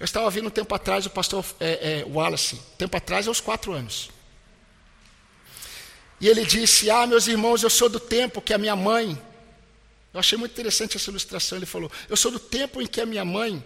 Eu 0.00 0.04
estava 0.04 0.28
vendo 0.30 0.48
um 0.48 0.50
tempo 0.50 0.74
atrás 0.74 1.06
o 1.06 1.10
pastor 1.10 1.44
é, 1.60 2.00
é, 2.00 2.04
Wallace, 2.04 2.60
tempo 2.76 2.96
atrás, 2.96 3.28
aos 3.28 3.40
quatro 3.40 3.72
anos. 3.72 4.10
E 6.20 6.28
ele 6.28 6.44
disse: 6.44 6.90
Ah, 6.90 7.06
meus 7.06 7.26
irmãos, 7.26 7.62
eu 7.62 7.70
sou 7.70 7.88
do 7.88 8.00
tempo 8.00 8.40
que 8.40 8.54
a 8.54 8.58
minha 8.58 8.74
mãe. 8.74 9.20
Eu 10.14 10.20
achei 10.20 10.36
muito 10.36 10.52
interessante 10.52 10.96
essa 10.96 11.10
ilustração. 11.10 11.58
Ele 11.58 11.66
falou: 11.66 11.90
Eu 12.08 12.16
sou 12.16 12.30
do 12.30 12.38
tempo 12.38 12.80
em 12.80 12.86
que 12.86 13.00
a 13.00 13.06
minha 13.06 13.24
mãe 13.24 13.62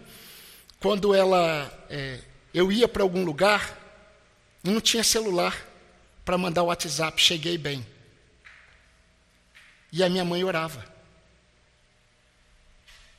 quando 0.86 1.12
ela, 1.12 1.68
é, 1.90 2.20
eu 2.54 2.70
ia 2.70 2.86
para 2.86 3.02
algum 3.02 3.24
lugar, 3.24 3.76
não 4.62 4.80
tinha 4.80 5.02
celular 5.02 5.66
para 6.24 6.38
mandar 6.38 6.62
o 6.62 6.66
WhatsApp, 6.66 7.20
cheguei 7.20 7.58
bem. 7.58 7.84
E 9.90 10.04
a 10.04 10.08
minha 10.08 10.24
mãe 10.24 10.44
orava. 10.44 10.86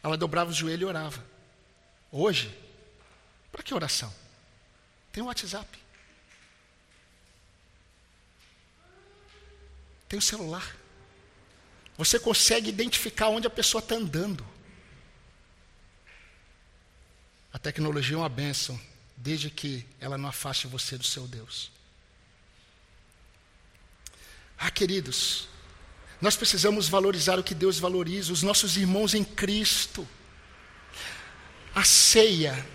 Ela 0.01 0.15
dobrava 0.15 0.49
o 0.49 0.53
joelho 0.53 0.84
e 0.84 0.86
orava. 0.86 1.22
Hoje, 2.09 2.57
para 3.51 3.61
que 3.61 3.74
oração? 3.74 4.15
Tem 5.11 5.22
o 5.22 5.26
WhatsApp. 5.26 5.68
Tem 10.07 10.18
o 10.18 10.22
celular. 10.22 10.74
Você 11.97 12.18
consegue 12.18 12.70
identificar 12.70 13.28
onde 13.28 13.45
a 13.45 13.49
pessoa 13.49 13.82
está 13.82 13.95
andando. 13.95 14.47
A 17.52 17.60
tecnologia 17.60 18.16
é 18.16 18.20
uma 18.20 18.30
bênção, 18.30 18.80
desde 19.16 19.50
que 19.50 19.86
ela 20.00 20.18
não 20.18 20.30
afaste 20.30 20.68
você 20.68 20.98
do 20.98 21.04
seu 21.04 21.28
Deus. 21.28 21.72
Ah, 24.58 24.72
queridos, 24.72 25.48
nós 26.20 26.36
precisamos 26.36 26.88
valorizar 26.88 27.38
o 27.39 27.43
que 27.43 27.54
Deus 27.54 27.80
valoriza, 27.80 28.34
os 28.34 28.41
nossos 28.41 28.76
irmãos 28.76 29.14
em 29.14 29.24
Cristo. 29.24 30.08
A 31.76 31.84
ceia, 31.84 32.66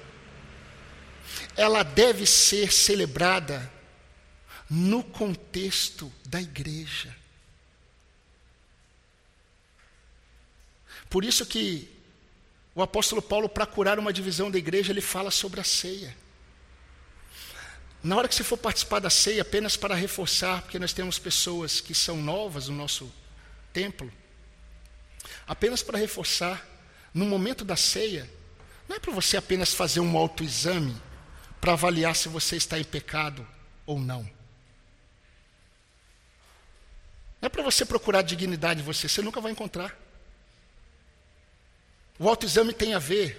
ela 1.56 1.82
deve 1.82 2.24
ser 2.24 2.72
celebrada 2.72 3.70
no 4.70 5.02
contexto 5.02 6.10
da 6.24 6.40
igreja. 6.40 7.14
Por 11.10 11.24
isso 11.24 11.44
que 11.44 11.91
o 12.74 12.82
apóstolo 12.82 13.20
Paulo, 13.20 13.48
para 13.48 13.66
curar 13.66 13.98
uma 13.98 14.12
divisão 14.12 14.50
da 14.50 14.58
igreja, 14.58 14.92
ele 14.92 15.00
fala 15.00 15.30
sobre 15.30 15.60
a 15.60 15.64
ceia. 15.64 16.16
Na 18.02 18.16
hora 18.16 18.26
que 18.26 18.34
você 18.34 18.42
for 18.42 18.56
participar 18.56 18.98
da 18.98 19.10
ceia, 19.10 19.42
apenas 19.42 19.76
para 19.76 19.94
reforçar, 19.94 20.62
porque 20.62 20.78
nós 20.78 20.92
temos 20.92 21.18
pessoas 21.18 21.80
que 21.80 21.94
são 21.94 22.16
novas 22.16 22.68
no 22.68 22.74
nosso 22.74 23.12
templo, 23.72 24.10
apenas 25.46 25.82
para 25.82 25.98
reforçar, 25.98 26.66
no 27.12 27.26
momento 27.26 27.64
da 27.64 27.76
ceia, 27.76 28.28
não 28.88 28.96
é 28.96 28.98
para 28.98 29.12
você 29.12 29.36
apenas 29.36 29.72
fazer 29.72 30.00
um 30.00 30.16
autoexame 30.16 30.96
para 31.60 31.74
avaliar 31.74 32.16
se 32.16 32.28
você 32.28 32.56
está 32.56 32.78
em 32.78 32.84
pecado 32.84 33.46
ou 33.86 34.00
não. 34.00 34.22
Não 37.40 37.46
é 37.46 37.48
para 37.48 37.62
você 37.62 37.84
procurar 37.84 38.22
dignidade 38.22 38.80
em 38.80 38.84
você, 38.84 39.08
você 39.08 39.22
nunca 39.22 39.40
vai 39.40 39.52
encontrar. 39.52 39.96
O 42.22 42.28
autoexame 42.28 42.72
tem 42.72 42.94
a 42.94 43.00
ver 43.00 43.36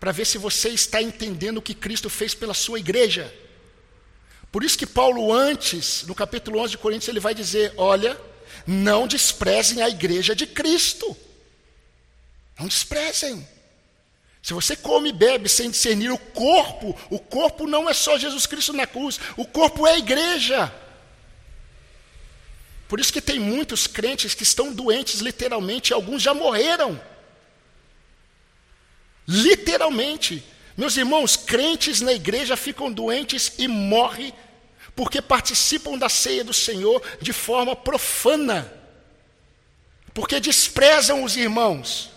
para 0.00 0.10
ver 0.10 0.24
se 0.24 0.38
você 0.38 0.70
está 0.70 1.00
entendendo 1.00 1.58
o 1.58 1.62
que 1.62 1.72
Cristo 1.72 2.10
fez 2.10 2.34
pela 2.34 2.52
sua 2.52 2.80
igreja. 2.80 3.32
Por 4.50 4.64
isso 4.64 4.76
que 4.76 4.86
Paulo 4.86 5.32
antes, 5.32 6.02
no 6.02 6.12
capítulo 6.12 6.58
11 6.58 6.72
de 6.72 6.78
Coríntios, 6.78 7.08
ele 7.08 7.20
vai 7.20 7.32
dizer: 7.32 7.72
"Olha, 7.76 8.20
não 8.66 9.06
desprezem 9.06 9.82
a 9.82 9.88
igreja 9.88 10.34
de 10.34 10.48
Cristo. 10.48 11.16
Não 12.58 12.66
desprezem. 12.66 13.46
Se 14.42 14.52
você 14.52 14.74
come 14.74 15.10
e 15.10 15.12
bebe 15.12 15.48
sem 15.48 15.70
discernir 15.70 16.10
o 16.10 16.18
corpo, 16.18 16.98
o 17.08 17.20
corpo 17.20 17.68
não 17.68 17.88
é 17.88 17.94
só 17.94 18.18
Jesus 18.18 18.46
Cristo 18.46 18.72
na 18.72 18.84
cruz, 18.84 19.20
o 19.36 19.46
corpo 19.46 19.86
é 19.86 19.92
a 19.92 19.98
igreja. 19.98 20.74
Por 22.88 22.98
isso 22.98 23.12
que 23.12 23.20
tem 23.20 23.38
muitos 23.38 23.86
crentes 23.86 24.34
que 24.34 24.42
estão 24.42 24.72
doentes 24.72 25.20
literalmente, 25.20 25.92
alguns 25.92 26.20
já 26.20 26.34
morreram. 26.34 27.00
Literalmente. 29.30 30.42
Meus 30.76 30.96
irmãos, 30.96 31.36
crentes 31.36 32.00
na 32.00 32.12
igreja 32.12 32.56
ficam 32.56 32.92
doentes 32.92 33.52
e 33.58 33.68
morrem 33.68 34.34
porque 34.96 35.22
participam 35.22 35.96
da 35.96 36.08
ceia 36.08 36.42
do 36.42 36.52
Senhor 36.52 37.00
de 37.22 37.32
forma 37.32 37.76
profana, 37.76 38.70
porque 40.12 40.40
desprezam 40.40 41.22
os 41.22 41.36
irmãos. 41.36 42.10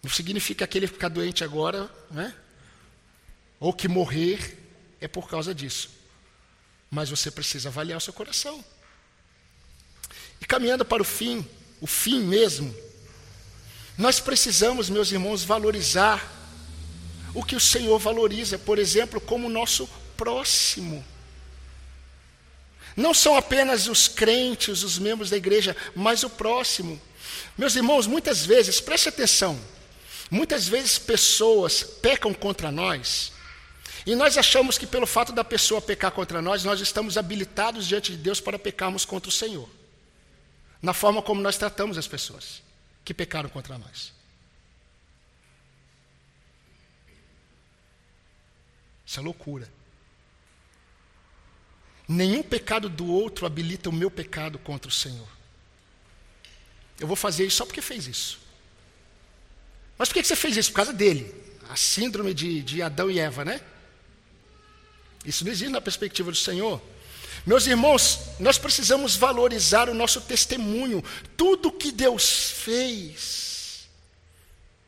Não 0.00 0.10
significa 0.10 0.64
que 0.64 0.78
ele 0.78 0.86
ficar 0.86 1.08
doente 1.08 1.42
agora, 1.42 1.90
né? 2.08 2.32
ou 3.58 3.72
que 3.72 3.88
morrer 3.88 4.58
é 5.00 5.08
por 5.08 5.28
causa 5.28 5.52
disso. 5.52 5.90
Mas 6.88 7.10
você 7.10 7.32
precisa 7.32 7.68
avaliar 7.68 7.98
o 7.98 8.00
seu 8.00 8.12
coração. 8.12 8.64
E 10.40 10.46
caminhando 10.46 10.84
para 10.84 11.02
o 11.02 11.04
fim, 11.04 11.44
o 11.80 11.86
fim 11.86 12.20
mesmo, 12.20 12.74
nós 13.96 14.18
precisamos, 14.18 14.88
meus 14.88 15.12
irmãos, 15.12 15.44
valorizar 15.44 16.30
o 17.34 17.42
que 17.42 17.56
o 17.56 17.60
Senhor 17.60 17.98
valoriza, 17.98 18.58
por 18.58 18.78
exemplo, 18.78 19.20
como 19.20 19.48
nosso 19.48 19.88
próximo. 20.16 21.04
Não 22.96 23.14
são 23.14 23.36
apenas 23.36 23.86
os 23.86 24.08
crentes, 24.08 24.82
os 24.82 24.98
membros 24.98 25.30
da 25.30 25.36
igreja, 25.36 25.76
mas 25.94 26.22
o 26.22 26.30
próximo. 26.30 27.00
Meus 27.56 27.74
irmãos, 27.74 28.06
muitas 28.06 28.44
vezes, 28.44 28.80
preste 28.80 29.08
atenção, 29.08 29.58
muitas 30.30 30.68
vezes 30.68 30.98
pessoas 30.98 31.82
pecam 31.82 32.34
contra 32.34 32.70
nós, 32.70 33.32
e 34.04 34.14
nós 34.14 34.36
achamos 34.36 34.76
que 34.76 34.86
pelo 34.86 35.06
fato 35.06 35.32
da 35.32 35.44
pessoa 35.44 35.80
pecar 35.80 36.10
contra 36.10 36.42
nós, 36.42 36.64
nós 36.64 36.80
estamos 36.80 37.16
habilitados 37.16 37.86
diante 37.86 38.12
de 38.12 38.18
Deus 38.18 38.40
para 38.40 38.58
pecarmos 38.58 39.04
contra 39.04 39.28
o 39.28 39.32
Senhor, 39.32 39.68
na 40.80 40.92
forma 40.92 41.22
como 41.22 41.40
nós 41.40 41.56
tratamos 41.56 41.96
as 41.96 42.06
pessoas 42.06 42.61
que 43.04 43.12
pecaram 43.12 43.48
contra 43.48 43.78
nós. 43.78 44.12
Isso 49.04 49.20
é 49.20 49.22
loucura. 49.22 49.68
Nenhum 52.08 52.42
pecado 52.42 52.88
do 52.88 53.06
outro 53.06 53.46
habilita 53.46 53.88
o 53.90 53.92
meu 53.92 54.10
pecado 54.10 54.58
contra 54.58 54.88
o 54.88 54.92
Senhor. 54.92 55.28
Eu 56.98 57.06
vou 57.06 57.16
fazer 57.16 57.46
isso 57.46 57.56
só 57.56 57.66
porque 57.66 57.82
fez 57.82 58.06
isso. 58.06 58.40
Mas 59.98 60.08
por 60.08 60.14
que 60.14 60.24
você 60.24 60.36
fez 60.36 60.56
isso? 60.56 60.70
Por 60.70 60.76
causa 60.76 60.92
dele. 60.92 61.34
A 61.68 61.76
síndrome 61.76 62.34
de, 62.34 62.62
de 62.62 62.82
Adão 62.82 63.10
e 63.10 63.18
Eva, 63.18 63.44
né? 63.44 63.60
Isso 65.24 65.44
não 65.44 65.52
existe 65.52 65.70
na 65.70 65.80
perspectiva 65.80 66.30
do 66.30 66.36
Senhor. 66.36 66.82
Meus 67.44 67.66
irmãos, 67.66 68.20
nós 68.38 68.56
precisamos 68.56 69.16
valorizar 69.16 69.88
o 69.88 69.94
nosso 69.94 70.20
testemunho. 70.20 71.02
Tudo 71.36 71.72
que 71.72 71.90
Deus 71.90 72.50
fez 72.50 73.88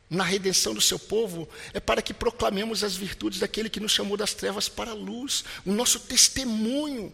na 0.09 0.23
redenção 0.23 0.73
do 0.73 0.79
seu 0.79 0.97
povo 0.97 1.49
é 1.73 1.79
para 1.79 2.01
que 2.01 2.13
proclamemos 2.13 2.83
as 2.83 2.95
virtudes 2.95 3.39
daquele 3.39 3.69
que 3.69 3.79
nos 3.79 3.91
chamou 3.91 4.15
das 4.15 4.33
trevas 4.33 4.69
para 4.69 4.91
a 4.91 4.95
luz, 4.95 5.43
o 5.65 5.73
nosso 5.73 5.99
testemunho. 5.99 7.13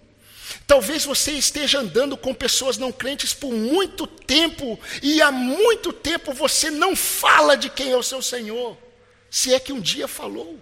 Talvez 0.67 1.05
você 1.05 1.31
esteja 1.31 1.79
andando 1.79 2.15
com 2.15 2.33
pessoas 2.33 2.77
não 2.77 2.91
crentes 2.91 3.33
por 3.33 3.51
muito 3.51 4.05
tempo 4.05 4.79
e 5.01 5.21
há 5.21 5.31
muito 5.31 5.91
tempo 5.91 6.33
você 6.33 6.69
não 6.69 6.95
fala 6.95 7.55
de 7.55 7.69
quem 7.69 7.91
é 7.91 7.97
o 7.97 8.03
seu 8.03 8.21
Senhor, 8.21 8.77
se 9.29 9.53
é 9.53 9.59
que 9.59 9.73
um 9.73 9.79
dia 9.79 10.07
falou. 10.07 10.59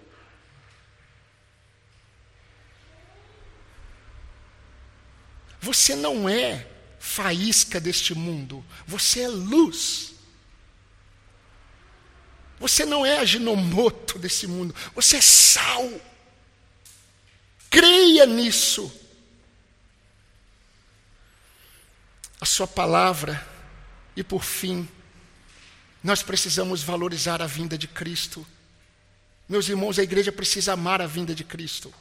Você 5.60 5.94
não 5.94 6.28
é 6.28 6.66
faísca 6.98 7.80
deste 7.80 8.14
mundo, 8.14 8.64
você 8.86 9.22
é 9.22 9.28
luz. 9.28 10.14
Você 12.58 12.84
não 12.84 13.06
é 13.06 13.18
aginomoto 13.18 14.18
desse 14.18 14.46
mundo, 14.46 14.74
você 14.94 15.16
é 15.16 15.20
sal. 15.20 15.90
Creia 17.70 18.26
nisso. 18.26 18.92
A 22.38 22.44
sua 22.44 22.66
palavra, 22.66 23.46
e 24.14 24.22
por 24.22 24.44
fim, 24.44 24.88
nós 26.02 26.22
precisamos 26.22 26.82
valorizar 26.82 27.40
a 27.40 27.46
vinda 27.46 27.76
de 27.78 27.88
Cristo. 27.88 28.46
Meus 29.48 29.68
irmãos, 29.68 29.98
a 29.98 30.02
igreja 30.02 30.30
precisa 30.30 30.74
amar 30.74 31.00
a 31.00 31.06
vinda 31.06 31.34
de 31.34 31.44
Cristo. 31.44 31.92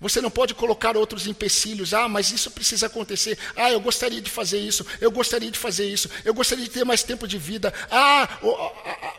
Você 0.00 0.20
não 0.20 0.30
pode 0.30 0.54
colocar 0.54 0.96
outros 0.96 1.26
empecilhos. 1.26 1.94
Ah, 1.94 2.08
mas 2.08 2.32
isso 2.32 2.50
precisa 2.50 2.86
acontecer. 2.86 3.38
Ah, 3.56 3.70
eu 3.70 3.80
gostaria 3.80 4.20
de 4.20 4.30
fazer 4.30 4.58
isso. 4.58 4.84
Eu 5.00 5.10
gostaria 5.10 5.50
de 5.50 5.58
fazer 5.58 5.88
isso. 5.88 6.10
Eu 6.24 6.34
gostaria 6.34 6.64
de 6.64 6.70
ter 6.70 6.84
mais 6.84 7.02
tempo 7.02 7.26
de 7.26 7.38
vida. 7.38 7.72
Ah, 7.90 8.28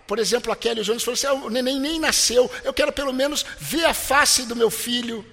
por 0.06 0.20
exemplo, 0.20 0.52
a 0.52 0.56
Kelly 0.56 0.84
Jones 0.84 1.04
falou 1.04 1.16
assim: 1.16 1.28
ah, 1.28 1.34
o 1.34 1.50
neném 1.50 1.80
nem 1.80 2.00
nasceu. 2.00 2.52
Eu 2.64 2.74
quero 2.74 2.92
pelo 2.92 3.14
menos 3.14 3.46
ver 3.60 3.86
a 3.86 3.94
face 3.94 4.44
do 4.44 4.56
meu 4.56 4.70
filho. 4.70 5.26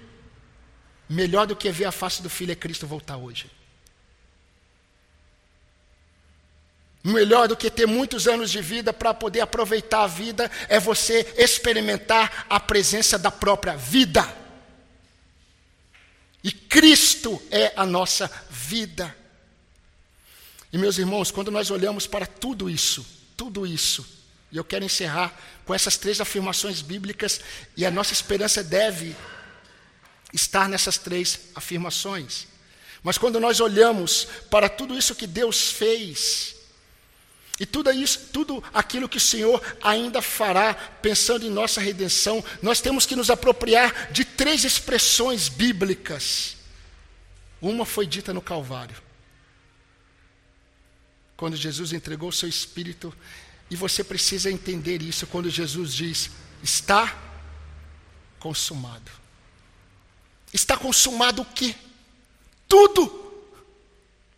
Melhor 1.09 1.45
do 1.45 1.55
que 1.55 1.69
ver 1.69 1.85
a 1.85 1.91
face 1.91 2.21
do 2.21 2.29
filho 2.29 2.53
é 2.53 2.55
Cristo 2.55 2.87
voltar 2.87 3.17
hoje. 3.17 3.51
Melhor 7.03 7.47
do 7.47 7.57
que 7.57 7.69
ter 7.69 7.87
muitos 7.87 8.27
anos 8.27 8.51
de 8.51 8.61
vida 8.61 8.93
para 8.93 9.13
poder 9.13 9.41
aproveitar 9.41 10.03
a 10.03 10.07
vida 10.07 10.49
é 10.69 10.79
você 10.79 11.33
experimentar 11.35 12.45
a 12.47 12.59
presença 12.59 13.17
da 13.17 13.31
própria 13.31 13.75
vida. 13.75 14.40
E 16.43 16.51
Cristo 16.51 17.41
é 17.51 17.71
a 17.75 17.85
nossa 17.85 18.29
vida. 18.49 19.15
E 20.73 20.77
meus 20.77 20.97
irmãos, 20.97 21.31
quando 21.31 21.51
nós 21.51 21.69
olhamos 21.69 22.07
para 22.07 22.25
tudo 22.25 22.69
isso, 22.69 23.05
tudo 23.35 23.67
isso, 23.67 24.05
e 24.51 24.57
eu 24.57 24.63
quero 24.63 24.85
encerrar 24.85 25.37
com 25.65 25.73
essas 25.73 25.97
três 25.97 26.19
afirmações 26.21 26.81
bíblicas, 26.81 27.41
e 27.75 27.85
a 27.85 27.91
nossa 27.91 28.13
esperança 28.13 28.63
deve 28.63 29.15
estar 30.33 30.67
nessas 30.69 30.97
três 30.97 31.39
afirmações. 31.55 32.47
Mas 33.03 33.17
quando 33.17 33.39
nós 33.39 33.59
olhamos 33.59 34.27
para 34.49 34.69
tudo 34.69 34.97
isso 34.97 35.15
que 35.15 35.27
Deus 35.27 35.71
fez, 35.71 36.55
e 37.61 37.65
tudo 37.67 37.91
isso, 37.91 38.29
tudo 38.33 38.63
aquilo 38.73 39.07
que 39.07 39.17
o 39.17 39.21
Senhor 39.21 39.61
ainda 39.83 40.19
fará, 40.19 40.73
pensando 40.73 41.45
em 41.45 41.49
nossa 41.51 41.79
redenção, 41.79 42.43
nós 42.59 42.81
temos 42.81 43.05
que 43.05 43.15
nos 43.15 43.29
apropriar 43.29 44.11
de 44.11 44.25
três 44.25 44.63
expressões 44.63 45.47
bíblicas. 45.47 46.57
Uma 47.61 47.85
foi 47.85 48.07
dita 48.07 48.33
no 48.33 48.41
Calvário. 48.41 48.99
Quando 51.37 51.55
Jesus 51.55 51.93
entregou 51.93 52.29
o 52.29 52.33
seu 52.33 52.49
espírito, 52.49 53.15
e 53.69 53.75
você 53.75 54.03
precisa 54.03 54.49
entender 54.49 55.03
isso 55.03 55.27
quando 55.27 55.47
Jesus 55.47 55.93
diz: 55.93 56.31
está 56.63 57.15
consumado. 58.39 59.11
Está 60.51 60.75
consumado 60.75 61.43
o 61.43 61.45
quê? 61.45 61.75
Tudo. 62.67 63.21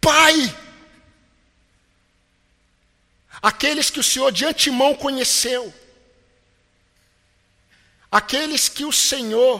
Pai, 0.02 0.54
aqueles 3.44 3.90
que 3.90 4.00
o 4.00 4.04
Senhor 4.04 4.32
de 4.32 4.46
antemão 4.46 4.96
conheceu, 4.96 5.74
aqueles 8.10 8.70
que 8.70 8.86
o 8.86 8.92
Senhor, 8.94 9.60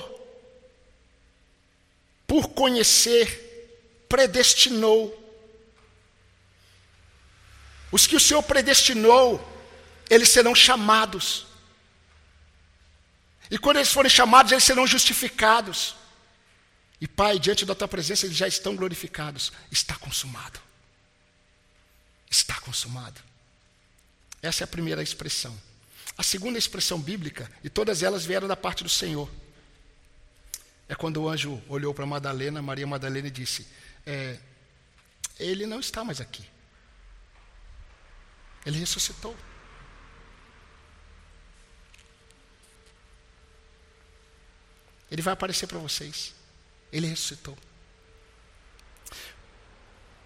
por 2.26 2.48
conhecer, 2.52 4.08
predestinou. 4.08 5.20
Os 7.92 8.08
que 8.08 8.16
o 8.16 8.20
Senhor 8.20 8.42
predestinou, 8.42 9.28
eles 10.10 10.30
serão 10.30 10.56
chamados. 10.56 11.46
E 13.52 13.58
quando 13.58 13.78
eles 13.78 13.92
forem 13.92 14.10
chamados, 14.10 14.54
eles 14.54 14.64
serão 14.64 14.88
justificados. 14.88 15.96
E 17.02 17.08
Pai, 17.08 17.38
diante 17.38 17.66
da 17.66 17.76
tua 17.76 17.88
presença, 17.88 18.26
eles 18.26 18.38
já 18.38 18.48
estão 18.48 18.78
glorificados. 18.78 19.52
Está 19.70 19.96
consumado. 19.96 20.60
Está 22.32 22.60
consumado. 22.62 23.33
Essa 24.44 24.64
é 24.64 24.66
a 24.66 24.68
primeira 24.68 25.02
expressão. 25.02 25.58
A 26.18 26.22
segunda 26.22 26.60
expressão 26.60 27.00
bíblica, 27.00 27.50
e 27.64 27.70
todas 27.70 28.04
elas 28.04 28.26
vieram 28.26 28.46
da 28.46 28.58
parte 28.58 28.84
do 28.84 28.90
Senhor, 28.90 29.30
é 30.90 30.94
quando 30.94 31.24
o 31.24 31.30
anjo 31.30 31.64
olhou 31.70 31.94
para 31.94 32.06
Madalena, 32.06 32.62
Maria 32.62 32.86
Madalena, 32.86 33.30
e 33.30 33.32
disse: 33.32 33.66
é, 34.06 34.38
Ele 35.40 35.66
não 35.66 35.80
está 35.80 36.04
mais 36.04 36.20
aqui. 36.20 36.46
Ele 38.66 38.78
ressuscitou. 38.78 39.36
Ele 45.10 45.22
vai 45.22 45.34
aparecer 45.34 45.68
para 45.68 45.80
vocês. 45.80 46.34
Ele 46.92 47.08
ressuscitou. 47.08 47.58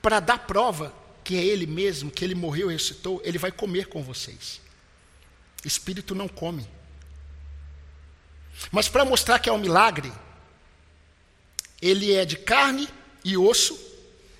Para 0.01 0.19
dar 0.19 0.39
prova 0.39 1.06
que 1.27 1.35
é 1.35 1.43
Ele 1.43 1.67
mesmo, 1.67 2.09
que 2.09 2.23
Ele 2.23 2.33
morreu 2.33 2.71
e 2.71 2.73
ressuscitou, 2.73 3.21
Ele 3.21 3.37
vai 3.37 3.51
comer 3.51 3.87
com 3.87 4.01
vocês. 4.01 4.61
Espírito 5.65 6.15
não 6.15 6.25
come. 6.25 6.65
Mas 8.71 8.87
para 8.87 9.03
mostrar 9.03 9.37
que 9.37 9.49
é 9.49 9.51
um 9.51 9.57
milagre, 9.57 10.09
Ele 11.81 12.13
é 12.13 12.23
de 12.23 12.37
carne 12.37 12.87
e 13.25 13.35
osso, 13.35 13.77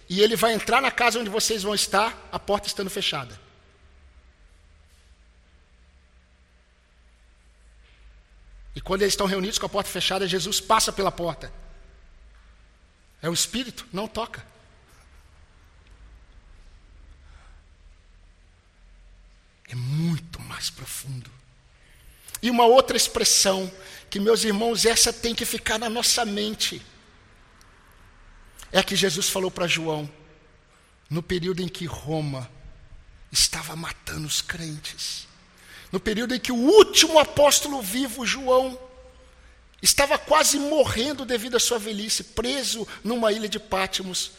e 0.07 0.21
Ele 0.21 0.38
vai 0.38 0.53
entrar 0.53 0.81
na 0.81 0.89
casa 0.89 1.19
onde 1.19 1.29
vocês 1.29 1.61
vão 1.61 1.75
estar, 1.75 2.29
a 2.31 2.39
porta 2.39 2.69
estando 2.69 2.89
fechada. 2.89 3.38
E 8.73 8.79
quando 8.79 9.01
eles 9.01 9.11
estão 9.11 9.27
reunidos 9.27 9.59
com 9.59 9.65
a 9.65 9.69
porta 9.69 9.89
fechada, 9.89 10.25
Jesus 10.25 10.61
passa 10.61 10.93
pela 10.93 11.11
porta. 11.11 11.51
É 13.21 13.29
o 13.29 13.33
Espírito, 13.33 13.85
não 13.91 14.07
toca. 14.07 14.55
É 19.70 19.76
muito 19.76 20.41
mais 20.41 20.70
profundo. 20.70 21.30
E 22.41 22.49
uma 22.49 22.65
outra 22.65 22.95
expressão, 22.95 23.72
que 24.09 24.20
meus 24.20 24.43
irmãos, 24.43 24.86
essa 24.86 25.11
tem 25.11 25.34
que 25.34 25.45
ficar 25.45 25.78
na 25.78 25.89
nossa 25.89 26.24
mente. 26.24 26.82
É 28.72 28.84
que 28.84 28.95
Jesus 28.95 29.30
falou 29.30 29.49
para 29.49 29.68
João, 29.68 30.09
no 31.09 31.24
período 31.24 31.61
em 31.61 31.68
que 31.68 31.86
Roma 31.86 32.49
estava 33.32 33.76
matando 33.76 34.28
os 34.28 34.41
crentes 34.41 35.28
no 35.91 35.99
período 35.99 36.36
em 36.36 36.39
que 36.39 36.51
o 36.51 36.55
último 36.55 37.20
apóstolo 37.20 37.82
vivo, 37.82 38.26
João, 38.26 38.78
estava 39.82 40.18
quase 40.18 40.59
morrendo 40.59 41.26
devido 41.26 41.55
à 41.55 41.59
sua 41.59 41.80
velhice, 41.80 42.24
preso 42.24 42.88
numa 43.03 43.32
ilha 43.32 43.47
de 43.47 43.59
Pátimos, 43.59 44.32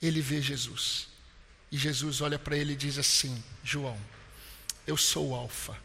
ele 0.00 0.20
vê 0.20 0.40
Jesus. 0.40 1.08
E 1.70 1.76
Jesus 1.76 2.20
olha 2.20 2.38
para 2.38 2.56
ele 2.56 2.72
e 2.72 2.76
diz 2.76 2.96
assim: 2.96 3.42
João, 3.62 3.98
eu 4.88 4.96
sou 4.96 5.28
o 5.28 5.34
Alfa, 5.34 5.76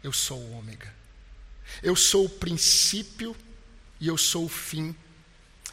eu 0.00 0.12
sou 0.12 0.38
o 0.38 0.52
Ômega, 0.56 0.94
eu 1.82 1.96
sou 1.96 2.26
o 2.26 2.30
princípio 2.30 3.36
e 4.00 4.06
eu 4.06 4.16
sou 4.16 4.44
o 4.44 4.48
fim. 4.48 4.94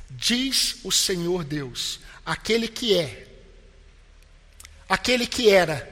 Diz 0.10 0.78
o 0.84 0.92
Senhor 0.92 1.44
Deus, 1.44 2.00
aquele 2.26 2.68
que 2.68 2.98
é, 2.98 3.28
aquele 4.90 5.28
que 5.28 5.52
era 5.52 5.88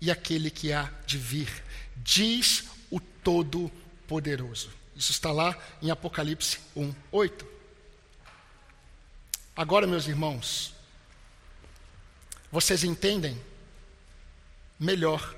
e 0.00 0.10
aquele 0.10 0.50
que 0.50 0.72
há 0.72 0.92
de 1.06 1.16
vir, 1.16 1.64
diz 1.96 2.64
o 2.90 2.98
Todo-Poderoso. 2.98 4.70
Isso 4.96 5.12
está 5.12 5.30
lá 5.30 5.56
em 5.80 5.92
Apocalipse 5.92 6.58
1, 6.74 6.92
8. 7.12 7.46
Agora, 9.54 9.86
meus 9.86 10.08
irmãos, 10.08 10.74
vocês 12.50 12.82
entendem 12.82 13.40
melhor 14.78 15.34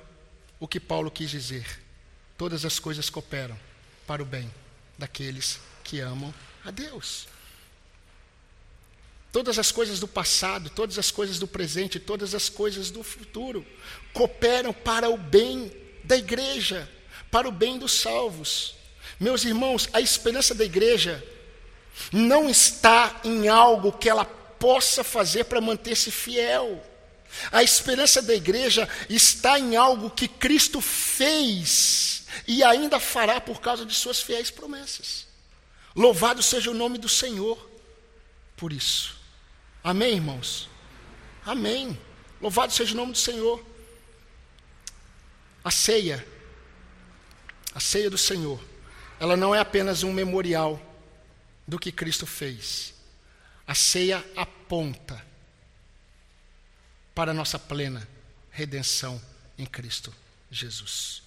o 0.59 0.67
que 0.67 0.79
Paulo 0.79 1.09
quis 1.09 1.29
dizer. 1.29 1.65
Todas 2.37 2.65
as 2.65 2.79
coisas 2.79 3.09
cooperam 3.09 3.57
para 4.05 4.21
o 4.21 4.25
bem 4.25 4.51
daqueles 4.97 5.59
que 5.83 5.99
amam 5.99 6.33
a 6.63 6.71
Deus. 6.71 7.27
Todas 9.31 9.57
as 9.57 9.71
coisas 9.71 9.99
do 9.99 10.07
passado, 10.07 10.69
todas 10.69 10.99
as 10.99 11.09
coisas 11.09 11.39
do 11.39 11.47
presente, 11.47 11.99
todas 11.99 12.35
as 12.35 12.49
coisas 12.49 12.91
do 12.91 13.01
futuro 13.01 13.65
cooperam 14.13 14.73
para 14.73 15.09
o 15.09 15.17
bem 15.17 15.71
da 16.03 16.17
igreja, 16.17 16.89
para 17.31 17.47
o 17.47 17.51
bem 17.51 17.79
dos 17.79 17.93
salvos. 17.93 18.75
Meus 19.19 19.45
irmãos, 19.45 19.87
a 19.93 20.01
esperança 20.01 20.53
da 20.53 20.65
igreja 20.65 21.23
não 22.11 22.49
está 22.49 23.21
em 23.23 23.47
algo 23.47 23.91
que 23.91 24.09
ela 24.09 24.25
possa 24.25 25.03
fazer 25.03 25.45
para 25.45 25.61
manter-se 25.61 26.11
fiel. 26.11 26.83
A 27.51 27.63
esperança 27.63 28.21
da 28.21 28.33
igreja 28.33 28.87
está 29.09 29.59
em 29.59 29.75
algo 29.75 30.09
que 30.09 30.27
Cristo 30.27 30.81
fez 30.81 32.23
e 32.47 32.63
ainda 32.63 32.99
fará 32.99 33.39
por 33.39 33.61
causa 33.61 33.85
de 33.85 33.93
suas 33.93 34.21
fiéis 34.21 34.51
promessas. 34.51 35.27
Louvado 35.95 36.41
seja 36.41 36.71
o 36.71 36.73
nome 36.73 36.97
do 36.97 37.09
Senhor 37.09 37.69
por 38.55 38.71
isso. 38.71 39.15
Amém, 39.83 40.13
irmãos? 40.13 40.69
Amém. 41.45 41.99
Louvado 42.39 42.71
seja 42.71 42.93
o 42.93 42.97
nome 42.97 43.13
do 43.13 43.17
Senhor. 43.17 43.63
A 45.63 45.71
ceia, 45.71 46.25
a 47.73 47.79
ceia 47.79 48.09
do 48.09 48.17
Senhor, 48.17 48.59
ela 49.19 49.37
não 49.37 49.53
é 49.53 49.59
apenas 49.59 50.03
um 50.03 50.11
memorial 50.11 50.81
do 51.67 51.79
que 51.79 51.91
Cristo 51.91 52.25
fez. 52.25 52.93
A 53.67 53.75
ceia 53.75 54.23
aponta 54.35 55.30
para 57.21 57.29
a 57.29 57.35
nossa 57.35 57.59
plena 57.59 58.07
redenção 58.49 59.21
em 59.55 59.63
Cristo 59.63 60.11
Jesus. 60.49 61.21